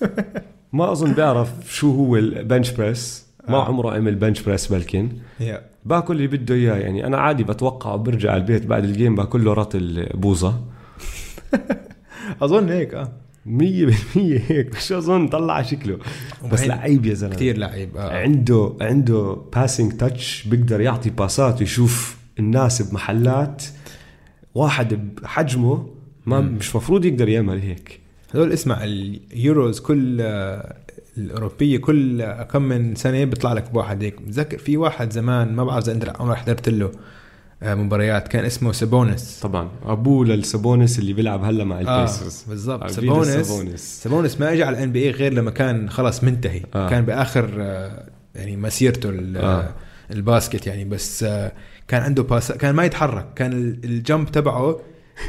ما 0.72 0.92
أظن 0.92 1.12
بيعرف 1.12 1.52
شو 1.68 1.90
هو 1.90 2.16
ال 2.16 2.25
bench 2.25 2.70
press 2.70 3.26
ما 3.48 3.56
آه. 3.56 3.64
عمره 3.64 3.94
عمل 3.94 4.14
bench 4.14 4.42
press 4.42 4.66
بلكن. 4.66 5.08
يا 5.40 5.62
باكل 5.84 6.14
اللي 6.16 6.26
بده 6.26 6.54
إياه 6.54 6.74
يعني. 6.76 7.06
أنا 7.06 7.18
عادي 7.18 7.44
بتوقع 7.44 7.96
برجع 7.96 8.36
البيت 8.36 8.66
بعد 8.66 8.84
الجيم 8.84 9.14
باكل 9.14 9.44
له 9.44 9.52
رطل 9.52 10.08
بوظه 10.14 10.60
أظن 12.42 12.68
هيك 12.68 12.94
آه. 12.94 13.12
مية 13.46 13.86
بالمية 13.86 14.42
هيك 14.48 14.76
مش 14.76 14.92
أظن 14.92 15.28
طلع 15.28 15.62
شكله. 15.62 15.98
بس 16.52 16.62
لعيب 16.62 17.06
يا 17.06 17.14
زلمة. 17.14 17.34
كثير 17.34 17.58
لعيب 17.58 17.96
آه. 17.96 18.22
عنده 18.22 18.74
عنده 18.80 19.36
passing 19.54 19.92
touch 19.92 20.44
بيقدر 20.46 20.80
يعطي 20.80 21.10
pass 21.10 21.50
ات 21.50 21.60
ويشوف 21.60 22.16
الناس 22.38 22.82
بمحلات. 22.82 23.62
واحد 24.54 25.14
بحجمه 25.22 25.86
ما 26.26 26.40
مش 26.40 26.76
مفروض 26.76 27.04
يقدر 27.04 27.28
يعمل 27.28 27.60
هيك. 27.60 28.00
هذول 28.34 28.52
اسمع 28.52 28.84
اليوروز 28.84 29.80
كل 29.80 30.18
آه، 30.20 30.76
الأوروبية 31.18 31.78
كل 31.78 32.22
آه، 32.22 32.42
كم 32.42 32.62
من 32.62 32.94
سنة 32.94 33.24
بيطلع 33.24 33.52
لك 33.52 33.70
بواحد 33.70 34.02
هيك. 34.02 34.22
بتذكر 34.22 34.58
في 34.58 34.76
واحد 34.76 35.12
زمان 35.12 35.52
ما 35.54 35.64
بعرف 35.64 35.84
إذا 35.84 35.92
أنت 35.92 36.12
عمرك 36.20 36.36
حضرت 36.36 36.68
له. 36.68 36.90
مباريات. 37.62 38.28
كان 38.28 38.44
اسمه 38.44 38.72
سابونس. 38.72 39.38
طبعا. 39.42 39.68
ابوه 39.84 40.24
لسابونس 40.26 40.98
اللي 40.98 41.12
بيلعب 41.12 41.44
هلا 41.44 41.64
مع 41.64 41.80
آه 41.80 41.80
البيسرز. 42.00 42.44
بالضبط. 42.48 42.82
أرفيداس 42.82 43.22
سابونس. 43.24 44.00
سابونس 44.02 44.40
ما 44.40 44.52
اجى 44.52 44.62
على 44.64 44.76
ال 44.78 44.92
NBA 44.92 45.10
غير 45.10 45.32
لما 45.34 45.50
كان 45.50 45.90
خلاص 45.90 46.24
منتهي. 46.24 46.62
آه. 46.74 46.86
آه. 46.86 46.90
كان 46.90 47.04
بآخر 47.04 47.50
آه، 47.58 48.08
يعني 48.34 48.56
مسيرته 48.56 49.08
آه. 49.08 49.36
آه. 49.36 49.74
الباسكت 50.10 50.66
يعني. 50.66 50.84
بس 50.84 51.22
آه، 51.22 51.52
كان 51.88 52.02
عنده 52.02 52.22
pass 52.22 52.52
كان 52.52 52.74
ما 52.74 52.84
يتحرك. 52.84 53.26
كان 53.34 53.52
ال- 53.52 53.84
ال 53.84 53.94
jump 53.94 54.32
تبعه 54.32 54.80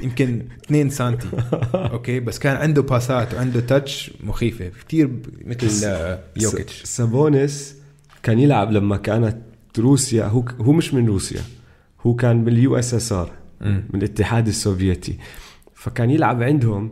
يمكن 0.03 0.41
2 0.65 0.89
سنتي. 0.89 1.27
okay؟ 1.73 2.19
بس 2.19 2.39
كان 2.39 2.55
عنده 2.55 2.81
pass 2.81 3.23
ات 3.23 3.33
وعنده 3.33 3.59
touch 3.59 4.11
مخيفة. 4.23 4.71
كثير 4.87 5.09
مثل 5.45 5.85
آه، 5.85 6.19
يوكيتش 6.37 6.81
سابونس 6.83 7.75
كان 8.23 8.39
يلعب 8.39 8.71
لما 8.71 8.97
كانت 8.97 9.37
روسيا. 9.79 10.25
هو 10.25 10.43
هو 10.61 10.71
مش 10.71 10.93
من 10.93 11.05
روسيا. 11.07 11.41
هو 12.07 12.15
كان 12.15 12.43
بال 12.43 12.75
USSR. 12.75 13.31
من 13.61 13.95
الاتحاد 13.95 14.47
السوفيتي. 14.47 15.17
فكان 15.73 16.09
يلعب 16.09 16.43
عندهم 16.43 16.91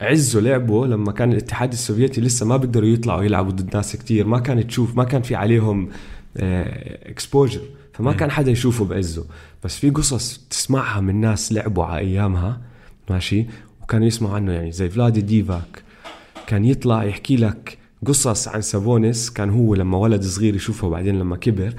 عزه 0.00 0.40
لعبه 0.40 0.86
لما 0.86 1.12
كان 1.12 1.32
الاتحاد 1.32 1.72
السوفيتي 1.72 2.20
لسه 2.20 2.46
ما 2.46 2.56
بيقدروا 2.56 2.88
يطلعوا 2.88 3.22
يلعبوا 3.22 3.52
ضد 3.52 3.76
ناس 3.76 3.96
كتير 3.96 4.26
ما 4.26 4.38
كانت 4.38 4.66
تشوف 4.66 4.96
ما 4.96 5.04
كان 5.04 5.22
في 5.22 5.34
عليهم 5.34 5.88
exposure 6.36 7.60
فما 7.92 8.12
كان 8.12 8.30
حدا 8.30 8.50
يشوفه 8.50 8.84
بعزه. 8.84 9.24
بس 9.64 9.78
في 9.78 9.90
قصص 9.90 10.40
تسمعها 10.50 11.00
من 11.00 11.20
ناس 11.20 11.52
لعبوا 11.52 11.84
على 11.84 11.98
أيامها 11.98 12.60
ماشي؟ 13.10 13.46
وكانوا 13.82 14.06
يسمعوا 14.06 14.34
عنه 14.34 14.52
يعني 14.52 14.72
زي 14.72 14.88
فلادي 14.88 15.20
ديفاتش. 15.20 15.82
كان 16.46 16.64
يطلع 16.64 17.04
يحكي 17.04 17.36
لك 17.36 17.78
قصص 18.06 18.48
عن 18.48 18.60
سابونس 18.60 19.30
كان 19.30 19.50
هو 19.50 19.74
لما 19.74 19.98
ولد 19.98 20.22
صغير 20.22 20.54
يشوفه 20.54 20.88
بعدين 20.88 21.18
لما 21.18 21.36
كبر. 21.36 21.74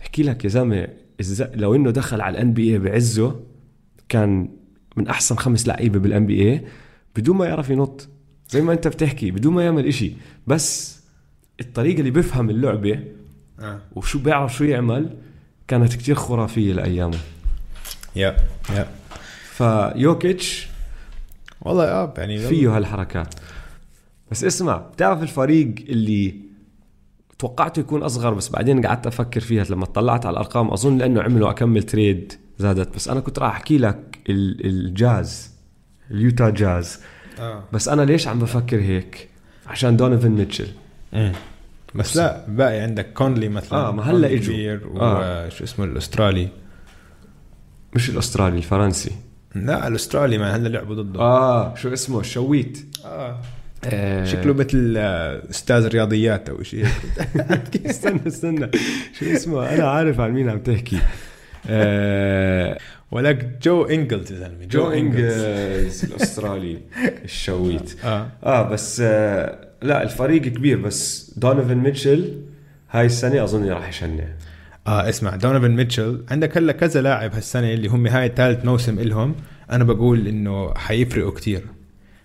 يحكي 0.00 0.22
لك 0.22 0.44
يا 0.44 0.48
زلمة 0.48 0.88
لو 1.54 1.74
إنه 1.74 1.90
دخل 1.90 2.20
على 2.20 2.34
ال 2.38 2.52
NBA 2.52 2.78
بعزه 2.78 3.40
كان 4.08 4.48
من 4.96 5.08
أحسن 5.08 5.36
خمس 5.36 5.66
لعيبة 5.66 5.98
بال 5.98 6.26
NBA 6.26 6.64
بدون 7.16 7.36
ما 7.36 7.46
يعرف 7.46 7.70
ينط. 7.70 8.08
زي 8.48 8.60
ما 8.62 8.72
أنت 8.72 8.88
بتحكي 8.88 9.30
بدون 9.30 9.54
ما 9.54 9.64
يعمل 9.64 9.86
إشي. 9.86 10.12
بس 10.46 11.00
الطريقة 11.60 11.98
اللي 11.98 12.10
بيفهم 12.10 12.50
اللعبة 12.50 13.04
آه. 13.60 13.80
وشو 13.92 14.18
بيعرف 14.18 14.56
شو 14.56 14.64
يعمل 14.64 15.16
كانت 15.68 15.94
كتير 15.94 16.14
خرافية 16.14 16.72
لأيامه. 16.72 17.18
yeah 18.16 18.36
yeah. 18.70 18.88
فوتشيتش 19.56 20.68
والله 21.60 21.84
آه 21.84 22.14
يعني 22.18 22.38
فيه 22.38 22.76
هالحركات. 22.76 23.34
بس 24.30 24.44
اسمع 24.44 24.76
بتعرف 24.76 25.22
الفريق 25.22 25.74
اللي 25.88 26.34
توقعته 27.44 27.80
يكون 27.80 28.02
أصغر 28.02 28.34
بس 28.34 28.48
بعدين 28.48 28.86
قعدت 28.86 29.06
أفكر 29.06 29.40
فيها 29.40 29.64
لما 29.64 29.86
طلعت 29.86 30.26
على 30.26 30.32
الأرقام 30.34 30.70
أظن 30.70 30.98
لأنه 30.98 31.22
عملوا 31.22 31.50
أكمل 31.50 31.82
تريد 31.82 32.32
زادت 32.58 32.94
بس 32.94 33.08
أنا 33.08 33.20
كنت 33.20 33.38
راح 33.38 33.52
أحكي 33.52 33.78
لك 33.78 34.18
ال- 34.28 34.66
الجاز 34.66 35.50
اليوتا 36.10 36.50
جاز 36.50 37.00
آه. 37.38 37.64
بس 37.72 37.88
أنا 37.88 38.02
ليش 38.02 38.28
عم 38.28 38.38
بفكر 38.38 38.80
هيك 38.80 39.28
عشان 39.66 39.96
دونيفن 39.96 40.30
ميتشل 40.30 40.66
مم. 41.12 41.32
بس 41.94 42.16
لا 42.16 42.44
باقي 42.48 42.78
عندك 42.80 43.12
كونلي 43.12 43.48
مثلا 43.48 43.78
آه، 43.78 43.90
ما 43.92 44.02
هلأ. 44.10 44.36
كبير 44.36 44.80
آه. 45.00 45.46
وشو 45.46 45.64
اسمه 45.64 45.84
الأسترالي 45.84 46.48
مش 47.94 48.10
الأسترالي 48.10 48.56
الفرنسي 48.56 49.10
لا 49.54 49.88
الأسترالي 49.88 50.38
ما 50.38 50.56
هلأ 50.56 50.68
لعبوا 50.68 50.94
ضده 50.94 51.20
آه 51.20 51.74
شو 51.74 51.92
اسمه 51.92 52.20
الشويت 52.20 52.78
آه. 53.04 53.38
آه 53.86 54.24
شكله 54.24 54.52
مثل 54.54 54.94
آه، 54.98 55.42
أستاذ 55.50 55.88
رياضيات 55.88 56.48
أو 56.48 56.62
شيء 56.62 56.86
استنى 57.90 58.20
استنى. 58.26 58.70
شو 59.18 59.24
اسمه؟ 59.32 59.74
أنا 59.74 59.88
عارف 59.90 60.20
عن 60.20 60.30
مين 60.32 60.50
عم 60.50 60.58
تحكي. 60.58 60.98
آه 61.68 62.78
ولك 63.10 63.58
جو 63.62 63.82
إنجلز 63.84 64.32
يا 64.32 64.38
زلمة. 64.38 64.64
جو 64.64 64.90
إنجلز. 64.90 66.04
الأسترالي 66.04 66.78
الشويت. 67.24 67.96
آه. 68.04 68.28
آه 68.44 68.68
بس 68.70 69.00
آه 69.04 69.58
لا 69.82 70.02
الفريق 70.02 70.42
كبير 70.42 70.78
بس 70.80 71.30
دونيفن 71.36 71.74
ميتشل 71.78 72.40
هاي 72.90 73.06
السنة 73.06 73.44
أظن 73.44 73.68
راح 73.68 73.88
يشنع. 73.88 74.24
آه 74.86 75.08
اسمع 75.08 75.36
دونيفن 75.36 75.70
ميتشل 75.70 76.24
عندك 76.30 76.56
هلا 76.56 76.72
كذا 76.72 77.02
لاعب 77.02 77.34
هالسنة 77.34 77.72
اللي 77.72 77.88
هم 77.88 78.06
هاي 78.06 78.32
ثالث 78.36 78.64
موسم 78.64 78.98
إلهم. 78.98 79.34
أنا 79.70 79.84
بقول 79.84 80.28
إنه 80.28 80.74
حيفرقوا 80.74 81.30
كتير. 81.30 81.60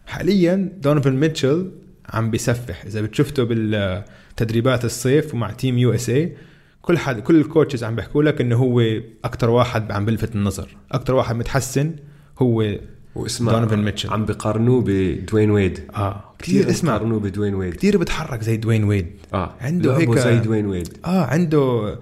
حاليا 0.10 0.72
دونيفن 0.82 1.14
ميتشل 1.16 1.72
عم 2.10 2.32
بيسفح. 2.32 2.86
إذا 2.86 3.02
بتشفته 3.02 3.44
بالتدريبات 3.44 4.86
الصيف 4.86 5.34
ومع 5.34 5.52
Team 5.52 5.78
USA 5.78 6.36
كل 6.82 6.98
حد 6.98 7.20
كل 7.20 7.36
ال 7.36 7.42
coaches 7.42 7.84
عم 7.84 7.96
بيحكوا 7.96 8.24
لك 8.24 8.42
إنه 8.42 8.56
هو 8.56 8.82
أكثر 9.26 9.50
واحد 9.50 9.92
عم 9.92 10.06
بلفت 10.06 10.36
النظر. 10.36 10.78
أكثر 10.92 11.16
واحد 11.16 11.36
متحسن 11.36 11.96
هو 12.40 12.76
واسمع 13.16 13.52
دونيفن 13.52 13.80
ميتشل. 13.80 14.10
عم 14.10 14.26
بقارنوه 14.26 14.84
بدوين 14.88 15.52
ويد. 15.52 15.80
آه 15.96 16.24
كثير 16.40 16.70
اسمع. 16.70 16.98
بقارنوه 16.98 17.20
بدوين 17.20 17.56
ويد. 17.56 17.74
كثير 17.74 17.98
بتحرك 17.98 18.42
زي 18.42 18.58
دوين 18.58 18.84
ويد. 18.84 19.08
آه 19.34 19.56
عنده 19.62 19.98
هيك- 19.98 20.18
زي 20.20 20.38
دوين 20.38 20.66
ويد. 20.66 20.98
آه 21.06 21.26
عنده 21.26 21.96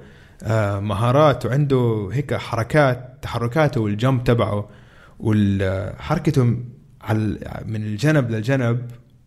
آه 0.44 0.80
مهارات 0.80 1.46
وعنده 1.46 2.10
هيك 2.14 2.34
حركات 2.34 3.18
تحركاته 3.22 3.82
وال 3.82 3.96
jump 3.96 4.24
تبعه 4.24 4.70
وحركته 5.20 6.56
على 7.08 7.38
من 7.66 7.84
الجنب 7.84 8.32
للجنب 8.32 8.82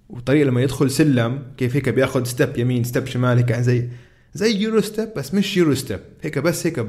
وطريقة 0.09 0.45
لما 0.47 0.63
يدخل 0.63 0.91
سلم 0.91 1.43
كيف 1.57 1.77
هيك 1.77 1.89
بياخذ 1.89 2.25
step 2.25 2.59
يمين 2.59 2.85
step 2.85 3.07
شمال 3.07 3.37
هيك 3.39 3.51
يعني 3.51 3.63
زي 3.63 3.89
زي 4.35 4.57
Euro 4.57 4.81
step 4.81 5.09
بس 5.17 5.35
مش 5.35 5.57
Euro 5.57 5.75
step 5.75 6.01
هيك 6.23 6.39
بس 6.39 6.67
هيك 6.67 6.87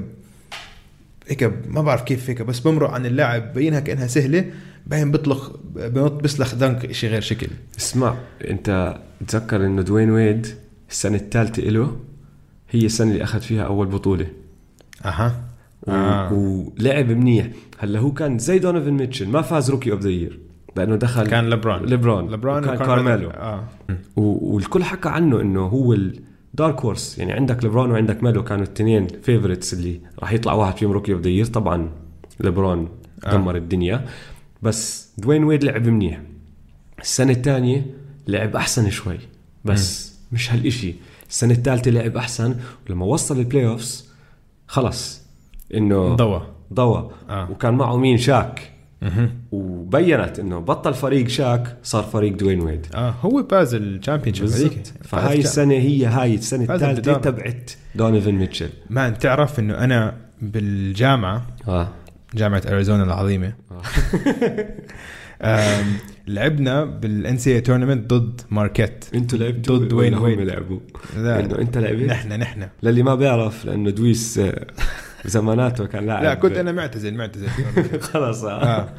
هيك 1.28 1.54
ما 1.68 1.82
بعرف 1.82 2.02
كيف 2.02 2.30
هيك 2.30 2.42
بس 2.42 2.60
بمرق 2.60 2.90
عن 2.90 3.06
اللاعب 3.06 3.54
بينها 3.54 3.80
كأنها 3.80 4.08
سهلة 4.08 4.52
بعدين 4.88 5.12
بيطلق 5.12 5.60
بنط 5.76 6.12
بيسلخ 6.12 6.56
dunk 6.56 6.92
شيء 6.92 7.10
غير 7.10 7.22
شكل. 7.22 7.48
اسمع 7.78 8.16
أنت 8.50 8.98
تذكر 9.28 9.66
إنه 9.66 9.82
دوين 9.82 10.12
ويد 10.12 10.48
السنة 10.90 11.16
الثالثة 11.16 11.64
له 11.64 12.00
هي 12.70 12.86
السنة 12.86 13.12
اللي 13.12 13.24
أخذ 13.24 13.42
فيها 13.42 13.64
أول 13.64 13.88
بطولة. 13.88 14.28
أها. 15.06 15.44
آه. 15.88 16.34
ولعب 16.34 17.12
منيح. 17.12 17.48
هلأ 17.80 18.00
هو 18.00 18.12
كان 18.12 18.38
زي 18.40 18.60
دونيفن 18.60 18.92
ميتشل 18.92 19.28
ما 19.30 19.42
فاز 19.42 19.70
rookie 19.70 19.92
of 19.92 20.02
the 20.02 20.10
year 20.10 20.40
لأنه 20.76 20.96
دخل 20.96 21.28
كان 21.28 21.50
لبران 21.50 21.86
ليبرون. 21.86 22.32
لبران 22.32 22.64
كان 22.66 22.76
وكارميلو. 22.76 23.30
كارميلو. 23.30 23.30
آه. 23.30 23.64
والكل 24.16 24.84
حكى 24.84 25.10
عنه 25.10 25.42
إنه 25.42 25.62
هو 25.66 25.94
ال 25.94 26.11
dark 26.11 26.82
horse 26.82 27.18
يعني 27.20 27.34
عندك 27.34 27.64
ليبرون 27.64 27.92
وعندك 27.92 28.24
ميلو 28.24 28.44
كانوا 28.44 28.66
الاثنين 28.66 29.08
favorites 29.08 29.74
اللي 29.74 30.00
راح 30.20 30.34
يطلع 30.34 30.54
واحد 30.54 30.78
فيهم 30.78 30.92
rookie 30.92 31.14
of 31.14 31.22
the 31.22 31.30
year 31.30 31.46
طبعا 31.46 31.90
ليبرون 32.40 32.90
آه. 33.26 33.32
دمر 33.32 33.56
الدنيا. 33.56 34.06
بس 34.62 35.12
دوين 35.18 35.44
ويد 35.44 35.64
لعب 35.64 35.88
منيح. 35.88 36.22
السنة 37.02 37.32
الثانية 37.32 37.86
لعب 38.28 38.56
أحسن 38.56 38.90
شوي. 38.90 39.20
بس 39.66 40.14
مش 40.32 40.54
هالإشي. 40.54 40.96
السنة 41.30 41.54
الثالثة 41.54 41.92
لعب 41.92 42.18
أحسن. 42.18 42.56
ولما 42.90 43.06
وصل 43.06 43.40
ال 43.40 43.68
playoffs 43.68 44.10
خلص 44.68 45.22
إنه 45.74 46.16
ضوى. 46.16 46.48
ضوى. 46.74 47.12
آه. 47.30 47.52
وكان 47.52 47.74
معه 47.74 47.98
مين؟ 47.98 48.18
شاك. 48.18 48.71
وبينت 49.52 50.40
إنه 50.40 50.60
بطل 50.60 50.94
فريق 50.94 51.28
شاك 51.28 51.78
صار 51.84 52.04
فريق 52.04 52.34
دوين 52.34 52.60
ويد. 52.62 52.86
آه 52.96 53.10
هو 53.22 53.48
فاز 53.52 53.74
ال 53.76 54.34
championship 54.36 54.72
فهاي 55.04 55.40
السنة 55.40 55.74
هي 55.74 56.06
هاي 56.06 56.36
السنة 56.36 56.74
الثالثة. 56.74 57.14
تبعت 57.14 57.72
دونيفن 57.96 58.32
ميتشل 58.32 58.70
man 58.90 59.18
تعرف 59.18 59.60
إنه 59.60 59.74
أنا 59.74 60.18
بالجامعة 60.42 61.48
آه. 61.68 61.88
جامعة 62.36 62.62
أريزونا 62.68 63.04
العظيمة. 63.04 63.54
آم، 65.42 65.86
لعبنا 66.28 66.86
بال 66.86 67.38
NC 67.38 67.62
tournament 67.62 68.14
ضد 68.14 68.42
ماركيت. 68.52 69.06
أنتوا 69.16 69.40
لعبتوا 69.40 69.78
ضد 69.78 69.94
هم 69.94 70.22
ويد. 70.22 70.40
لعبوا؟ 70.40 70.80
لا. 71.18 71.40
إنه 71.40 71.58
أنت 71.60 71.78
لعبت؟ 71.78 72.02
نحن 72.10 72.34
نحن. 72.34 72.68
للي 72.84 73.04
ما 73.04 73.16
بيعرف 73.16 73.66
لأنه 73.66 73.90
دوين 73.90 74.40
بزماناته 75.26 75.86
كان 75.86 76.06
لاعب. 76.06 76.24
لا 76.24 76.34
كنت 76.34 76.58
أنا 76.58 76.72
معتزل 76.72 77.14
معتزل. 77.14 77.48
خلص 78.14 78.44
آه. 78.44 78.90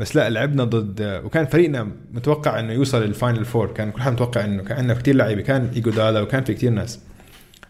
بس 0.00 0.16
لا 0.16 0.30
لعبنا 0.30 0.64
ضد 0.64 1.20
وكان 1.24 1.46
فريقنا 1.46 1.88
متوقع 2.12 2.60
إنه 2.60 2.72
يوصل 2.72 3.02
لل 3.02 3.14
Final 3.14 3.44
Four. 3.44 3.66
كان 3.72 3.90
كل 3.90 4.02
حد 4.02 4.12
متوقع 4.12 4.44
إنه 4.44 4.62
كان 4.62 4.76
عندنا 4.78 4.94
كثير 4.94 5.14
لعيبة. 5.14 5.42
كان 5.42 5.70
ايجودالا 5.74 6.20
وكان 6.20 6.44
في 6.44 6.54
كثير 6.54 6.70
ناس. 6.70 6.98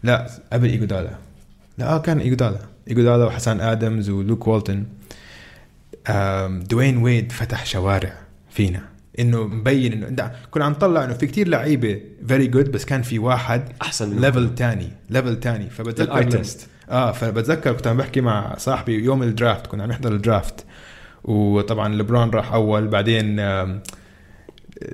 لا 0.03 0.27
قبل 0.53 0.69
ايجودالا 0.69 1.09
لا 1.77 1.95
آه 1.95 1.97
كان 1.97 2.19
ايجودالا 2.19 2.59
ايجودالا 2.87 3.25
وحسن 3.25 3.59
آدمز 3.61 4.09
ولوك 4.09 4.47
والتون 4.47 4.85
آم، 6.09 6.59
دوين 6.59 6.97
ويد 6.97 7.31
فتح 7.31 7.65
شوارع 7.65 8.13
فينا. 8.49 8.81
إنه 9.19 9.43
مبين 9.47 9.93
إنه 9.93 10.07
دا- 10.09 10.31
كنا 10.51 10.65
عم 10.65 10.71
نطلع 10.71 11.03
إنه 11.03 11.13
في 11.13 11.27
كتير 11.27 11.47
لعيبة 11.47 12.01
very 12.27 12.47
good 12.47 12.71
بس 12.71 12.85
كان 12.85 13.01
في 13.01 13.19
واحد 13.19 13.61
أحسن 13.81 14.19
level 14.21 14.55
تاني 14.55 14.89
level 15.09 15.39
تاني. 15.39 15.69
فبتذكر 15.69 16.23
test 16.23 16.67
آه 16.89 17.11
فبتذكر 17.11 17.73
كنت 17.73 17.87
عم 17.87 17.97
بحكي 17.97 18.21
مع 18.21 18.55
صاحبي 18.57 19.03
يوم 19.03 19.23
ال 19.23 19.30
draft 19.30 19.67
كنا 19.67 19.83
عم 19.83 19.89
نحضر 19.89 20.11
ال 20.11 20.19
draft. 20.19 20.65
وطبعا 21.23 21.95
لبران 21.95 22.29
راح 22.29 22.53
أول 22.53 22.87
بعدين 22.87 23.35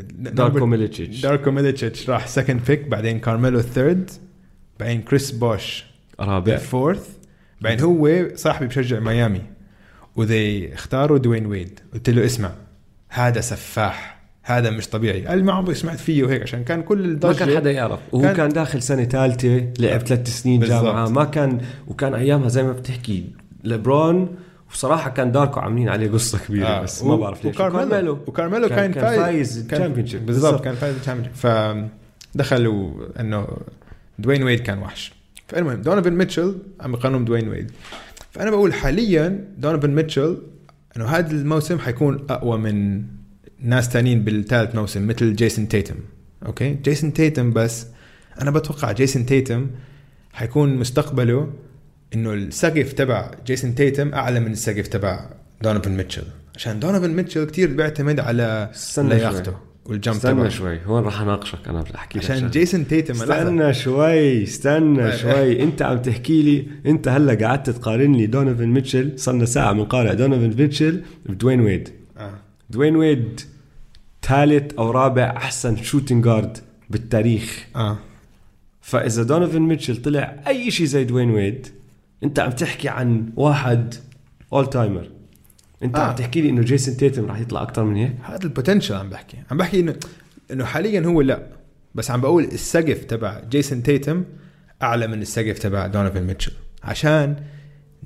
داركو 0.10 0.66
ميليتشيتش 0.66 1.22
داركو 1.22 1.52
ميليتشيتش 1.52 2.10
راح 2.10 2.28
second 2.28 2.62
pick 2.68 2.88
بعدين 2.88 3.20
كارميلو 3.20 3.60
ال 3.60 3.68
third 3.68 4.12
بعدين 4.80 5.02
كريس 5.02 5.32
بوش 5.32 5.86
رابع. 6.20 6.54
ال 6.54 6.62
fourth 6.62 7.10
بعدين 7.62 7.86
هو 7.86 8.28
صاحبي 8.36 8.68
بشجع 8.68 9.00
ميامي. 9.00 9.42
وذي 10.16 10.74
اختاروا 10.74 11.18
دوين 11.18 11.46
ويد 11.46 11.80
قلت 11.94 12.10
له 12.10 12.26
اسمع 12.26 12.52
هذا 13.10 13.42
سفاح. 13.42 14.21
هذا 14.44 14.70
مش 14.70 14.88
طبيعي. 14.88 15.26
قال 15.26 15.46
ما 15.46 15.54
عمري 15.54 15.74
سمعت 15.76 16.00
فيه 16.00 16.24
وهيك 16.24 16.42
عشان 16.42 16.64
كان 16.64 16.82
كل 16.82 16.98
ما 17.00 17.06
الضجة 17.06 17.38
كان 17.46 17.58
حدا 17.58 17.72
يعرف. 17.72 18.00
وهو 18.12 18.22
كان- 18.24 18.36
كان, 18.36 18.50
داخل 18.50 18.82
سنة 18.82 19.04
ثالثة 19.04 19.68
لعب 19.80 20.00
ثلاث 20.00 20.42
سنين 20.42 20.60
بالضبط. 20.60 20.84
جامعة 20.84 21.10
ما 21.10 21.24
كان 21.24 21.62
وكان 21.88 22.14
أيامها 22.14 22.48
زي 22.50 22.64
ما 22.64 22.72
بتحكي 22.72 23.26
ليبرون 23.64 24.36
وصراحة 24.72 25.10
كان 25.10 25.32
داركو 25.32 25.60
عاملين 25.60 25.90
عليه 25.90 26.12
قصة 26.12 26.40
كبيرة 26.48 26.66
آه. 26.68 26.82
بس 26.82 27.04
ما 27.04 27.14
و- 27.14 27.18
بعرف 27.18 27.46
ليش. 27.46 27.56
وكارميلو. 27.56 28.20
وكارميلو. 28.28 28.70
كان, 28.70 28.78
كان- 28.78 28.94
كان 28.94 29.16
فايز 29.24 29.68
الchampionship. 29.70 30.16
بالضبط. 30.16 30.64
كان 30.64 30.76
فايز 30.76 30.96
ال 30.96 31.00
champion 31.00 31.34
فدخلوا 32.36 32.92
إنه 33.20 33.48
دوين 34.20 34.44
ويد 34.44 34.60
كان 34.60 34.80
وحش. 34.80 35.14
فالمهم 35.48 35.82
دونيفن 35.82 36.14
ميتشل 36.14 36.58
عم 36.82 36.94
يقارنوا 36.94 37.20
دوين 37.20 37.50
ويد. 37.50 37.72
فأنا 38.32 38.50
بقول 38.52 38.74
حاليا 38.74 39.48
دونيفن 39.58 39.90
ميتشل 39.90 40.38
إنه 40.98 41.06
هذا 41.06 41.32
الموسم 41.32 41.80
حيكون 41.80 42.26
أقوى 42.30 42.58
من 42.58 43.04
ناس 43.62 43.90
تانيين 43.90 44.24
بالثالث 44.24 44.76
موسم 44.76 45.08
مثل 45.08 45.36
جيسون 45.36 45.68
تيتم 45.68 45.96
okay 46.46 46.74
جيسون 46.74 47.14
تيتم 47.14 47.54
بس 47.54 47.88
أنا 48.42 48.52
بتوقع 48.52 48.92
جيسون 48.92 49.26
تيتم 49.26 49.68
حيكون 50.34 50.76
مستقبله 50.76 51.54
إنه 52.14 52.34
السقف 52.34 52.94
تبع 52.94 53.32
جيسون 53.46 53.76
تيتم 53.76 54.14
أعلى 54.14 54.40
من 54.40 54.52
السقف 54.52 54.88
تبع 54.88 55.30
دونيفن 55.62 55.92
ميتشل 55.92 56.24
عشان 56.56 56.80
دونيفن 56.80 57.10
ميتشل 57.10 57.46
كتير 57.46 57.74
بيعتمد 57.74 58.20
على 58.20 58.72
لياقته. 58.98 59.54
وال 59.86 59.96
jump 59.96 60.16
استنى 60.16 60.34
تبعه 60.34 60.50
شوي 60.50 60.80
هون 60.86 61.04
راح 61.04 61.22
أناقشك 61.22 61.68
أنا 61.68 61.82
بحكي 61.82 62.20
لك 62.20 62.26
عشان 62.26 62.38
شغلة. 62.38 62.50
جيسون 62.50 62.88
تيتم 62.88 63.14
لحظة. 63.14 63.42
استنى 63.42 63.74
شوي 63.74 64.44
استنى 64.44 65.12
طيب. 65.12 65.18
شوي 65.18 65.62
أنت 65.64 65.82
عم 65.82 65.98
تحكي 65.98 66.42
لي 66.42 66.68
أنت 66.86 67.08
هلأ 67.08 67.48
قعدت 67.48 67.70
تقارن 67.70 68.14
لي 68.14 68.26
دونيفن 68.26 68.68
ميتشل 68.68 69.20
صرنا 69.20 69.46
ساعة 69.46 69.74
بنقارن 69.74 70.16
دونيفن 70.18 70.62
ميتشل 70.62 71.04
بدوين 71.26 71.62
ويد 71.62 71.90
آه. 72.18 72.34
دوين 72.70 72.96
ويد 72.96 73.42
ثالث 74.24 74.74
أو 74.74 74.92
رابع 74.92 75.34
أحسن 75.38 75.76
shooting 75.84 76.24
guard 76.24 76.58
بالتاريخ. 76.90 77.68
آه. 77.76 77.98
فإذا 78.82 79.24
دونيفن 79.24 79.62
ميتشل 79.62 80.02
طلع 80.02 80.36
أي 80.48 80.72
شيء 80.72 80.86
زي 80.86 81.04
دوين 81.04 81.32
ويد 81.32 81.68
أنت 82.24 82.40
عم 82.40 82.52
تحكي 82.52 82.90
عن 82.90 83.30
واحد 83.36 83.96
all 84.54 84.70
timer 84.70 85.10
انت 85.84 85.96
آه. 85.96 86.02
عم 86.02 86.16
تحكي 86.16 86.42
لي 86.42 86.50
إنه 86.50 86.62
جيسون 86.62 86.98
تيتم 86.98 87.26
راح 87.26 87.40
يطلع 87.40 87.62
أكثر 87.62 87.84
من 87.84 87.96
هيك؟ 87.96 88.16
هذا 88.24 88.44
ال 88.44 88.49
potential 88.49 88.96
عم 88.96 89.10
بحكي. 89.10 89.38
عم 89.52 89.58
بحكي 89.58 89.80
انه 89.80 89.96
إنه 90.52 90.66
حاليا 90.66 91.06
هو 91.06 91.22
لا. 91.22 91.48
بس 91.96 92.12
عم 92.12 92.22
بقول 92.22 92.44
السقف 92.44 93.04
تبع 93.04 93.42
جيسون 93.50 93.84
تيتم 93.84 94.24
أعلى 94.84 95.08
من 95.08 95.22
السقف 95.22 95.60
تبع 95.60 95.88
دونيفن 95.88 96.24
ميتشل 96.24 96.52
عشان 96.84 97.36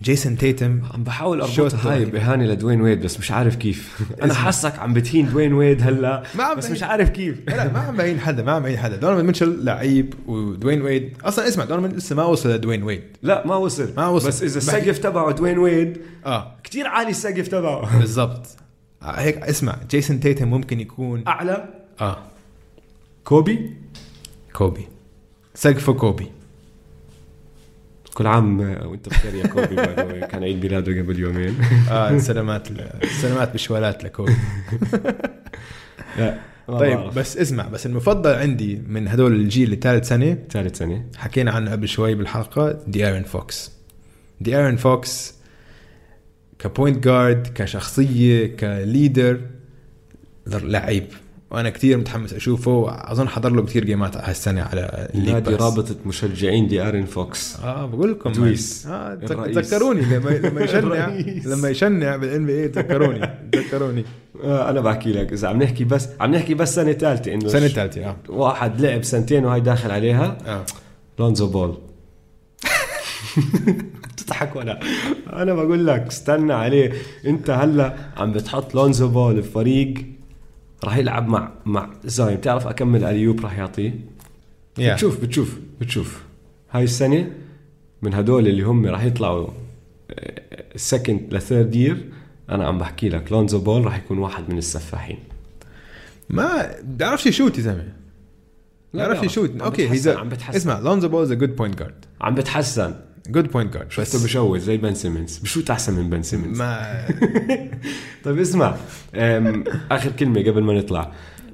جيسون 0.01 0.37
تيتم 0.37 0.81
عم 0.93 1.03
بحاول 1.03 1.41
اربطها 1.41 1.91
هاي 1.91 1.97
رهيب. 1.97 2.11
بإهانة 2.11 2.45
لدوين 2.45 2.81
ويد 2.81 3.01
بس 3.01 3.19
مش 3.19 3.31
عارف 3.31 3.55
كيف. 3.55 4.01
أنا. 4.23 4.33
حاسك 4.33 4.79
عم 4.79 4.93
بتهين 4.93 5.29
دوين 5.31 5.53
ويد 5.53 5.81
هلا 5.81 6.23
ما 6.35 6.43
عم 6.43 6.57
بس. 6.57 6.71
مش 6.71 6.83
عارف 6.83 7.09
كيف. 7.09 7.41
لا 7.47 7.73
ما 7.73 7.79
عم 7.79 7.95
بهين 7.95 8.19
حدا 8.19 8.43
ما 8.43 8.51
عم 8.51 8.63
بهين 8.63 8.77
حدا. 8.77 8.95
دونيفن 8.95 9.25
ميتشل 9.25 9.65
لعيب 9.65 10.13
ودوين 10.27 10.81
ويد. 10.81 11.17
أصلا 11.23 11.47
اسمع 11.47 11.65
دونيفن 11.65 11.95
لسه 11.95 12.15
ما 12.15 12.23
وصل 12.23 12.49
لدوين 12.51 12.83
ويد. 12.83 13.03
لا 13.21 13.47
ما 13.47 13.55
وصل. 13.55 13.93
ما 13.97 14.07
وصل. 14.07 14.27
بس 14.27 14.43
إذا 14.43 14.57
السقف 14.57 14.97
تبعه 14.97 15.31
دوين 15.31 15.57
ويد 15.57 15.97
آه. 16.25 16.55
كتير 16.63 16.87
عالي 16.87 17.09
السقف 17.09 17.47
تبعه. 17.47 17.97
بالضبط. 17.99 18.47
آه، 19.01 19.05
هيك 19.05 19.37
اسمع 19.37 19.75
جيسون 19.89 20.19
تيتم 20.19 20.47
ممكن 20.47 20.79
يكون 20.79 21.23
أعلى. 21.27 21.69
آه. 22.01 22.17
كوبي؟ 23.23 23.73
كوبي. 24.53 24.87
سقفه 25.53 25.93
كوبي. 25.93 26.31
كل 28.15 28.27
عام 28.27 28.59
وانت 28.59 29.09
بخير 29.09 29.35
يا 29.35 29.47
كوبي. 29.47 29.75
كان 30.27 30.43
عيد 30.43 30.63
ميلاده 30.63 31.01
قبل 31.01 31.19
يومين. 31.19 31.55
آه 31.91 32.17
سلامات 32.17 32.67
سلامات 33.21 33.53
بشوالات 33.53 34.03
لكوبي. 34.03 34.35
لا 36.19 36.37
طيب 36.67 36.97
بعرف. 36.97 37.17
بس 37.17 37.37
اسمع 37.37 37.67
بس 37.67 37.85
المفضل 37.85 38.33
عندي 38.33 38.81
من 38.87 39.07
هدول 39.07 39.33
الجيل 39.33 39.63
اللي 39.63 39.75
ثالث 39.75 40.07
سنة 40.07 40.37
ثالث 40.49 40.77
سنة. 40.77 41.05
حكينا 41.17 41.51
عنه 41.51 41.71
قبل 41.71 41.87
شوي 41.87 42.15
بالحلقة 42.15 42.79
دي 42.87 43.07
ايرن 43.07 43.23
فوكس 43.23 43.71
دي 44.41 44.57
ايرن 44.57 44.75
فوكس 44.75 45.35
ك 46.59 46.66
point 46.66 47.03
guard 47.03 47.47
كشخصية 47.55 48.55
ك 48.55 48.67
leader 48.67 49.41
لعيب. 50.47 51.07
وأنا 51.51 51.69
كثير 51.69 51.97
متحمس 51.97 52.33
أشوفه. 52.33 52.85
أظن 53.11 53.27
حضر 53.27 53.49
له 53.51 53.61
كثير 53.65 53.85
جيمات 53.85 54.17
هالسنة 54.17 54.61
على 54.61 55.09
نادي. 55.13 55.55
رابطه 55.55 55.95
مشجعين 56.05 56.67
دي 56.67 56.81
آرين 56.81 57.05
فوكس. 57.05 57.57
آه 57.63 57.85
بقول 57.85 58.11
لكم. 58.11 58.31
دويس. 58.31 58.87
آه 58.87 59.13
الرئيس. 59.13 59.55
تذكروني 59.55 60.01
لما 60.01 60.29
لما 60.29 60.61
يشنع. 60.65 61.07
لما 61.45 61.69
يشنع 61.69 62.15
بال 62.15 62.45
NBA 62.45 62.67
تذكروني. 62.67 63.29
تذكروني. 63.51 64.05
آه 64.43 64.69
أنا 64.69 64.81
بحكي 64.81 65.11
لك 65.11 65.33
إذا 65.33 65.47
عم 65.47 65.63
نحكي 65.63 65.83
بس 65.83 66.09
عم 66.19 66.35
نحكي 66.35 66.53
بس 66.53 66.75
سنة 66.75 66.93
ثالثة 66.93 67.33
إنه 67.33 67.47
سنة 67.47 67.67
ثالثة 67.67 68.05
آه. 68.05 68.15
واحد 68.29 68.81
لعب 68.81 69.03
سنتين 69.03 69.45
وهي 69.45 69.59
داخل 69.59 69.91
عليها. 69.91 70.37
آه. 70.45 70.65
لونزو 71.19 71.47
بول. 71.47 71.77
بتضحك 74.17 74.55
ولا؟ 74.55 74.79
أنا 75.33 75.53
بقول 75.53 75.87
لك 75.87 76.07
استنى 76.07 76.53
عليه. 76.53 76.91
أنت 77.25 77.49
هلا 77.49 77.95
عم 78.17 78.31
بتحط 78.33 78.75
لونزو 78.75 79.07
بول 79.07 79.41
بفريق 79.41 79.93
راح 80.85 80.97
يلعب 80.97 81.27
مع 81.27 81.51
مع 81.65 81.89
زايون 82.03 82.37
بتعرف 82.37 82.67
كم 82.67 83.03
alley-oop 83.03 83.41
راح 83.41 83.57
يعطيه؟ 83.57 83.93
Yeah. 84.79 84.81
بتشوف 84.81 85.21
بتشوف 85.21 85.59
بتشوف. 85.81 86.23
هاي 86.71 86.83
السنة 86.83 87.31
من 88.01 88.13
هدول 88.13 88.47
اللي 88.47 88.63
هم 88.63 88.85
راح 88.85 89.03
يطلعوا 89.03 89.47
second 90.75 91.33
ل 91.33 91.40
third 91.40 91.75
year 91.75 92.09
أنا 92.49 92.67
عم 92.67 92.77
بحكي 92.77 93.09
لك. 93.09 93.31
لونزو 93.31 93.59
بول 93.59 93.85
راح 93.85 93.97
يكون 93.97 94.17
واحد 94.17 94.49
من 94.49 94.57
السفاحين. 94.57 95.19
ما 96.29 96.75
بيعرفش 96.83 97.25
يشوت 97.25 97.57
يا 97.57 97.63
زلمة. 97.63 97.93
لا، 98.93 99.03
بيعرفش 99.03 99.19
بيعرف. 99.19 99.31
يشوت. 99.31 99.61
okay 99.61 99.89
he's 99.89 100.07
عم 100.07 100.29
بتحسن. 100.29 100.57
اسمع 100.57 100.79
لونزو 100.79 101.07
بول 101.07 101.21
is 101.21 101.31
a 101.31 101.35
good 101.35 101.55
point 101.55 101.79
guard 101.79 102.05
عم 102.21 102.35
بتحسن. 102.35 102.95
good 103.29 103.51
point 103.51 103.73
guard 103.73 103.91
شفته 103.91 104.23
بشوت 104.23 104.59
زي 104.59 104.77
بن 104.77 104.93
سيمنز 104.93 105.37
بشوت 105.37 105.69
أحسن 105.69 105.93
من 105.93 106.09
بن 106.09 106.21
سيمنز 106.21 106.57
ما 106.57 107.05
طيب 108.23 108.39
اسمع 108.39 108.75
آخر 109.91 110.11
كلمة 110.19 110.41
قبل 110.41 110.63
ما 110.63 110.73
نطلع. 110.73 111.11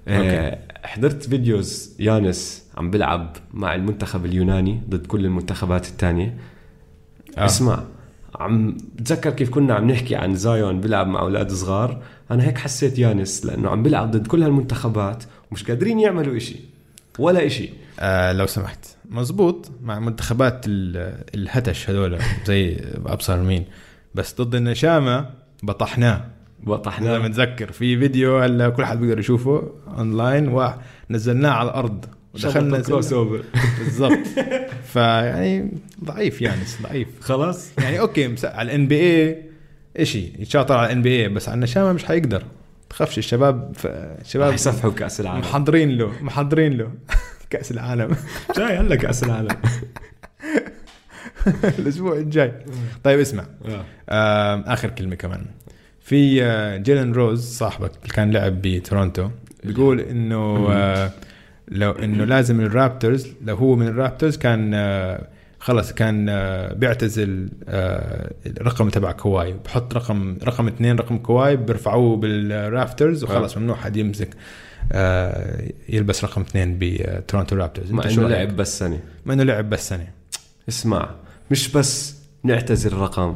أه، 0.07 0.59
حضرت 0.83 1.23
videos 1.23 1.95
يانس 1.99 2.63
عم 2.77 2.91
بلعب 2.91 3.37
مع 3.53 3.75
المنتخب 3.75 4.25
اليوناني 4.25 4.81
ضد 4.89 5.05
كل 5.07 5.25
المنتخبات 5.25 5.87
الثانية. 5.87 6.37
آه. 7.37 7.45
اسمع 7.45 7.83
عم 8.35 8.77
بتذكر 8.95 9.29
كيف 9.29 9.49
كنا 9.49 9.73
عم 9.73 9.91
نحكي 9.91 10.15
عن 10.15 10.35
زايون 10.35 10.81
بيلعب 10.81 11.07
مع 11.07 11.21
أولاد 11.21 11.51
صغار؟ 11.51 12.01
أنا 12.31 12.43
هيك 12.43 12.57
حسيت 12.57 12.99
يانس 12.99 13.45
لأنه 13.45 13.69
عم 13.69 13.83
بيلعب 13.83 14.11
ضد 14.11 14.27
كل 14.27 14.43
هالمنتخبات 14.43 15.23
ومش 15.51 15.63
قادرين 15.63 15.99
يعملوا 15.99 16.37
إشي 16.37 16.55
ولا 17.19 17.45
إشي. 17.45 17.69
آه 17.99 18.33
لو 18.33 18.45
سمحت. 18.45 18.85
مزبوط 19.11 19.71
مع 19.83 19.99
منتخبات 19.99 20.65
ال- 20.67 21.23
الهتش 21.35 21.89
هذول 21.89 22.19
زي 22.45 22.77
أبصر 23.05 23.37
مين. 23.41 23.65
بس 24.15 24.41
ضد 24.41 24.55
النشامة 24.55 25.29
بطحناه. 25.63 26.13
أنا 26.15 26.25
بطحنا 26.75 27.19
متذكر 27.19 27.71
في 27.71 27.99
فيديو 27.99 28.39
هلا 28.39 28.69
كل 28.69 28.85
حد 28.85 28.99
بيقدر 28.99 29.19
يشوفه 29.19 29.71
أونلاين 29.97 30.73
ونزلناه 31.09 31.49
على 31.49 31.69
الأرض. 31.69 32.05
ودخلنا 32.33 32.79
crossover 32.79 33.43
بالضبط. 33.79 34.27
فيعني 34.93 35.71
ضعيف 36.03 36.41
يانس 36.41 36.77
ضعيف. 36.83 37.07
خلاص. 37.21 37.69
يعني 37.77 37.99
okay 37.99 38.27
مس- 38.27 38.45
على 38.45 38.65
ال 38.71 38.87
NB 38.87 39.35
اي 39.99 40.05
شيء 40.05 40.33
يتشاطر 40.39 40.77
على 40.77 40.85
ال 40.85 41.01
NBA 41.01 41.29
بس 41.29 41.49
على 41.49 41.55
النشامة 41.55 41.93
مش 41.93 42.05
حيقدر. 42.05 42.43
تخافش 42.89 43.17
الشباب 43.17 43.73
الشباب 44.21 44.53
يسفحوا 44.53 44.91
كأس 44.91 45.21
العالم. 45.21 45.39
محضرين 45.39 45.89
له 45.97 46.11
محضرين 46.21 46.73
له. 46.77 46.91
كأس 47.51 47.71
العالم. 47.71 48.15
جاي 48.57 48.77
هلا 48.77 48.95
كأس 48.95 49.23
العالم. 49.23 49.57
الأسبوع 51.79 52.15
الجاي. 52.17 52.53
طيب 53.03 53.19
اسمع. 53.19 53.45
آه. 54.09 54.63
آخر 54.73 54.89
كلمة 54.89 55.15
كمان. 55.15 55.45
في 56.01 56.43
آه، 56.43 56.77
جيلن 56.77 57.13
روز 57.13 57.57
صاحبك 57.57 57.91
اللي 58.01 58.13
كان 58.13 58.31
لعب 58.31 58.61
بتورونتو 58.61 59.29
بيقول 59.63 59.99
إنه 59.99 60.67
آه، 60.71 61.11
لو 61.67 61.91
إنه 61.91 62.23
لازم 62.25 62.61
الرابترز 62.61 63.27
لو 63.45 63.55
هو 63.55 63.75
من 63.75 63.87
الرابترز 63.87 64.37
كان 64.37 64.75
خلص 65.59 65.93
كان 65.93 66.25
بيعتزل 66.75 67.49
الرقم 68.47 68.89
تبع 68.89 69.11
كواي. 69.11 69.55
بحط 69.65 69.93
رقم 69.93 70.37
رقم 70.43 70.67
اثنين 70.67 70.95
رقم 70.95 71.17
كواي 71.17 71.55
بيرفعوه 71.55 72.17
بالرابترز 72.17 73.23
وخلص 73.23 73.57
ممنوع 73.57 73.75
حد 73.75 73.97
يمسك. 73.97 74.29
يلبس 75.89 76.23
رقم 76.23 76.41
اثنين 76.41 76.77
بتورونتو 76.79 77.55
رابترز. 77.55 77.91
مع 77.91 78.03
إنه؟ 78.03 78.27
لعب 78.27 78.55
بس 78.55 78.79
سنه 78.79 78.99
ما 79.25 79.33
إنه 79.33 79.43
لعب 79.43 79.69
بس 79.69 79.89
سنه 79.89 80.07
اسمع 80.69 81.09
مش 81.51 81.71
بس 81.71 82.15
يعتزل 82.43 82.91
الرقم. 82.91 83.35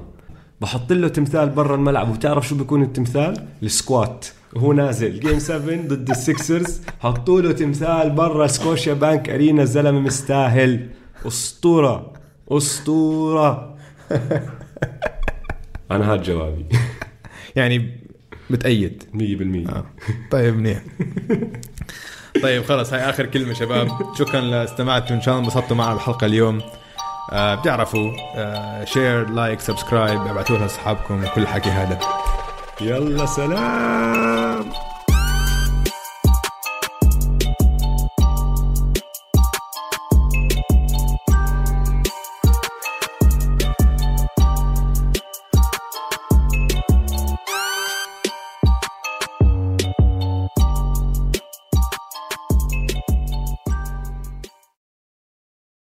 بحط 0.62 0.92
له 0.94 1.08
تمثال 1.08 1.50
برا 1.50 1.76
الملعب. 1.76 2.10
وبتعرف 2.10 2.48
شو 2.48 2.56
بيكون 2.56 2.84
التمثال؟ 2.84 3.48
ال 3.64 3.73
squat. 3.73 4.26
وهو 4.54 4.74
نازل. 4.74 5.20
game 5.20 5.40
7 5.40 5.88
ضد 5.88 6.10
السكسرز 6.10 6.82
حطوا 7.00 7.42
له 7.42 7.52
تمثال 7.52 8.10
برا 8.10 8.48
سكوشيا 8.48 8.94
بانك 8.94 9.30
أرينا. 9.30 9.62
الزلمة 9.62 10.00
مستاهل. 10.00 10.90
أسطورة. 11.28 12.14
أسطورة. 12.52 13.76
أنا 15.92 16.14
هاد 16.14 16.24
جوابي. 16.24 16.66
يعني 17.56 18.05
بتأيد 18.50 19.04
100% 19.14 19.70
آه. 19.70 19.86
طيب 20.32 20.56
منيح. 20.58 20.82
طيب 22.44 22.64
خلص. 22.64 22.94
هاي 22.94 23.10
آخر 23.10 23.26
كلمة 23.26 23.54
شباب. 23.54 23.90
شكرا 24.20 24.42
لاستماعتوا 24.42 25.16
إن 25.16 25.22
شاء 25.22 25.34
الله 25.36 25.46
انبسطتوا 25.46 25.78
معنا 25.78 25.96
بحلقه 25.96 26.26
اليوم. 26.26 26.62
آه 27.32 27.56
بتعرفوا 27.56 28.12
آه 28.36 28.86
share 28.86 29.30
like 29.30 29.60
subscribe 29.60 30.22
ابعتوها 30.22 30.60
لأصحابكم. 30.60 31.24
وكل 31.24 31.42
الحكي 31.42 31.70
هذا. 31.70 32.00
يلا 32.82 33.26
سلام! 33.26 34.35